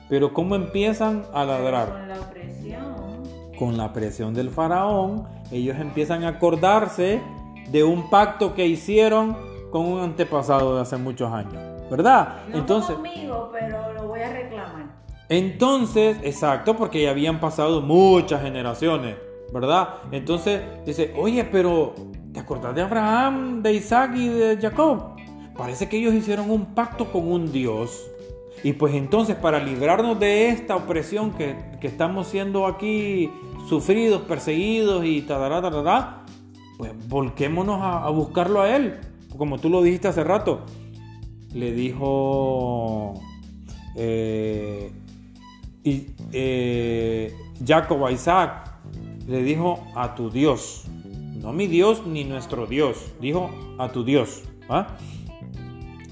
Pero 0.10 0.34
¿cómo 0.34 0.55
empiezan 0.55 1.24
a 1.34 1.43
ladrar? 1.43 1.89
Con 1.89 2.08
la 2.08 2.20
opresión. 2.20 2.97
con 3.58 3.78
la 3.78 3.91
presión 3.91 4.34
del 4.34 4.49
faraón, 4.49 5.28
ellos 5.51 5.78
empiezan 5.80 6.24
a 6.24 6.30
acordarse 6.30 7.22
de 7.72 7.84
un 7.84 8.10
pacto 8.10 8.53
que 8.53 8.68
hicieron 8.68 9.36
con 9.72 9.86
un 9.86 9.99
antepasado 9.99 10.76
de 10.76 10.82
hace 10.82 10.97
muchos 10.97 11.32
años, 11.32 11.62
¿verdad? 11.89 12.39
No 12.49 12.60
entonces, 12.60 12.95
conmigo, 12.95 13.49
pero 13.51 13.93
lo 13.93 14.08
voy 14.08 14.22
a 14.22 14.32
reclamar. 14.32 14.86
entonces, 15.30 16.18
exacto, 16.24 16.76
porque 16.76 17.01
ya 17.03 17.10
habían 17.10 17.39
pasado 17.39 17.82
muchas 17.82 18.41
generaciones, 18.41 19.18
¿verdad? 19.53 19.95
Entonces 20.12 20.62
dice, 20.86 21.14
oye, 21.18 21.43
pero 21.43 21.93
¿te 22.34 22.39
acordás 22.39 22.76
de 22.76 22.82
Abraham, 22.82 23.62
de 23.62 23.74
Isaac 23.74 24.12
y 24.16 24.30
de 24.30 24.58
Jacob? 24.62 25.16
Parece 25.58 25.89
que 25.89 25.97
ellos 25.97 26.14
hicieron 26.14 26.49
un 26.51 26.76
pacto 26.76 27.12
con 27.12 27.30
un 27.30 27.51
Dios. 27.51 28.10
Y 28.64 28.74
pues 28.74 28.95
entonces 28.95 29.36
para 29.36 29.64
librarnos 29.64 30.20
de 30.20 30.49
esta 30.49 30.76
opresión 30.76 31.32
que, 31.32 31.55
que 31.80 31.88
estamos 31.88 32.28
siendo 32.28 32.66
aquí 32.66 33.30
sufridos, 33.68 34.22
perseguidos 34.24 35.05
y 35.05 35.22
tarará, 35.22 35.62
tarará, 35.62 36.26
pues 36.78 36.91
volquémonos 37.08 37.80
a, 37.82 38.10
buscarlo 38.10 38.62
a 38.62 38.76
Él. 38.76 38.99
Como 39.38 39.60
tú 39.60 39.70
lo 39.70 39.82
dijiste 39.82 40.08
hace 40.08 40.24
rato. 40.24 40.62
Le 41.53 41.72
dijo 41.72 43.14
eh, 43.95 44.91
y, 45.84 46.08
eh, 46.32 47.34
Jacob 47.66 48.05
a 48.05 48.12
Isaac, 48.12 48.80
le 49.28 49.43
dijo 49.43 49.84
a 49.95 50.16
tu 50.16 50.30
Dios. 50.30 50.86
No 51.41 51.51
mi 51.53 51.68
Dios 51.68 52.05
ni 52.05 52.24
nuestro 52.24 52.68
Dios. 52.68 52.97
Dijo 53.20 53.49
a 53.78 53.89
tu 53.89 54.03
Dios. 54.03 54.43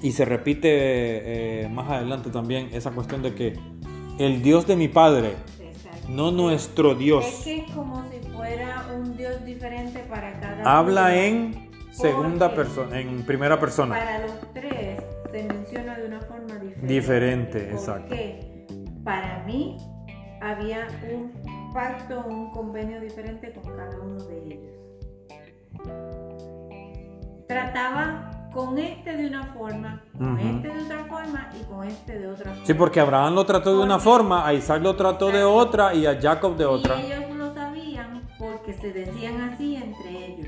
Y 0.01 0.11
se 0.11 0.25
repite 0.25 0.67
eh, 1.63 1.69
más 1.69 1.89
adelante 1.89 2.29
también 2.29 2.69
esa 2.73 2.91
cuestión 2.91 3.21
de 3.23 3.33
que 3.33 3.53
el 4.19 4.41
Dios 4.41 4.67
de 4.67 4.75
mi 4.75 4.87
Padre, 4.87 5.33
Exacto. 5.59 6.07
no 6.09 6.31
nuestro 6.31 6.95
Dios. 6.95 7.25
Es 7.25 7.43
que 7.43 7.57
es 7.59 7.71
como 7.71 8.03
si 8.11 8.19
fuera 8.29 8.87
un 8.95 9.17
Dios 9.17 9.43
diferente 9.45 9.99
para 10.09 10.39
cada 10.39 10.77
Habla 10.77 11.03
uno. 11.05 11.11
en 11.11 11.69
segunda 11.91 12.53
persona, 12.53 12.99
en 12.99 13.25
primera 13.25 13.59
persona. 13.59 13.95
Para 13.95 14.19
los 14.19 14.53
tres 14.53 15.01
se 15.31 15.43
menciona 15.43 15.97
de 15.97 16.07
una 16.07 16.21
forma 16.21 16.55
diferente. 16.55 16.87
Diferente, 16.87 17.59
¿Por 17.61 17.71
exacto. 17.73 18.15
Para 19.03 19.43
mí 19.45 19.77
había 20.41 20.87
un 21.11 21.71
pacto, 21.73 22.23
un 22.27 22.51
convenio 22.51 22.99
diferente 23.01 23.51
con 23.53 23.75
cada 23.75 23.99
uno 23.99 24.23
de 24.23 24.43
ellos. 24.45 24.71
Trataba 27.47 28.31
con 28.55 28.77
este 28.77 29.17
de 29.17 29.27
una 29.27 29.43
forma, 29.47 30.01
con 30.17 30.39
este 30.39 30.69
de 30.69 30.81
otra 30.85 31.05
forma 31.09 31.49
y 31.59 31.63
con 31.65 31.83
este 31.85 32.19
de 32.19 32.27
otra 32.29 32.51
forma. 32.51 32.65
Sí, 32.65 32.73
porque 32.73 33.01
Abraham 33.01 33.35
lo 33.35 33.45
trató 33.45 33.77
de 33.77 33.83
una 33.83 33.99
forma, 33.99 34.47
a 34.47 34.53
Isaac 34.53 34.81
lo 34.81 34.95
trató 34.95 35.29
de 35.29 35.43
otra 35.43 35.93
y 35.93 36.05
a 36.05 36.17
Jacob 36.21 36.55
de 36.55 36.63
otra. 36.63 36.95
Y 37.01 37.11
ellos 37.11 37.35
lo 37.35 37.53
sabían 37.53 38.21
porque 38.39 38.71
se 38.71 38.93
decían 38.93 39.41
así 39.41 39.75
entre 39.75 40.25
ellos. 40.27 40.47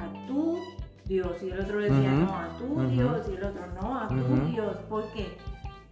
A 0.00 0.26
tu 0.26 0.58
Dios 1.06 1.36
y 1.40 1.50
el 1.50 1.60
otro 1.60 1.78
le 1.78 1.88
decía 1.88 2.10
no 2.10 2.34
a 2.36 2.48
tu 2.58 2.64
ujú. 2.64 2.86
Dios 2.88 3.26
y 3.30 3.36
el 3.36 3.44
otro 3.44 3.62
no 3.80 4.00
a 4.00 4.08
tu 4.08 4.14
Ujú. 4.16 4.46
Dios 4.50 4.76
¿por 4.88 5.04
qué? 5.12 5.38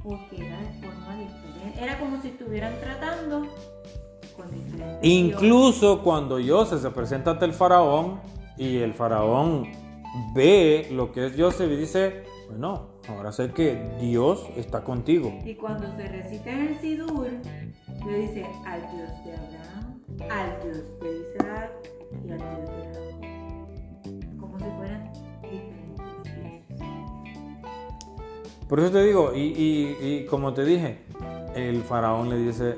porque 0.02 0.44
era 0.46 0.57
de 0.59 0.86
forma 0.86 1.16
diferente 1.16 1.82
era 1.84 1.98
como 1.98 2.20
si 2.20 2.28
estuvieran 2.28 2.74
tratando 2.80 3.46
con 4.36 4.50
diferentes 4.52 4.98
Incluso 5.02 6.02
cuando 6.02 6.38
Joseph 6.44 6.82
se 6.82 6.90
presenta 6.90 7.30
ante 7.30 7.44
el 7.46 7.52
faraón 7.54 8.20
y 8.59 8.76
el 8.78 8.92
faraón 8.92 9.86
ve 10.35 10.89
lo 10.93 11.12
que 11.12 11.27
es 11.27 11.33
Joseph 11.37 11.71
y 11.73 11.77
dice, 11.77 12.25
bueno, 12.49 12.89
ahora 13.09 13.33
sé 13.33 13.51
que 13.53 13.79
Dios 14.01 14.47
está 14.57 14.83
contigo. 14.85 15.33
y 15.45 15.55
cuando 15.55 15.95
se 15.97 16.09
recita 16.09 16.51
en 16.51 16.61
el 16.69 16.79
Sidur 16.81 17.29
le 18.07 18.19
dice 18.19 18.47
al 18.64 18.81
Dios 18.81 19.11
de 19.25 19.33
Abraham 19.33 20.01
al 20.31 20.62
Dios 20.62 20.85
de 21.01 21.19
Isaac 21.19 21.71
y 22.25 22.31
al 22.31 22.39
Dios 22.39 22.71
de 22.71 22.77
Jacob 22.85 24.41
como 24.41 24.59
si 24.59 24.64
fueran 24.77 25.12
Por 28.69 28.81
eso 28.81 28.91
te 28.91 29.03
digo, 29.05 29.33
y, 29.35 29.41
y- 29.41 29.97
y 30.01 30.27
como 30.27 30.53
te 30.53 30.64
dije, 30.64 30.99
el 31.55 31.83
faraón 31.83 32.29
le 32.31 32.37
dice, 32.39 32.77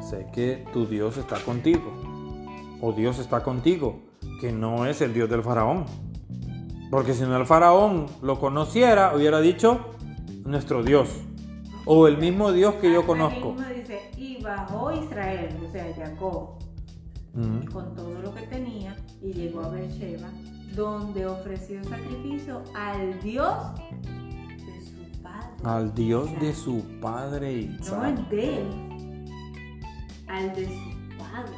sé 0.00 0.26
que 0.34 0.64
tu 0.72 0.86
Dios 0.86 1.16
está 1.16 1.38
contigo, 1.42 1.80
o 2.82 2.92
Dios 2.92 3.18
está 3.18 3.42
contigo, 3.42 4.00
que 4.40 4.52
no 4.52 4.84
es 4.84 5.00
el 5.00 5.14
Dios 5.14 5.30
del 5.30 5.42
faraón. 5.42 5.86
Porque 6.90 7.12
si 7.14 7.22
no 7.22 7.36
el 7.36 7.46
faraón 7.46 8.06
lo 8.22 8.38
conociera, 8.40 9.14
hubiera 9.14 9.40
dicho, 9.40 9.78
nuestro 10.44 10.82
Dios, 10.82 11.08
o 11.84 12.06
el 12.06 12.16
mismo 12.18 12.52
Dios 12.52 12.74
que 12.76 12.90
yo 12.92 13.00
Hasta 13.00 13.06
conozco. 13.06 13.54
dice 13.74 14.10
y 14.16 14.42
bajó 14.42 14.92
Israel 14.92 15.48
o 15.66 15.70
sea 15.72 15.86
Jacob 15.94 16.50
Ujú. 17.34 17.72
con 17.72 17.94
todo 17.94 18.20
lo 18.22 18.34
que 18.34 18.42
tenía 18.42 18.96
y 19.22 19.32
llegó 19.32 19.62
a 19.62 19.68
Beersheba, 19.68 20.28
donde 20.74 21.26
ofreció 21.26 21.82
sacrificio 21.84 22.62
al 22.74 23.20
Dios 23.20 23.54
de 23.76 24.80
su 24.82 25.22
padre. 25.22 25.48
Al 25.64 25.94
Dios 25.94 26.40
de 26.40 26.54
su 26.54 26.82
padre 27.00 27.66
No 27.66 27.74
Isaac. 27.80 28.18
el 28.18 28.28
de 28.36 28.56
él, 28.58 28.66
al 30.26 30.54
de 30.54 30.66
su 30.66 31.18
padre. 31.18 31.56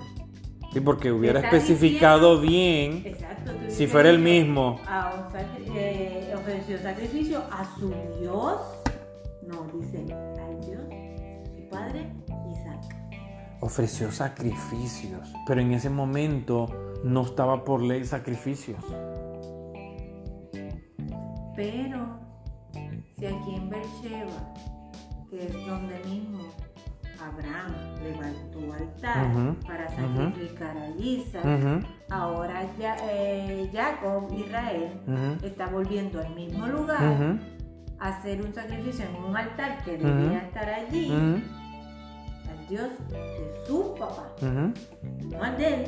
Sí, 0.72 0.80
porque 0.80 1.10
hubiera 1.12 1.40
especificado 1.40 2.40
bien 2.40 3.02
Exacto. 3.04 3.29
Si 3.68 3.86
fuera 3.86 4.10
el 4.10 4.18
mismo. 4.18 4.78
a 4.86 5.12
un 5.14 5.32
sacri- 5.32 5.72
eh, 5.76 6.34
ofreció 6.36 6.78
sacrificio 6.78 7.42
a 7.50 7.64
su 7.78 7.88
Dios. 8.20 8.60
No, 9.46 9.64
dice 9.78 9.98
al 9.98 10.60
Dios, 10.60 10.82
su 11.54 11.68
padre 11.70 12.12
Isaac. 12.50 12.96
Ofreció 13.60 14.10
sacrificios, 14.12 15.32
pero 15.46 15.60
en 15.60 15.72
ese 15.72 15.90
momento 15.90 16.66
no 17.04 17.22
estaba 17.22 17.64
por 17.64 17.82
ley 17.82 18.04
sacrificios. 18.04 18.82
Pero 21.56 22.18
si 23.18 23.26
aquí 23.26 23.54
en 23.54 23.68
Beersheba, 23.68 24.54
que 25.28 25.46
es 25.46 25.52
donde 25.66 25.98
mismo 26.06 26.40
Abraham 27.22 27.74
levantó 28.02 28.72
altar 28.72 29.56
para 29.66 29.88
sacrificar 29.88 30.76
a 30.76 30.88
Isaac, 30.98 31.84
ahora 32.08 32.62
ya, 32.78 32.96
eh, 33.02 33.70
Jacob, 33.72 34.32
Israel, 34.34 34.92
está 35.42 35.66
volviendo 35.66 36.20
al 36.20 36.34
mismo 36.34 36.66
lugar 36.66 37.38
a 37.98 38.08
hacer 38.08 38.42
un 38.42 38.52
sacrificio 38.52 39.04
en 39.04 39.22
un 39.22 39.36
altar 39.36 39.84
que 39.84 39.98
debía 39.98 40.38
estar 40.38 40.68
allí. 40.68 41.12
Al 41.12 42.68
Dios 42.68 42.88
de 43.08 43.66
su 43.66 43.94
papá, 43.98 44.32
no 44.40 45.42
al 45.42 45.58
de 45.58 45.74
él, 45.74 45.84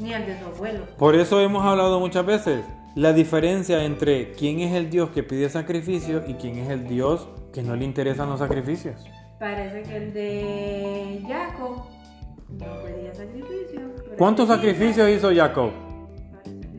ni 0.00 0.12
al 0.12 0.26
de 0.26 0.38
su 0.38 0.46
abuelo. 0.46 0.84
Por 0.98 1.14
eso 1.14 1.40
hemos 1.40 1.64
hablado 1.64 1.98
muchas 2.00 2.26
veces. 2.26 2.64
La 2.94 3.12
diferencia 3.12 3.84
entre 3.84 4.32
quién 4.32 4.60
es 4.60 4.74
el 4.74 4.90
Dios 4.90 5.10
que 5.10 5.22
pide 5.22 5.48
sacrificio 5.48 6.24
y 6.26 6.34
quién 6.34 6.58
es 6.58 6.68
el 6.68 6.88
Dios 6.88 7.28
que 7.52 7.62
no 7.62 7.76
le 7.76 7.84
interesan 7.84 8.28
los 8.28 8.38
sacrificios. 8.38 9.04
Parece 9.38 9.82
que 9.82 9.96
el 9.96 10.12
de 10.12 11.24
Jacob 11.28 11.84
no 12.48 12.66
pedía 12.82 13.14
sacrificio. 13.14 13.80
¿Cuántos 14.16 14.48
sacrificios 14.48 15.08
hizo 15.10 15.32
Jacob? 15.34 15.70
Isaac, 15.70 16.22
parece 16.32 16.60
que 16.60 16.78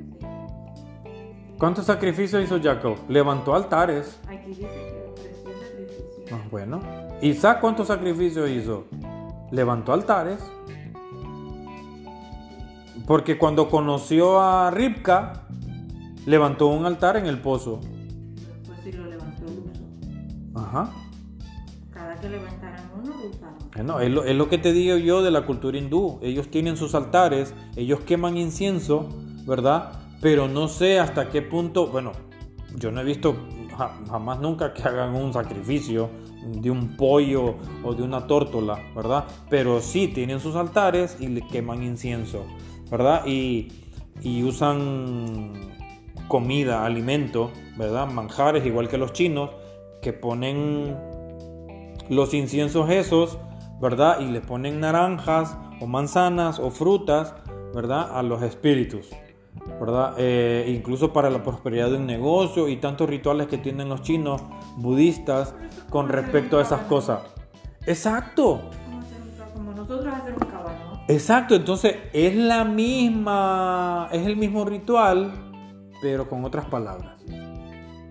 sí. 1.03 1.55
¿Cuántos 1.57 1.85
sacrificios 1.85 2.43
hizo 2.43 2.59
Jacob? 2.61 2.97
Levantó 3.07 3.55
altares. 3.55 4.19
Aquí 4.27 4.49
dice 4.49 4.61
que 4.61 5.05
ofreció 5.11 5.51
sacrificio. 5.61 6.35
Ah, 6.35 6.47
bueno. 6.51 6.81
Isaac, 7.21 7.59
¿cuántos 7.61 7.87
sacrificios 7.87 8.49
hizo? 8.49 8.87
Levantó 9.51 9.93
altares. 9.93 10.39
Porque 13.07 13.37
cuando 13.37 13.69
conoció 13.69 14.39
a 14.39 14.69
Ribka, 14.69 15.47
levantó 16.25 16.67
un 16.67 16.85
altar 16.85 17.17
en 17.17 17.25
el 17.25 17.39
pozo. 17.39 17.79
Ajá. 20.69 20.91
Cada 21.91 22.15
que 22.19 22.29
levantaran 22.29 22.91
uno, 23.01 23.13
lo 23.15 23.29
usaban. 23.29 23.55
Bueno, 23.73 23.99
es 23.99 24.11
lo, 24.11 24.23
es 24.23 24.35
lo 24.35 24.49
que 24.49 24.57
te 24.59 24.71
digo 24.71 24.97
yo 24.97 25.23
de 25.23 25.31
la 25.31 25.45
cultura 25.45 25.77
hindú. 25.77 26.19
Ellos 26.21 26.49
tienen 26.51 26.77
sus 26.77 26.93
altares, 26.93 27.53
ellos 27.75 28.01
queman 28.01 28.37
incienso, 28.37 29.09
¿verdad? 29.47 29.93
Pero 30.21 30.47
no 30.47 30.67
sé 30.67 30.99
hasta 30.99 31.29
qué 31.29 31.41
punto, 31.41 31.87
bueno, 31.87 32.11
yo 32.75 32.91
no 32.91 33.01
he 33.01 33.03
visto 33.03 33.35
ja- 33.75 33.97
jamás 34.09 34.39
nunca 34.39 34.73
que 34.73 34.83
hagan 34.83 35.15
un 35.15 35.33
sacrificio 35.33 36.09
de 36.45 36.69
un 36.69 36.95
pollo 36.97 37.55
o 37.83 37.93
de 37.95 38.03
una 38.03 38.27
tórtola, 38.27 38.79
¿verdad? 38.95 39.25
Pero 39.49 39.81
sí 39.81 40.07
tienen 40.09 40.39
sus 40.39 40.55
altares 40.55 41.17
y 41.19 41.27
le 41.27 41.41
queman 41.47 41.81
incienso, 41.83 42.45
¿verdad? 42.91 43.25
Y, 43.25 43.69
y 44.21 44.43
usan 44.43 45.53
comida, 46.27 46.85
alimento, 46.85 47.49
¿verdad? 47.77 48.07
Manjares, 48.11 48.65
igual 48.65 48.87
que 48.87 48.97
los 48.97 49.13
chinos, 49.13 49.49
que 50.01 50.13
ponen 50.13 50.97
los 52.09 52.33
inciensos 52.33 52.89
esos, 52.89 53.37
¿verdad? 53.79 54.19
Y 54.19 54.25
le 54.25 54.41
ponen 54.41 54.79
naranjas 54.79 55.57
o 55.79 55.87
manzanas 55.87 56.59
o 56.59 56.71
frutas, 56.71 57.33
¿verdad? 57.73 58.17
A 58.17 58.23
los 58.23 58.41
espíritus, 58.41 59.09
¿verdad? 59.79 60.15
Eh, 60.17 60.65
incluso 60.75 61.13
para 61.13 61.29
la 61.29 61.43
prosperidad 61.43 61.89
de 61.89 61.97
un 61.97 62.05
negocio 62.05 62.67
y 62.67 62.77
tantos 62.77 63.09
rituales 63.09 63.47
que 63.47 63.57
tienen 63.57 63.89
los 63.89 64.01
chinos 64.01 64.41
budistas 64.77 65.55
con 65.89 66.09
respecto 66.09 66.57
a 66.57 66.61
esas 66.61 66.81
cosas. 66.81 67.21
Exacto. 67.85 68.61
Como, 69.53 69.73
nosotros 69.73 70.13
hacer 70.13 70.33
un 70.33 70.49
caballo. 70.49 71.01
Exacto, 71.07 71.55
entonces 71.55 71.95
es 72.13 72.35
la 72.35 72.63
misma, 72.63 74.09
es 74.11 74.25
el 74.25 74.35
mismo 74.35 74.65
ritual, 74.65 75.31
pero 76.01 76.29
con 76.29 76.43
otras 76.45 76.65
palabras. 76.65 77.18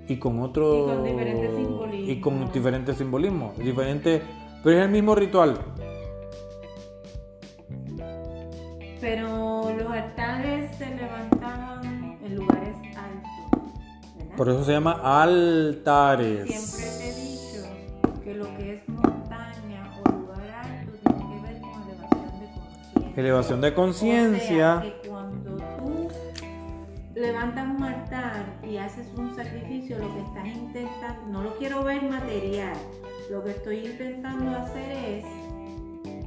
Y 0.09 0.17
con 0.17 0.41
otro... 0.41 0.85
Y 0.85 0.87
con 0.89 1.05
diferentes 1.05 1.51
simbolismos. 1.55 2.09
Y 2.09 2.21
con 2.21 2.53
diferentes 2.53 2.97
simbolismos. 2.97 3.53
Pero 4.65 4.79
es 4.79 4.85
el 4.85 4.91
mismo 4.91 5.15
ritual. 5.15 5.59
Pero 9.01 9.71
los 9.79 9.93
altares 9.93 10.75
se 10.77 10.87
levantaban 10.95 12.19
en 12.25 12.35
lugares 12.37 12.75
altos. 12.97 13.63
¿verdad? 14.19 14.37
Por 14.37 14.49
eso 14.49 14.65
se 14.65 14.73
llama 14.73 15.01
altares. 15.23 16.49
Siempre 16.49 16.99
te 16.99 17.09
he 17.09 17.15
dicho 17.15 18.23
que 18.25 18.35
lo 18.35 18.57
que 18.57 18.75
es 18.75 18.89
montaña 18.89 19.93
o 20.05 20.11
lugar 20.11 20.51
alto 20.51 20.93
tiene 21.05 21.23
que 21.29 21.53
ver 21.53 21.61
con 21.61 21.71
elevación 21.89 22.41
de 22.41 22.47
conciencia. 22.49 23.21
Elevación 23.21 23.61
de 23.61 23.69
O 23.69 23.75
conciencia. 23.75 24.49
sea, 24.49 24.83
que 24.83 25.09
cuando 25.09 25.57
tú 25.57 26.09
levantas 27.15 27.78
y 28.69 28.77
haces 28.77 29.07
un 29.16 29.35
sacrificio, 29.35 29.99
lo 29.99 30.12
que 30.14 30.21
estás 30.21 30.47
intentando, 30.47 31.27
no 31.29 31.43
lo 31.43 31.57
quiero 31.57 31.83
ver 31.85 32.03
material, 32.03 32.77
lo 33.31 33.43
que 33.45 33.51
estoy 33.51 33.87
intentando 33.87 34.57
hacer 34.57 34.91
es 34.93 35.25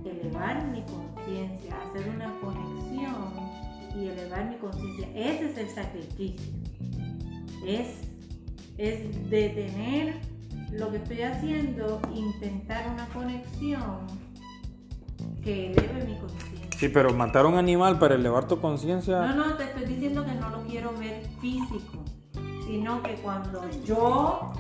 elevar 0.06 0.66
mi 0.68 0.82
conciencia, 0.84 1.76
hacer 1.84 2.10
una 2.10 2.34
conexión 2.40 3.52
y 3.96 4.08
elevar 4.08 4.50
mi 4.50 4.56
conciencia. 4.58 5.08
Ese 5.16 5.52
es 5.52 5.58
el 5.58 5.70
sacrificio. 5.70 6.54
Es, 7.66 7.88
es 8.78 9.30
detener 9.30 10.16
lo 10.72 10.90
que 10.90 10.98
estoy 10.98 11.22
haciendo, 11.22 12.02
intentar 12.14 12.90
una 12.92 13.06
conexión 13.08 14.08
que 15.44 15.72
eleve 15.72 16.06
mi 16.06 16.18
conciencia. 16.18 16.68
Sí, 16.78 16.90
pero 16.90 17.14
matar 17.14 17.46
a 17.46 17.50
un 17.50 17.56
animal 17.56 18.00
para 18.00 18.16
elevar 18.16 18.48
tu 18.48 18.60
conciencia. 18.60 19.22
No, 19.28 19.36
no, 19.36 19.54
te 19.56 19.66
estoy 19.66 19.86
diciendo 19.86 20.26
que 20.26 20.34
no 20.34 20.50
lo 20.50 20.64
quiero 20.64 20.92
ver 20.98 21.24
físico, 21.40 22.04
sino 22.72 23.04
que 23.04 23.16
cuando 23.16 23.70
yo 23.86 24.54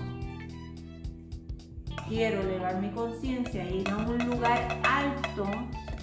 quiero 2.10 2.42
elevar 2.42 2.82
mi 2.82 2.90
conciencia 2.90 3.64
y 3.64 3.78
ir 3.80 3.90
a 3.90 3.96
un 4.00 4.18
lugar 4.30 4.68
alto, 4.84 5.46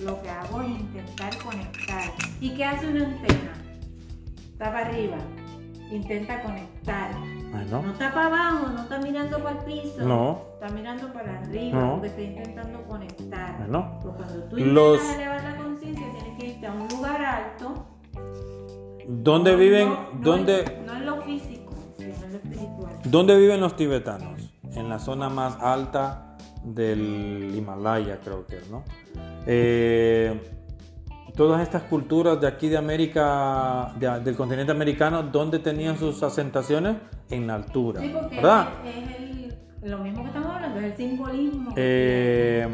lo 0.00 0.22
que 0.22 0.30
hago 0.30 0.62
es 0.62 0.68
intentar 0.70 1.36
conectar. 1.44 2.10
¿Y 2.40 2.54
qué 2.54 2.64
hace 2.64 2.88
una 2.88 3.04
antena? 3.04 3.52
Está 4.52 4.72
para 4.72 4.86
arriba, 4.86 5.18
intenta 5.90 6.42
conectar. 6.42 7.10
Bueno, 7.50 7.82
No 7.82 7.92
está 7.92 8.14
para 8.14 8.26
abajo, 8.28 8.68
no 8.68 8.82
está 8.84 8.98
mirando 9.00 9.42
para 9.42 9.58
el 9.58 9.64
piso. 9.66 10.00
No. 10.06 10.40
Está 10.54 10.70
mirando 10.70 11.12
para 11.12 11.40
arriba, 11.40 11.78
No. 11.78 11.90
porque 11.92 12.06
está 12.08 12.22
intentando 12.22 12.82
conectar. 12.84 13.58
bueno. 13.58 13.98
Pero 14.00 14.14
cuando 14.16 14.44
tú 14.44 14.56
Los- 14.56 14.96
intentas 14.98 15.16
elevar 15.16 15.44
la 15.44 15.56
conciencia, 15.62 16.06
tienes 16.12 16.38
que 16.38 16.46
irte 16.46 16.66
a 16.66 16.72
un 16.72 16.88
lugar 16.88 17.22
alto 17.22 17.86
¿Dónde 19.10 19.52
no, 19.52 19.58
viven, 19.58 19.88
no, 19.88 19.94
no 19.94 20.20
dónde, 20.20 20.60
en- 20.64 20.86
No 20.86 20.92
en 20.94 21.06
lo 21.06 21.22
físico, 21.22 21.57
dónde 23.04 23.36
viven 23.36 23.60
los 23.60 23.76
tibetanos? 23.76 24.40
En 24.74 24.88
la 24.88 24.98
zona 24.98 25.28
más 25.28 25.56
alta 25.60 26.36
del 26.64 27.52
Himalaya, 27.56 28.18
creo 28.22 28.46
que 28.46 28.56
es, 28.58 28.68
¿no? 28.70 28.84
Eh, 29.46 30.40
todas 31.36 31.62
estas 31.62 31.82
culturas 31.84 32.40
de 32.40 32.46
aquí 32.48 32.68
de 32.68 32.76
América, 32.76 33.92
de- 33.98 34.20
del 34.20 34.36
continente 34.36 34.72
americano, 34.72 35.22
¿dónde 35.22 35.58
tenían 35.58 35.98
sus 35.98 36.22
asentaciones? 36.22 36.96
En 37.30 37.46
la 37.46 37.54
altura, 37.56 38.00
Sí, 38.00 38.10
porque 38.12 38.36
¿verdad? 38.36 38.68
es, 38.84 39.16
el, 39.18 39.54
lo 39.90 39.98
mismo 39.98 40.22
que 40.22 40.28
estamos 40.28 40.50
hablando, 40.54 40.78
es 40.80 40.84
el 40.86 40.96
simbolismo. 40.96 41.72
Eh, 41.76 42.66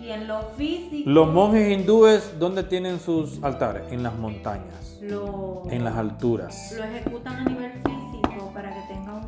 y 0.00 0.10
en 0.10 0.28
lo 0.28 0.40
físico. 0.56 1.10
los 1.10 1.32
monjes 1.32 1.76
hindúes, 1.78 2.38
¿dónde 2.38 2.62
tienen 2.62 3.00
sus 3.00 3.42
altares? 3.42 3.90
En 3.90 4.02
las 4.02 4.14
montañas, 4.16 4.98
lo, 5.02 5.62
en 5.70 5.82
las 5.84 5.96
alturas. 5.96 6.74
lo 6.76 6.84
ejecutan 6.84 7.36
a 7.36 7.44
nivel 7.50 7.72
físico 7.72 8.50
para 8.54 8.70
que 8.72 8.94
tenga 8.94 9.14
un 9.14 9.22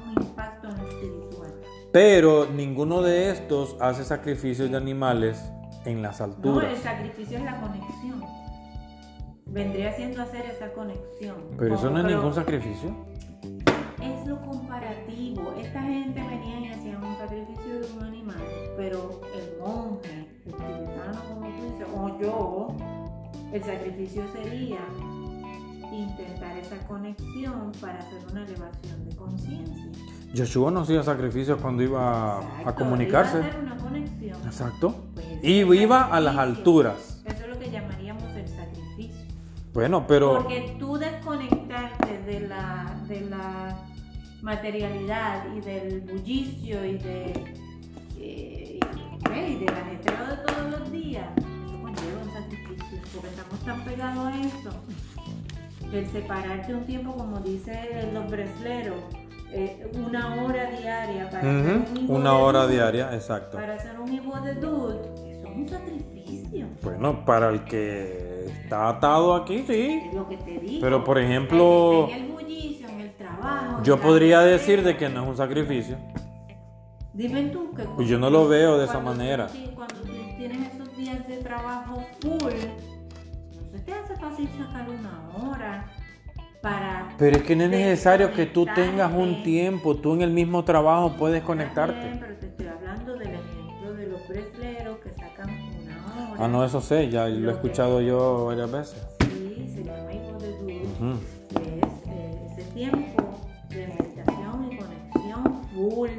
Pero 1.93 2.47
ninguno 2.47 3.01
de 3.03 3.31
estos 3.31 3.77
hace 3.81 4.05
sacrificios 4.05 4.71
de 4.71 4.77
animales 4.77 5.43
en 5.85 6.03
las 6.03 6.21
No, 6.21 6.27
el 6.27 6.33
alturas. 6.33 6.79
sacrificio 6.81 7.39
es 7.39 7.45
la 7.45 7.61
conexión. 7.61 8.23
Vendría 9.47 9.93
siendo 9.95 10.21
hacer 10.23 10.45
esa 10.47 10.71
conexión. 10.73 11.37
Pero 11.59 11.75
eso 11.75 11.91
no 11.91 12.01
es 12.01 12.05
ningún 12.15 12.35
sacrificio. 12.35 12.95
Es 14.03 14.27
lo 14.27 14.39
comparativo. 14.43 15.55
Esta 15.59 15.83
gente 15.83 16.21
venía 16.21 16.61
y 16.61 16.73
hacía 16.73 16.99
un 16.99 17.17
sacrificio 17.17 17.81
de 17.81 17.93
un 17.97 18.05
animal, 18.05 18.37
pero 18.77 19.21
el 19.35 19.59
monje, 19.59 20.29
el 20.45 20.53
tibetano, 20.53 21.23
como 21.29 21.49
tú 21.57 21.65
dices, 21.65 21.87
o 21.97 22.21
yo, 22.21 22.77
el 23.53 23.65
sacrificio 23.65 24.23
sería 24.35 24.79
intentar 25.91 26.59
esa 26.59 26.77
conexión 26.87 27.73
para 27.81 27.99
hacer 28.01 28.21
una 28.31 28.45
elevación 28.45 29.09
de 29.09 29.17
conciencia. 29.17 29.87
Yoshua 30.39 30.71
no 30.71 30.81
hacía 30.81 31.03
sacrificios 31.03 31.61
cuando 31.61 31.83
iba 31.83 32.39
a 32.39 32.43
Exacto, 32.61 32.75
comunicarse. 32.85 33.39
Iba 33.39 33.47
a 33.47 33.49
hacer 33.51 33.61
una 33.63 33.77
conexión. 33.77 34.39
Exacto. 34.45 34.95
Pues, 35.15 35.27
Y 35.43 35.61
iba 35.61 36.03
a 36.07 36.21
las 36.21 36.37
alturas. 36.37 37.23
Eso 37.25 37.43
es 37.45 37.49
lo 37.49 37.59
que 37.59 37.71
llamaríamos 37.71 38.23
el 38.35 38.49
sacrificio. 38.49 39.25
Bueno, 39.75 40.07
pero 40.07 40.39
Porque 40.43 40.77
tú 40.79 40.97
desconectarte 40.97 42.23
de 42.23 42.41
la, 42.41 42.97
de 43.09 43.21
la 43.23 43.77
materialidad 44.43 45.45
y 45.55 45.61
del 45.61 46.01
bullicio 46.01 46.85
y 46.85 46.99
de, 46.99 47.55
eh, 48.17 48.81
y 48.81 49.55
del 49.65 49.69
ajetreo 49.75 50.27
de 50.27 50.37
todos 50.47 50.71
los 50.81 50.91
días, 50.93 51.29
eso 51.37 51.81
conlleva 51.83 52.23
un 52.25 52.33
sacrificio, 52.33 52.99
porque 53.15 53.29
estamos 53.29 53.61
tan 53.65 53.85
pegados 53.85 54.27
a 54.27 54.41
eso. 54.41 54.71
El 55.93 56.07
separarte 56.11 56.75
un 56.75 56.85
tiempo, 56.85 57.17
como 57.17 57.39
dicen 57.41 58.13
los 58.15 58.31
bresleros, 58.31 58.97
eh, 59.53 59.91
una 59.95 60.35
hora 60.43 60.71
diaria 60.71 61.31
para 61.31 61.39
hacer 61.41 61.99
un 61.99 62.11
una 62.11 62.31
de 62.31 62.37
hora 62.37 62.63
Dud, 62.65 62.71
diaria, 62.73 63.15
exacto. 63.15 63.57
Para 63.59 63.75
hacer 63.75 63.99
un 63.99 64.13
hijo 64.13 64.41
de 64.41 64.55
dud, 64.55 64.95
eso 65.27 65.49
es 65.49 65.57
un 65.57 65.69
sacrificio. 65.69 66.67
Bueno, 66.83 67.25
para 67.25 67.49
el 67.51 67.65
que 67.65 68.47
está 68.47 68.89
atado 68.89 69.35
aquí, 69.35 69.65
sí. 69.67 70.03
Es 70.07 70.15
lo 70.15 70.29
que 70.29 70.37
te 70.37 70.59
digo. 70.59 70.81
Pero, 70.81 71.05
por 71.05 71.19
ejemplo, 71.19 72.05
Al 72.05 72.07
que 72.07 72.13
está 72.13 72.17
en 72.19 72.25
el 72.25 72.33
bullicio, 72.33 72.89
en 72.89 73.01
el 73.01 73.13
trabajo. 73.15 73.83
Yo 73.83 74.01
podría 74.01 74.41
decir 74.41 74.83
de 74.83 74.97
que 74.97 75.09
no 75.09 75.23
es 75.25 75.29
un 75.31 75.37
sacrificio. 75.37 75.97
Dime 77.15 77.45
tú 77.45 77.73
que. 77.75 77.83
Pues 77.85 78.09
yo 78.09 78.19
no 78.19 78.31
lo 78.31 78.47
veo 78.49 78.79
de 78.79 78.85
esa 78.85 78.99
tú 78.99 79.05
manera. 79.05 79.47
ti- 79.49 79.71
Cuando 79.75 79.95
tú 79.97 80.13
tienes 80.37 80.75
esos 80.75 80.97
días 80.97 81.27
de 81.27 81.39
trabajo 81.39 82.05
full, 82.21 82.31
no 82.41 83.71
se 83.73 83.79
te 83.85 83.93
hace 83.93 84.15
fácil 84.17 84.49
sacar 84.57 84.87
una 84.89 85.49
hora 85.51 85.87
para. 86.61 87.15
Pero 87.19 87.37
es 87.37 87.43
que 87.43 87.57
no 87.57 87.65
es 87.65 87.71
necesario 87.71 88.33
que 88.33 88.47
tú 88.47 88.67
tengas 88.75 89.13
un 89.13 89.43
tiempo. 89.43 89.97
Tú 89.97 90.15
en 90.15 90.23
el 90.23 90.31
mismo 90.31 90.65
trabajo 90.65 91.15
puedes 91.19 91.37
bien, 91.37 91.47
conectarte. 91.47 92.19
pero 92.21 92.35
te 92.37 92.47
estoy 92.47 92.67
hablando 92.67 93.17
del 93.17 93.29
ejemplo 93.35 93.95
de 93.95 94.07
los 94.85 94.99
que 94.99 95.11
sacan 95.11 95.51
una 95.51 96.33
hora. 96.33 96.45
Ah, 96.45 96.49
no, 96.49 96.65
eso 96.65 96.81
sé, 96.81 97.09
ya 97.09 97.27
lo 97.29 97.51
he 97.51 97.53
escuchado 97.55 98.01
yo 98.01 98.47
varias 98.47 98.71
veces. 98.71 99.07
Sí, 99.21 99.73
se 99.75 99.85
llama 99.85 100.13
hijo 100.13 100.39
de 100.39 100.59
Dud. 100.59 100.69
Ujú. 101.01 101.19
que 101.55 101.79
es 101.79 101.93
eh, 102.09 102.47
ese 102.53 102.63
tiempo 102.73 103.39
de 103.71 103.87
meditación 103.89 104.73
y 104.73 104.77
conexión 104.77 105.63
full, 105.75 106.11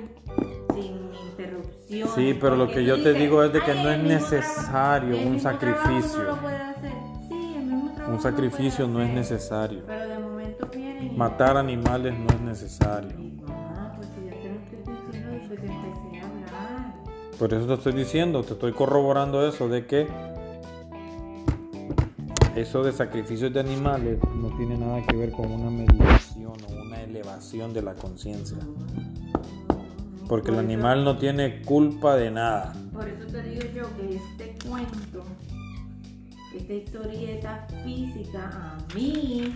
sin 0.74 1.10
interrupción. 1.30 2.10
Sí, 2.16 2.38
pero 2.40 2.56
lo 2.56 2.68
que 2.70 2.84
yo 2.86 3.02
te 3.02 3.14
digo 3.14 3.44
es 3.44 3.52
de 3.54 3.62
que 3.62 3.74
no 3.76 3.90
es 3.90 4.00
necesario 4.04 5.18
un 5.22 5.40
sacrificio. 5.40 6.18
No 6.24 6.24
lo 6.24 6.38
puede 6.42 6.56
hacer. 6.58 6.92
Sí, 7.28 7.54
el 7.58 7.64
mismo 7.66 7.92
trabajo 7.92 8.10
Un 8.12 8.16
lo 8.18 8.22
sacrificio 8.22 8.86
puede 8.86 8.98
no 8.98 9.02
es 9.04 9.10
necesario. 9.14 9.84
Pero 9.86 10.08
de 10.08 10.18
Matar 11.20 11.58
animales 11.58 12.14
no 12.18 12.28
es 12.34 12.40
necesario. 12.40 13.12
Ah, 13.50 13.92
si 14.02 14.24
yo 14.24 14.38
te 14.38 14.50
lo 14.50 14.56
estoy 14.56 14.96
diciendo 14.96 15.32
desde 15.32 15.56
que 15.58 15.66
empecé 15.68 16.22
a 16.22 16.30
hablar. 16.30 16.96
Por 17.38 17.54
eso 17.54 17.68
te 17.68 17.74
estoy 17.74 17.92
diciendo, 17.92 18.42
te 18.44 18.54
estoy 18.54 18.72
corroborando 18.72 19.46
eso 19.46 19.68
de 19.68 19.86
que 19.86 20.08
eso 22.56 22.84
de 22.84 22.94
sacrificios 22.94 23.54
de 23.54 23.60
animales 23.60 24.18
no 24.34 24.48
tiene 24.56 24.78
nada 24.78 25.02
que 25.06 25.18
ver 25.18 25.32
con 25.34 25.52
una 25.52 25.70
meditación 25.70 26.54
o 26.70 26.82
una 26.84 27.02
elevación 27.02 27.74
de 27.74 27.82
la 27.82 27.96
conciencia. 27.96 28.58
Porque 30.30 30.52
el 30.52 30.56
eso- 30.56 30.64
animal 30.66 31.04
no 31.04 31.18
tiene 31.18 31.62
culpa 31.64 32.16
de 32.16 32.32
nada. 32.32 32.72
Por 32.94 33.10
eso 33.10 33.26
te 33.28 33.44
digo 33.44 33.62
yo 33.76 33.84
que 33.98 34.16
este 34.16 34.70
cuento, 34.70 35.24
esta 36.56 36.74
historieta 36.74 37.68
física, 37.84 38.50
a 38.54 38.96
mí 38.96 39.54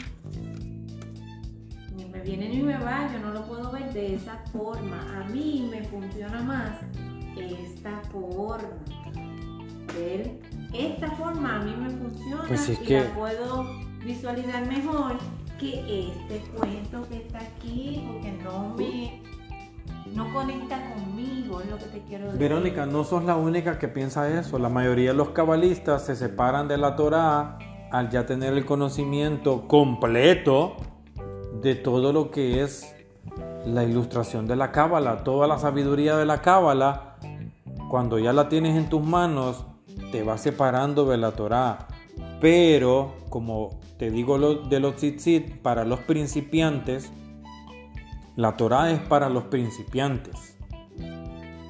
me 2.12 2.20
viene 2.22 2.50
ni 2.50 2.62
me 2.64 2.78
va, 2.78 3.08
yo 3.12 3.20
no 3.20 3.32
lo 3.32 3.46
puedo 3.46 3.72
ver 3.72 3.92
de 3.94 4.16
esa 4.16 4.38
forma. 4.52 5.22
A 5.22 5.30
mí 5.30 5.68
me 5.70 5.84
funciona 5.84 6.42
más 6.42 6.80
esta 7.38 8.02
forma. 8.12 8.70
Ver 9.98 10.40
esta 10.74 11.12
forma 11.12 11.58
a 11.58 11.60
mí 11.64 11.76
me 11.76 11.90
funciona 11.90 12.44
Pues 12.48 12.68
es 12.70 12.82
y 12.82 12.86
que- 12.86 13.02
la 13.02 13.14
puedo 13.14 13.66
visualizar 14.04 14.66
mejor 14.68 15.18
que 15.60 16.08
este 16.10 16.40
cuento 16.58 17.08
que 17.10 17.18
está 17.18 17.40
aquí, 17.40 18.04
porque 18.12 18.32
no 18.44 18.74
me 18.76 19.22
no 20.16 20.32
conecta 20.32 20.78
conmigo, 20.94 21.62
es 21.62 21.70
lo 21.72 21.78
que 21.78 21.86
te 21.86 22.00
quiero 22.02 22.26
decir. 22.26 22.40
Verónica, 22.40 22.86
no 22.86 23.04
sos 23.04 23.24
la 23.24 23.36
única 23.36 23.80
que 23.80 23.88
piensa 23.88 24.28
eso. 24.40 24.60
La 24.60 24.70
mayoría 24.70 25.12
de 25.12 25.18
los 25.18 25.30
cabalistas 25.30 26.06
se 26.06 26.16
separan 26.16 26.68
de 26.68 26.78
la 26.78 26.96
Torá 26.96 27.58
al 27.92 28.10
ya 28.10 28.26
tener 28.26 28.54
el 28.54 28.64
conocimiento 28.66 29.68
completo 29.68 30.76
de 31.64 31.76
todo 31.76 32.12
lo 32.12 32.30
que 32.30 32.62
es 32.62 32.94
la 33.66 33.86
ilustración 33.86 34.48
de 34.48 34.58
la 34.58 34.74
cábala, 34.74 35.24
toda 35.24 35.48
la 35.48 35.58
sabiduría 35.58 36.18
de 36.18 36.26
la 36.26 36.42
cábala. 36.42 37.16
Cuando 37.90 38.20
ya 38.20 38.34
la 38.34 38.50
tienes 38.50 38.76
en 38.76 38.90
tus 38.90 39.02
manos, 39.02 39.66
te 40.12 40.24
vas 40.24 40.42
separando 40.42 41.06
de 41.06 41.18
la 41.18 41.32
Torá. 41.32 41.88
Pero, 42.42 43.14
como 43.30 43.80
te 43.98 44.12
digo 44.12 44.38
lo 44.38 44.56
de 44.56 44.82
los 44.82 44.98
tzitzit, 44.98 45.62
para 45.62 45.86
los 45.86 46.02
principiantes, 46.02 47.14
la 48.36 48.58
Torá 48.58 48.92
es 48.92 49.00
para 49.00 49.30
los 49.30 49.46
principiantes. 49.46 50.58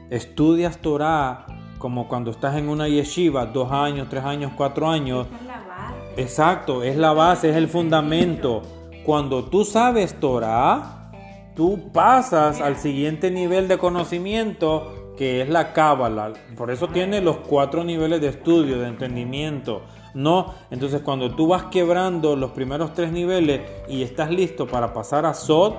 Estudias 0.09 0.79
Torá 0.79 1.45
como 1.77 2.07
cuando 2.07 2.31
estás 2.31 2.55
en 2.55 2.69
una 2.69 2.87
yeshiva, 2.87 3.45
dos 3.45 3.71
años, 3.71 4.07
tres 4.09 4.23
años, 4.23 4.53
cuatro 4.55 4.89
años. 4.89 5.27
Es 5.27 5.45
la 5.45 5.61
base. 5.61 6.21
Exacto, 6.21 6.81
es 6.81 6.95
la 6.95 7.13
base, 7.13 7.49
es 7.51 7.57
el 7.57 7.67
fundamento. 7.67 8.63
Cuando 9.05 9.45
tú 9.45 9.65
sabes 9.65 10.19
Torah, 10.19 11.11
tú 11.55 11.91
pasas 11.91 12.61
al 12.61 12.77
siguiente 12.77 13.31
nivel 13.31 13.67
de 13.67 13.77
conocimiento 13.77 15.13
que 15.17 15.41
es 15.41 15.49
la 15.49 15.73
cábala. 15.73 16.33
Por 16.57 16.71
eso 16.71 16.87
tiene 16.87 17.21
los 17.21 17.37
cuatro 17.37 17.83
niveles 17.83 18.21
de 18.21 18.29
estudio, 18.29 18.79
de 18.79 18.87
entendimiento. 18.87 19.83
No, 20.13 20.53
entonces 20.71 21.01
cuando 21.01 21.35
tú 21.35 21.47
vas 21.47 21.63
quebrando 21.65 22.35
los 22.35 22.51
primeros 22.51 22.93
tres 22.93 23.11
niveles 23.11 23.61
y 23.87 24.03
estás 24.03 24.29
listo 24.29 24.67
para 24.67 24.93
pasar 24.93 25.25
a 25.25 25.33
Sod, 25.33 25.73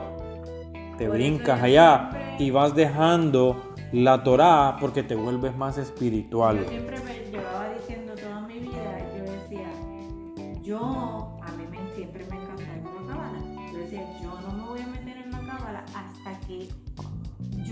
te 0.98 1.08
brincas 1.08 1.62
allá 1.62 2.36
y 2.38 2.50
vas 2.50 2.74
dejando 2.74 3.74
la 3.92 4.22
Torah 4.22 4.76
porque 4.80 5.02
te 5.02 5.14
vuelves 5.14 5.56
más 5.56 5.78
espiritual. 5.78 6.58
Yo 6.58 6.68
siempre 6.68 7.00
me 7.00 7.30
llevaba 7.30 7.68
diciendo 7.78 8.14
toda 8.14 8.40
mi 8.42 8.58
vida, 8.58 8.98
yo 9.16 9.32
decía, 9.32 9.68
yo, 10.62 11.23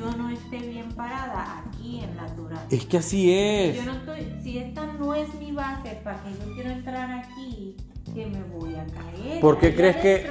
yo 0.03 0.17
no 0.17 0.29
esté 0.31 0.59
bien 0.59 0.89
parada 0.93 1.65
aquí 1.67 2.01
en 2.01 2.17
la 2.17 2.27
Torah. 2.35 2.67
Es 2.71 2.85
que 2.87 2.99
así 2.99 3.33
es. 3.33 3.77
Yo 3.77 3.85
no 3.85 3.93
estoy, 3.93 4.33
si 4.43 4.59
esta 4.59 4.87
no 4.87 5.15
es 5.15 5.33
mi 5.35 5.53
base 5.53 6.01
para 6.03 6.23
que 6.23 6.31
yo 6.33 6.55
quiero 6.55 6.71
entrar 6.71 7.11
aquí, 7.11 7.77
que 8.15 8.27
me 8.27 8.43
voy 8.45 8.75
a 8.75 8.85
caer. 8.87 9.41
¿Por 9.41 9.59
qué 9.59 9.67
Allá 9.69 9.77
crees 9.77 9.97
que- 9.97 10.31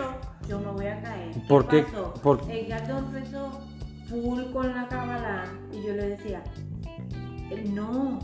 Yo 0.50 0.60
me 0.60 0.72
voy 0.72 0.88
a 0.88 1.02
caer. 1.02 1.32
¿Por 1.48 1.68
qué- 1.68 1.84
pasó? 1.84 2.14
por- 2.22 2.52
El 2.52 2.68
gato 2.68 2.98
empezó 2.98 3.62
full 4.10 4.44
con 4.52 4.76
la 4.76 4.88
cábala 4.90 5.46
y 5.72 5.78
yo 5.88 5.94
le 5.94 6.10
decía, 6.10 6.44
"Eh, 7.52 7.64
no, 7.72 8.20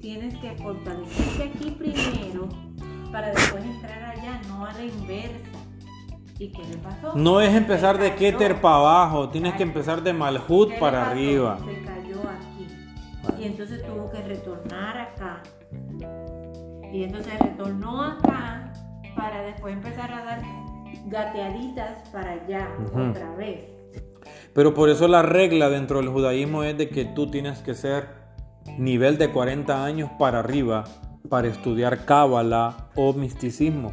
tienes 0.00 0.34
que 0.38 0.52
fortalecerte 0.56 1.42
aquí 1.44 1.70
primero 1.72 2.48
para 3.12 3.28
después 3.30 3.62
entrar 3.64 4.02
allá, 4.02 4.40
no 4.48 4.64
a 4.66 4.72
la 4.72 4.84
inversa. 4.84 5.58
¿Y 6.38 6.48
qué 6.50 6.62
le 6.64 6.76
pasó? 6.78 7.14
No 7.16 7.40
es 7.40 7.54
empezar 7.54 7.98
de. 7.98 8.14
Keter 8.14 8.60
para 8.60 8.76
abajo, 8.76 9.28
tienes 9.28 9.54
que 9.54 9.62
empezar 9.62 10.02
de 10.02 10.12
Malhut 10.12 10.68
¿Qué 10.68 10.74
le 10.74 10.80
para 10.80 11.00
pasó? 11.00 11.10
arriba. 11.10 11.58
Se 11.58 11.84
cayó 11.84 12.20
aquí. 12.28 13.42
Y 13.42 13.44
entonces 13.44 13.84
tuvo 13.84 14.10
que 14.10 14.22
retornar 14.22 14.98
acá. 14.98 15.42
Y 16.92 17.02
entonces 17.02 17.38
retornó 17.40 18.02
acá 18.02 18.72
para 19.16 19.42
después 19.42 19.74
empezar 19.74 20.12
a 20.12 20.24
dar 20.24 20.42
gateaditas 21.06 22.08
para 22.10 22.32
allá 22.32 22.68
otra 22.94 23.34
vez. 23.34 23.64
Pero 24.54 24.74
por 24.74 24.88
eso 24.88 25.08
la 25.08 25.22
regla 25.22 25.68
dentro 25.68 25.98
del 26.00 26.08
judaísmo 26.08 26.62
es 26.62 26.76
de 26.78 26.88
que 26.88 27.04
tú 27.04 27.30
tienes 27.30 27.60
que 27.60 27.74
ser 27.74 28.08
nivel 28.78 29.18
de 29.18 29.30
40 29.30 29.84
años 29.84 30.10
para 30.18 30.40
arriba 30.40 30.84
para 31.28 31.48
estudiar 31.48 32.04
cábala 32.04 32.88
o 32.94 33.12
misticismo. 33.12 33.92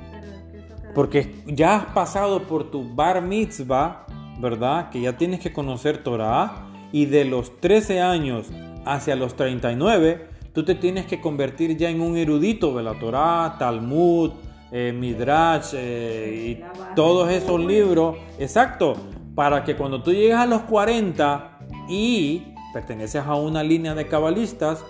Porque 0.96 1.44
ya 1.46 1.76
has 1.76 1.86
pasado 1.88 2.44
por 2.44 2.72
tu 2.72 2.96
bar 2.96 3.22
mitzvah, 3.22 4.08
¿verdad? 4.40 4.90
Que 4.90 5.02
ya 5.02 5.18
tienes 5.18 5.42
que 5.42 5.52
conocer 5.52 6.02
Torah. 6.02 6.70
Y 6.94 7.06
de 7.08 7.26
los 7.26 7.60
13 7.60 8.02
años 8.02 8.48
hacia 8.86 9.18
los 9.18 9.36
39, 9.36 10.30
tú 10.54 10.64
te 10.64 10.74
tienes 10.74 11.06
que 11.06 11.20
convertir 11.20 11.76
ya 11.76 11.90
en 11.90 12.00
un 12.00 12.16
erudito 12.16 12.76
de 12.78 12.84
la 12.84 12.98
Torah, 12.98 13.58
Talmud, 13.60 14.32
eh, 14.72 14.94
Midrash 14.98 15.74
eh, 15.74 16.62
y 16.62 16.96
todos 16.96 17.30
esos 17.30 17.60
libros. 17.60 18.16
Exacto. 18.40 18.94
Para 19.36 19.66
que 19.66 19.76
cuando 19.76 20.02
tú 20.02 20.14
llegues 20.14 20.38
a 20.38 20.46
los 20.46 20.62
40 20.62 21.60
y 21.90 22.54
perteneces 22.74 23.22
a 23.26 23.36
una 23.36 23.64
línea 23.64 23.96
de 23.96 24.08
cabalistas, 24.08 24.86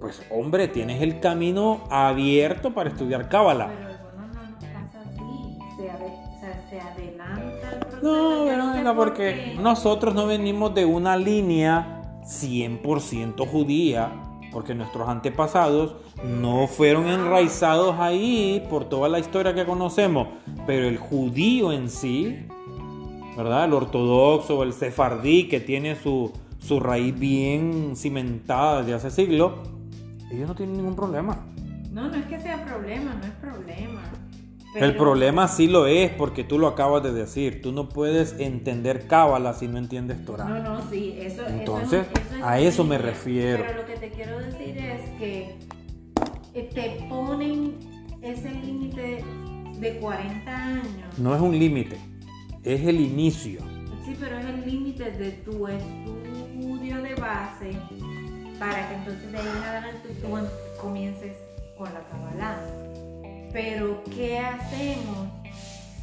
pues 0.00 0.22
hombre, 0.30 0.68
tienes 0.68 1.02
el 1.02 1.20
camino 1.20 1.84
abierto 1.90 2.72
para 2.72 2.88
estudiar 2.88 3.28
cábala. 3.28 3.89
Se 6.70 6.80
adelanta 6.80 7.72
el 7.72 7.78
proceso. 7.80 8.02
No, 8.02 8.30
Yo 8.30 8.44
sé 8.44 8.50
Verónica, 8.50 8.94
por 8.94 9.08
porque 9.08 9.54
qué. 9.56 9.60
nosotros 9.60 10.14
no 10.14 10.26
venimos 10.26 10.74
de 10.74 10.84
una 10.86 11.16
línea 11.16 12.20
100% 12.24 13.46
judía, 13.46 14.12
porque 14.52 14.74
nuestros 14.74 15.08
antepasados 15.08 15.96
no 16.24 16.66
fueron 16.66 17.06
enraizados 17.08 17.96
ahí 17.98 18.64
por 18.70 18.84
toda 18.88 19.08
la 19.08 19.18
historia 19.18 19.54
que 19.54 19.64
conocemos, 19.64 20.28
pero 20.66 20.86
el 20.88 20.98
judío 20.98 21.72
en 21.72 21.88
sí, 21.90 22.46
¿verdad? 23.36 23.64
El 23.66 23.72
ortodoxo, 23.74 24.62
el 24.62 24.72
sefardí, 24.72 25.48
que 25.48 25.60
tiene 25.60 25.96
su, 25.96 26.32
su 26.58 26.80
raíz 26.80 27.18
bien 27.18 27.92
cimentada 27.96 28.82
desde 28.82 28.94
hace 28.94 29.10
siglos, 29.10 29.52
ellos 30.30 30.48
no 30.48 30.54
tienen 30.54 30.76
ningún 30.76 30.94
problema. 30.94 31.38
No, 31.90 32.08
no 32.08 32.14
es 32.14 32.26
que 32.26 32.38
sea 32.40 32.64
problema, 32.64 33.14
no 33.14 33.24
es 33.24 33.32
problema. 33.32 34.00
El 34.74 34.96
problema 34.96 35.48
sí 35.48 35.66
lo 35.66 35.86
es 35.86 36.10
porque 36.12 36.44
tú 36.44 36.58
lo 36.58 36.68
acabas 36.68 37.02
de 37.02 37.12
decir. 37.12 37.60
Tú 37.62 37.72
no 37.72 37.88
puedes 37.88 38.38
entender 38.38 39.06
cábala 39.08 39.52
si 39.54 39.66
no 39.68 39.78
entiendes 39.78 40.24
Torah. 40.24 40.44
No, 40.44 40.62
no, 40.62 40.90
sí, 40.90 41.16
eso, 41.18 41.42
eso 41.42 41.44
es- 41.46 41.50
Entonces, 41.58 42.06
es 42.36 42.42
a 42.42 42.58
eso 42.60 42.84
me 42.84 42.98
refiero. 42.98 43.64
Pero 43.66 43.80
lo 43.82 43.86
que 43.86 43.96
te 43.96 44.10
quiero 44.10 44.38
decir 44.38 44.78
es 44.78 45.10
que 45.18 45.56
eh, 46.54 46.70
te 46.74 47.06
ponen 47.08 47.74
ese 48.22 48.50
límite 48.50 49.24
de 49.78 49.96
40 49.98 50.56
años. 50.66 51.18
No 51.18 51.34
es 51.34 51.40
un 51.40 51.58
límite, 51.58 51.96
es 52.62 52.86
el 52.86 53.00
inicio. 53.00 53.60
Sí, 54.04 54.16
pero 54.20 54.38
es 54.38 54.44
el 54.46 54.66
límite 54.70 55.10
de 55.10 55.30
tu 55.32 55.66
estudio 55.68 57.02
de 57.02 57.14
base 57.14 57.70
para 58.58 58.88
que 58.88 58.94
entonces 58.96 59.32
de 59.32 59.38
ahí 59.38 59.44
en 59.56 59.62
adelante 59.64 60.08
tú 60.22 60.36
em- 60.36 60.44
comiences 60.80 61.32
con 61.78 61.88
la 61.92 62.00
Kabbalah. 62.08 62.60
Pero, 63.52 64.02
¿qué 64.04 64.38
hacemos 64.38 65.28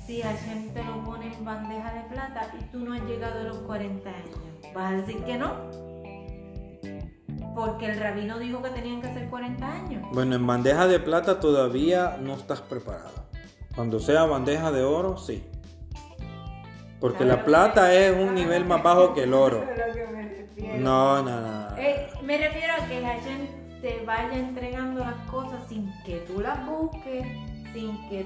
si 0.05 0.21
Hashem 0.21 0.69
te 0.73 0.83
lo 0.83 1.03
pone 1.03 1.33
en 1.33 1.45
bandeja 1.45 1.93
de 1.93 2.01
plata 2.09 2.51
y 2.59 2.63
tú 2.65 2.79
no 2.79 2.93
has 2.93 3.01
llegado 3.03 3.39
a 3.39 3.43
los 3.43 3.57
40 3.59 4.09
años? 4.09 4.39
¿Vas 4.73 4.93
a 4.93 4.95
decir 4.97 5.23
que 5.23 5.37
no? 5.37 5.53
Porque 7.55 7.85
el 7.85 7.99
rabino 7.99 8.37
dijo 8.37 8.61
que 8.61 8.69
tenían 8.69 9.01
que 9.01 9.13
ser 9.13 9.29
40 9.29 9.65
años. 9.65 10.03
Bueno, 10.11 10.35
en 10.35 10.45
bandeja 10.45 10.87
de 10.87 10.99
plata 10.99 11.39
todavía 11.39 12.17
no 12.19 12.33
estás 12.33 12.61
preparado. 12.61 13.27
Cuando 13.75 13.99
sea 13.99 14.25
bandeja 14.25 14.71
de 14.71 14.83
oro, 14.83 15.17
sí. 15.17 15.43
Porque 16.99 17.19
¿Sabes 17.19 17.37
la 17.37 17.45
plata 17.45 17.93
es 17.93 18.15
un 18.15 18.35
nivel 18.35 18.65
más 18.65 18.83
bajo 18.83 19.13
que 19.13 19.23
el 19.23 19.33
oro. 19.33 19.63
Eso 19.63 19.71
es 19.71 19.81
a 19.81 19.87
lo 19.87 19.93
que 19.93 20.07
me 20.07 20.23
refiero. 20.23 20.77
No, 20.79 21.23
no, 21.23 21.41
no. 21.41 21.69
no. 21.69 21.77
Eh, 21.77 22.09
me 22.23 22.37
refiero 22.37 22.73
a 22.73 22.87
que 22.87 23.01
Hashem 23.01 23.56
te 23.81 24.03
vaya 24.05 24.37
entregando 24.37 24.99
las 25.01 25.15
cosas 25.29 25.61
sin 25.69 25.91
que 26.05 26.17
tú 26.27 26.41
las 26.41 26.65
busques, 26.65 27.25
sin 27.73 27.97
que, 28.09 28.25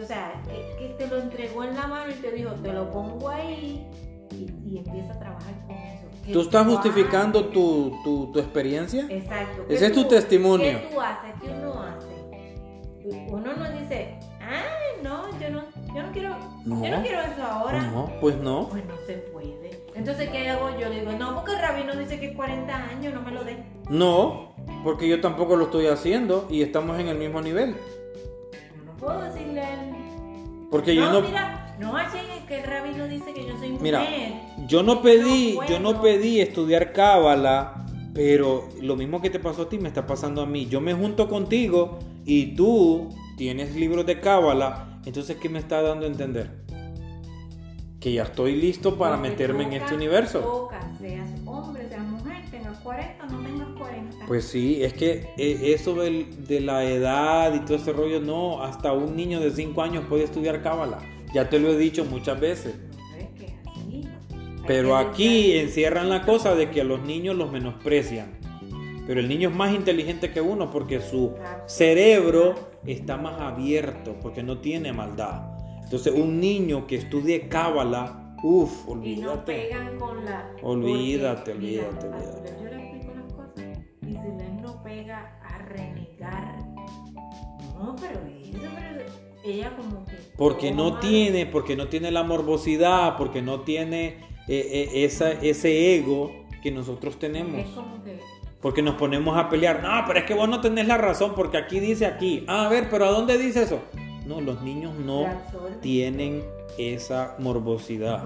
o 0.00 0.04
sea, 0.04 0.32
que, 0.46 0.76
que 0.78 0.94
te 0.94 1.06
lo 1.06 1.18
entregó 1.20 1.64
en 1.64 1.74
la 1.76 1.86
mano 1.86 2.10
y 2.10 2.14
te 2.14 2.32
dijo, 2.32 2.50
te 2.54 2.72
lo 2.72 2.90
pongo 2.90 3.28
ahí 3.28 3.86
y, 4.30 4.50
y 4.68 4.78
empieza 4.78 5.12
a 5.14 5.18
trabajar 5.18 5.54
con 5.66 5.76
eso. 5.76 6.06
¿Qué 6.24 6.32
¿Tú 6.32 6.40
estás 6.42 6.66
justificando 6.66 7.46
tu, 7.46 7.92
tu, 8.04 8.30
tu 8.32 8.38
experiencia? 8.38 9.06
Exacto. 9.08 9.66
¿Qué 9.66 9.74
Ese 9.74 9.86
es 9.86 9.92
tu 9.92 10.04
testimonio. 10.06 10.80
¿Qué 10.80 10.88
tú 10.92 11.00
haces? 11.00 11.32
¿Qué 11.40 11.48
uno 11.48 11.82
hace? 11.82 12.12
Uno 13.28 13.52
no 13.56 13.80
dice, 13.80 14.16
ay, 14.40 15.02
no, 15.02 15.28
yo 15.40 15.50
no, 15.50 15.62
yo 15.92 16.02
no 16.02 16.12
quiero, 16.12 16.36
No. 16.64 16.84
yo 16.84 16.96
no 16.96 17.02
quiero 17.02 17.20
eso 17.22 17.42
ahora. 17.42 17.82
No, 17.90 18.12
pues 18.20 18.36
no. 18.36 18.68
Pues 18.68 18.84
no 18.86 18.94
se 19.06 19.14
puede. 19.14 19.61
Entonces, 19.94 20.30
¿qué 20.30 20.48
hago 20.48 20.70
yo? 20.78 20.88
Le 20.88 21.00
digo, 21.00 21.12
no, 21.12 21.34
porque 21.34 21.52
el 21.52 21.58
rabino 21.60 21.94
dice 21.94 22.18
que 22.18 22.30
es 22.30 22.36
40 22.36 22.74
años, 22.74 23.14
no 23.14 23.20
me 23.22 23.30
lo 23.30 23.44
den. 23.44 23.64
No, 23.90 24.54
porque 24.82 25.06
yo 25.06 25.20
tampoco 25.20 25.56
lo 25.56 25.66
estoy 25.66 25.86
haciendo 25.86 26.46
y 26.50 26.62
estamos 26.62 26.98
en 26.98 27.08
el 27.08 27.18
mismo 27.18 27.40
nivel. 27.40 27.76
Yo 28.76 28.84
no 28.84 28.96
puedo 28.96 29.22
decirle 29.22 29.60
a 29.60 29.74
él. 29.74 29.94
Porque 30.70 30.94
no, 30.94 31.02
yo 31.02 31.12
no, 31.12 31.20
mira, 31.20 31.76
no 31.78 31.98
es 31.98 32.06
que 32.48 32.60
el 32.60 32.64
rabino 32.64 33.06
dice 33.06 33.34
que 33.34 33.46
yo 33.46 33.58
soy 33.58 33.70
mujer. 33.70 33.82
Mira, 33.82 34.06
yo 34.66 34.82
no 34.82 35.02
pedí, 35.02 35.54
No 35.54 35.66
yo 35.66 35.80
no 35.80 36.00
pedí 36.00 36.40
estudiar 36.40 36.92
cábala, 36.92 37.84
pero 38.14 38.68
lo 38.80 38.96
mismo 38.96 39.20
que 39.20 39.28
te 39.28 39.38
pasó 39.38 39.62
a 39.62 39.68
ti 39.68 39.78
me 39.78 39.88
está 39.88 40.06
pasando 40.06 40.40
a 40.40 40.46
mí. 40.46 40.66
Yo 40.66 40.80
me 40.80 40.94
junto 40.94 41.28
contigo 41.28 41.98
y 42.24 42.54
tú 42.56 43.10
tienes 43.36 43.74
libros 43.74 44.06
de 44.06 44.20
cábala, 44.20 45.00
entonces 45.04 45.36
¿qué 45.36 45.48
me 45.48 45.58
está 45.58 45.82
dando 45.82 46.06
a 46.06 46.08
entender? 46.08 46.61
Que 48.02 48.12
ya 48.12 48.24
estoy 48.24 48.56
listo 48.56 48.96
para 48.98 49.14
Porque 49.16 49.30
meterme 49.30 49.62
en 49.64 49.74
este 49.74 49.94
universo. 49.94 50.40
Toca, 50.40 50.80
seas 51.00 51.28
hombre, 51.46 51.88
seas 51.88 52.02
mujer, 52.04 52.36
tengas 52.50 52.78
40, 52.78 53.26
no 53.26 53.38
tengas 53.44 53.68
40. 53.78 54.26
Pues 54.26 54.44
sí, 54.44 54.82
es 54.82 54.92
que 54.92 55.28
eh, 55.36 55.72
eso 55.74 55.94
del- 55.94 56.46
de 56.46 56.60
la 56.60 56.84
edad 56.84 57.54
y 57.54 57.60
todo 57.60 57.76
ese 57.76 57.92
rollo, 57.92 58.20
no, 58.20 58.62
hasta 58.64 58.92
un 58.92 59.14
niño 59.14 59.38
de 59.38 59.52
5 59.52 59.82
años 59.82 60.04
puede 60.08 60.24
estudiar 60.24 60.62
cábala. 60.62 60.98
Ya 61.32 61.48
te 61.48 61.60
lo 61.60 61.68
he 61.70 61.78
dicho 61.78 62.04
muchas 62.04 62.40
veces. 62.40 62.74
Pero 64.66 64.96
aquí 64.96 65.56
encierran 65.56 66.08
la 66.08 66.22
cosa 66.24 66.54
de 66.54 66.70
que 66.70 66.80
a 66.80 66.84
los 66.84 67.02
niños 67.02 67.36
los 67.36 67.50
menosprecian. 67.50 68.38
Pero 69.06 69.18
el 69.18 69.28
niño 69.28 69.48
es 69.48 69.54
más 69.54 69.74
inteligente 69.74 70.30
que 70.32 70.40
uno 70.40 70.70
porque 70.70 71.00
su 71.00 71.34
cerebro 71.66 72.54
está 72.86 73.16
más 73.16 73.40
abierto, 73.40 74.14
porque 74.22 74.42
no 74.44 74.58
tiene 74.58 74.92
maldad. 74.92 75.51
Entonces 75.92 76.14
un 76.18 76.40
niño 76.40 76.86
que 76.86 76.96
estudie 76.96 77.48
cábala, 77.48 78.34
uff, 78.42 78.88
Y 78.88 79.16
no 79.16 79.32
olvídate. 79.32 79.52
pegan 79.52 79.98
con 79.98 80.24
la. 80.24 80.50
Olvídate, 80.62 81.54
mira, 81.54 81.86
olvídate, 81.86 82.06
olvídate. 82.08 82.54
Yo 82.62 82.70
le 82.70 82.82
explico 82.82 83.12
las 83.14 83.32
cosas. 83.34 83.78
Y 84.00 84.12
si 84.12 84.62
no 84.62 84.82
pega 84.82 85.38
a 85.42 85.58
renegar. 85.58 86.58
No, 87.78 87.94
pero 88.00 88.20
eso, 88.26 88.70
pero 88.74 89.04
ella 89.44 89.76
como 89.76 90.06
que. 90.06 90.16
Porque 90.38 90.70
no 90.72 90.98
tiene, 90.98 91.44
porque 91.44 91.76
no 91.76 91.88
tiene 91.88 92.10
la 92.10 92.22
morbosidad, 92.22 93.18
porque 93.18 93.42
no 93.42 93.60
tiene 93.60 94.16
eh, 94.48 94.88
eh, 94.94 95.04
esa, 95.04 95.32
ese 95.32 95.94
ego 95.96 96.32
que 96.62 96.70
nosotros 96.70 97.18
tenemos. 97.18 97.60
Es 97.60 97.66
como 97.74 98.02
que. 98.02 98.18
Porque 98.62 98.80
nos 98.80 98.94
ponemos 98.94 99.36
a 99.36 99.50
pelear. 99.50 99.82
No, 99.82 99.90
pero 100.06 100.20
es 100.20 100.24
que 100.24 100.32
vos 100.32 100.48
no 100.48 100.62
tenés 100.62 100.86
la 100.86 100.96
razón, 100.96 101.34
porque 101.36 101.58
aquí 101.58 101.80
dice 101.80 102.06
aquí. 102.06 102.46
Ah, 102.48 102.64
a 102.64 102.68
ver, 102.70 102.88
pero 102.88 103.04
¿a 103.04 103.10
dónde 103.10 103.36
dice 103.36 103.64
eso? 103.64 103.80
No, 104.26 104.40
los 104.40 104.62
niños 104.62 104.94
no 104.94 105.26
tienen 105.80 106.42
esa 106.78 107.36
morbosidad, 107.38 108.24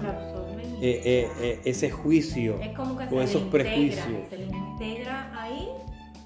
eh, 0.81 1.01
eh, 1.03 1.29
eh, 1.39 1.61
ese 1.65 1.89
juicio. 1.89 2.59
Es 2.61 2.75
como 2.75 2.97
que 2.97 3.03
o 3.05 3.21
esos 3.21 3.43
integra, 3.43 3.63
prejuicios. 3.63 4.29
Se 4.29 4.37
le 4.37 4.45
integra 4.45 5.41
ahí. 5.41 5.67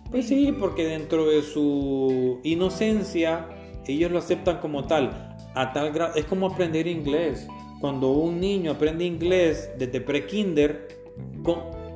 Pues 0.10 0.28
sí, 0.28 0.54
porque 0.60 0.86
dentro 0.86 1.26
de 1.30 1.42
su 1.42 2.40
inocencia, 2.44 3.48
ellos 3.88 4.12
lo 4.12 4.20
aceptan 4.20 4.60
como 4.60 4.86
tal. 4.86 5.38
A 5.56 5.74
tal 5.74 5.92
grado, 5.92 6.16
es 6.16 6.26
como 6.26 6.48
aprender 6.48 6.88
inglés. 6.88 7.48
Cuando 7.80 8.12
un 8.12 8.40
niño 8.40 8.72
aprende 8.72 9.06
inglés 9.06 9.72
desde 9.78 10.02
pre-kinder, 10.02 10.88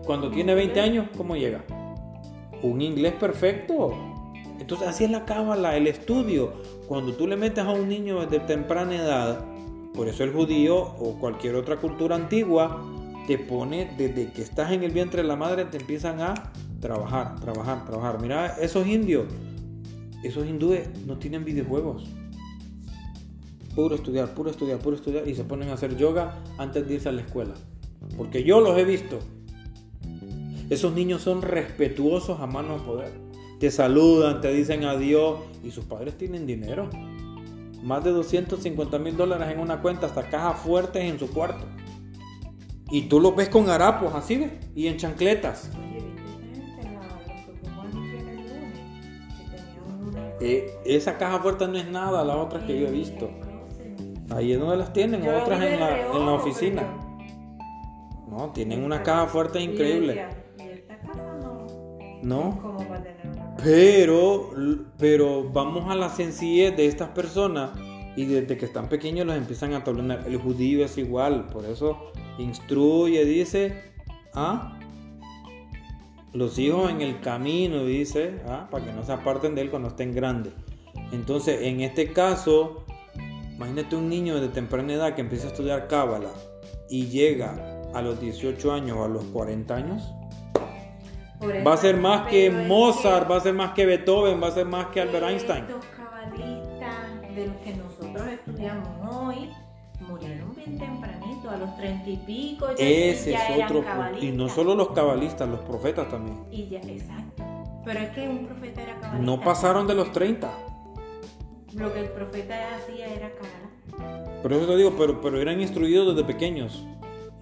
cuando 0.06 0.32
tiene 0.32 0.56
20 0.56 0.80
años, 0.80 1.08
¿cómo 1.16 1.36
llega? 1.36 1.64
Un 2.64 2.82
inglés 2.82 3.14
perfecto. 3.14 3.94
Entonces, 4.60 4.88
así 4.88 5.04
es 5.04 5.12
la 5.12 5.26
cábala, 5.26 5.76
el 5.76 5.88
estudio. 5.88 6.54
Cuando 6.88 7.14
tú 7.14 7.26
le 7.28 7.36
metes 7.36 7.64
a 7.64 7.72
un 7.72 7.90
niño 7.90 8.22
desde 8.22 8.40
temprana 8.42 8.96
edad, 8.96 9.46
por 9.96 10.08
eso 10.08 10.24
el 10.24 10.32
judío 10.32 10.78
o 10.78 11.18
cualquier 11.20 11.56
otra 11.56 11.78
cultura 11.78 12.16
antigua 12.16 12.84
te 13.28 13.40
pone 13.40 13.92
desde 13.98 14.32
que 14.32 14.44
estás 14.44 14.72
en 14.72 14.84
el 14.84 14.92
vientre 14.92 15.24
de 15.24 15.28
la 15.28 15.36
madre, 15.36 15.66
te 15.66 15.78
empiezan 15.78 16.22
a 16.22 16.36
trabajar, 16.80 17.40
trabajar, 17.40 17.86
trabajar. 17.86 18.22
Mira, 18.22 18.58
esos 18.60 18.86
indios, 18.86 19.26
esos 20.24 20.46
hindúes 20.46 20.88
no 21.08 21.18
tienen 21.18 21.44
videojuegos. 21.44 22.08
Puro 23.74 23.96
estudiar, 23.96 24.36
puro 24.36 24.52
estudiar, 24.52 24.78
puro 24.78 24.96
estudiar 24.96 25.28
y 25.28 25.34
se 25.34 25.44
ponen 25.44 25.70
a 25.70 25.74
hacer 25.74 25.98
yoga 25.98 26.44
antes 26.60 26.88
de 26.88 26.94
irse 26.94 27.10
a 27.10 27.14
la 27.14 27.22
escuela. 27.22 27.56
Porque 28.16 28.44
yo 28.44 28.62
los 28.62 28.78
he 28.78 28.86
visto. 28.86 29.18
Esos 30.70 30.94
niños 30.94 31.24
son 31.24 31.42
respetuosos 31.42 32.40
a 32.40 32.46
mano 32.46 32.78
poder. 32.78 33.25
Te 33.66 33.72
saludan, 33.72 34.42
te 34.42 34.54
dicen 34.54 34.84
adiós 34.84 35.40
y 35.64 35.72
sus 35.72 35.86
padres 35.86 36.16
tienen 36.20 36.46
dinero. 36.46 36.88
Más 37.82 38.04
de 38.04 38.12
250 38.12 39.00
mil 39.00 39.18
dólares 39.18 39.50
en 39.52 39.60
una 39.60 39.82
cuenta, 39.82 40.06
hasta 40.06 40.30
cajas 40.30 40.60
fuertes 40.60 41.04
en 41.04 41.18
su 41.18 41.34
cuarto. 41.34 41.66
Y 42.92 43.08
tú 43.10 43.20
los 43.20 43.36
ves 43.36 43.50
con 43.50 43.68
harapos 43.68 44.14
así, 44.14 44.38
¿ves? 44.38 44.52
Y 44.76 44.86
en 44.86 44.98
chancletas. 44.98 45.72
Eh, 50.42 50.72
esa 50.86 51.18
caja 51.18 51.40
fuerte 51.40 51.68
no 51.68 51.78
es 51.80 51.88
nada, 51.88 52.24
las 52.24 52.36
otras 52.36 52.66
que 52.66 52.80
yo 52.80 52.88
he 52.88 52.92
visto. 52.92 53.32
Ahí 54.30 54.52
es 54.52 54.60
donde 54.60 54.78
las 54.78 54.94
tienen, 54.94 55.24
Yo 55.24 55.42
otras 55.42 55.60
en 55.64 55.80
la, 55.80 56.02
en 56.02 56.24
la 56.24 56.34
oficina. 56.34 56.84
No, 58.30 58.52
tienen 58.52 58.84
una 58.84 59.02
caja 59.02 59.26
fuerte 59.26 59.60
increíble. 59.60 60.24
Y 60.60 60.62
esta 60.62 61.00
casa 61.00 61.36
no. 61.42 61.66
No. 62.22 62.78
Pero, 63.66 64.52
pero 65.00 65.50
vamos 65.52 65.90
a 65.90 65.96
la 65.96 66.10
sencillez 66.10 66.78
de 66.78 66.86
estas 66.86 67.10
personas 67.10 67.72
y 68.16 68.26
desde 68.26 68.60
que 68.60 68.66
están 68.66 68.90
pequeños 68.90 69.26
los 69.26 69.36
empiezan 69.36 69.74
a 69.74 69.84
tolerar. 69.84 70.24
El 70.28 70.38
judío 70.38 70.86
es 70.86 71.00
igual, 71.00 71.48
por 71.48 71.66
eso 71.66 72.12
instruye, 72.38 73.26
dice, 73.26 73.92
¿ah? 74.36 74.78
Los 76.32 76.60
hijos 76.60 76.92
en 76.92 77.02
el 77.02 77.22
camino, 77.22 77.84
dice, 77.84 78.40
¿ah? 78.48 78.68
para 78.70 78.86
que 78.86 78.94
no 78.94 79.04
se 79.04 79.14
aparten 79.14 79.56
de 79.56 79.62
él 79.62 79.72
cuando 79.72 79.88
estén 79.88 80.14
grandes. 80.14 80.54
Entonces, 81.12 81.64
en 81.64 81.82
este 81.82 82.14
caso, 82.14 82.86
imagínate 83.56 83.96
un 83.96 84.10
niño 84.10 84.40
de 84.40 84.50
temprana 84.50 84.94
edad 84.94 85.16
que 85.16 85.22
empieza 85.22 85.48
a 85.48 85.50
estudiar 85.50 85.88
cábala 85.88 86.30
y 86.88 87.08
llega 87.08 87.82
a 87.96 88.02
los 88.04 88.22
18 88.22 88.72
años 88.72 88.96
o 88.96 89.06
a 89.06 89.08
los 89.08 89.24
40 89.26 89.76
años. 89.76 90.04
Va 91.66 91.74
a 91.74 91.78
ser 91.78 91.98
más 91.98 92.28
que 92.28 92.50
Mozart, 92.50 93.28
que 93.28 93.30
va 93.34 93.38
a 93.38 93.42
ser 93.42 93.54
más 93.54 93.72
que 93.74 93.86
Beethoven, 93.86 94.42
va 94.42 94.48
a 94.48 94.52
ser 94.52 94.66
más 94.66 94.88
que 94.88 95.02
Albert 95.02 95.26
Einstein. 95.28 95.66
Estos 95.66 95.86
cabalistas 95.86 97.36
de 97.36 97.48
los 97.48 97.56
que 97.58 97.76
nosotros 97.76 98.28
estudiamos 98.28 98.88
hoy 99.14 99.50
murieron 100.08 100.56
bien 100.56 100.78
tempranito, 100.78 101.50
a 101.50 101.58
los 101.58 101.76
treinta 101.78 102.10
y 102.10 102.18
pico. 102.18 102.68
ya- 102.78 102.86
Ese 102.86 103.32
ya 103.32 103.48
es 103.48 103.66
otro. 103.72 103.84
Y 104.22 104.32
no 104.32 104.50
solo 104.50 104.76
los 104.76 104.90
cabalistas, 104.92 105.48
los 105.50 105.60
profetas 105.62 106.10
también. 106.10 106.38
Y 106.52 106.68
ya, 106.68 106.80
exacto. 106.80 107.44
Pero 107.84 108.00
es 108.00 108.10
que 108.10 108.28
un 108.28 108.46
profeta 108.48 108.82
era 108.82 108.96
cabalista. 109.00 109.26
No 109.26 109.40
pasaron 109.42 109.88
de 109.88 109.94
los 109.96 110.12
30. 110.12 110.52
Lo 111.74 111.94
que 111.94 112.00
el 112.00 112.10
profeta 112.10 112.56
hacía 112.78 113.08
era 113.08 113.30
cabalá. 113.32 114.42
Por 114.42 114.54
eso 114.54 114.66
te 114.68 114.78
digo, 114.78 114.94
pero, 114.98 115.22
pero 115.22 115.40
eran 115.42 115.60
instruidos 115.62 116.16
desde 116.16 116.26
pequeños. 116.26 116.86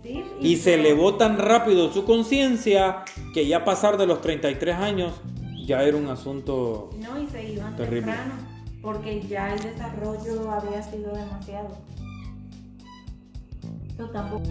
¿Sí? 0.04 0.24
Y 0.40 0.58
se 0.58 0.76
elevó 0.76 1.16
tan 1.16 1.38
rápido 1.38 1.92
su 1.92 2.06
conciencia 2.06 3.04
que 3.34 3.48
ya 3.48 3.64
pasar 3.66 3.98
de 3.98 4.06
los 4.06 4.22
33 4.22 4.76
años 4.76 5.14
ya 5.66 5.84
era 5.84 5.98
un 5.98 6.08
asunto... 6.08 6.90
No, 7.00 7.22
y 7.22 7.28
se 7.28 7.54
iban 7.54 7.76
Terrible. 7.76 8.12
temprano. 8.12 8.34
Porque 8.82 9.22
ya 9.22 9.54
el 9.54 9.64
desarrollo 9.64 10.52
había 10.52 10.84
sido 10.84 11.14
demasiado. 11.16 11.70
Yo 13.98 14.10
tampoco. 14.10 14.44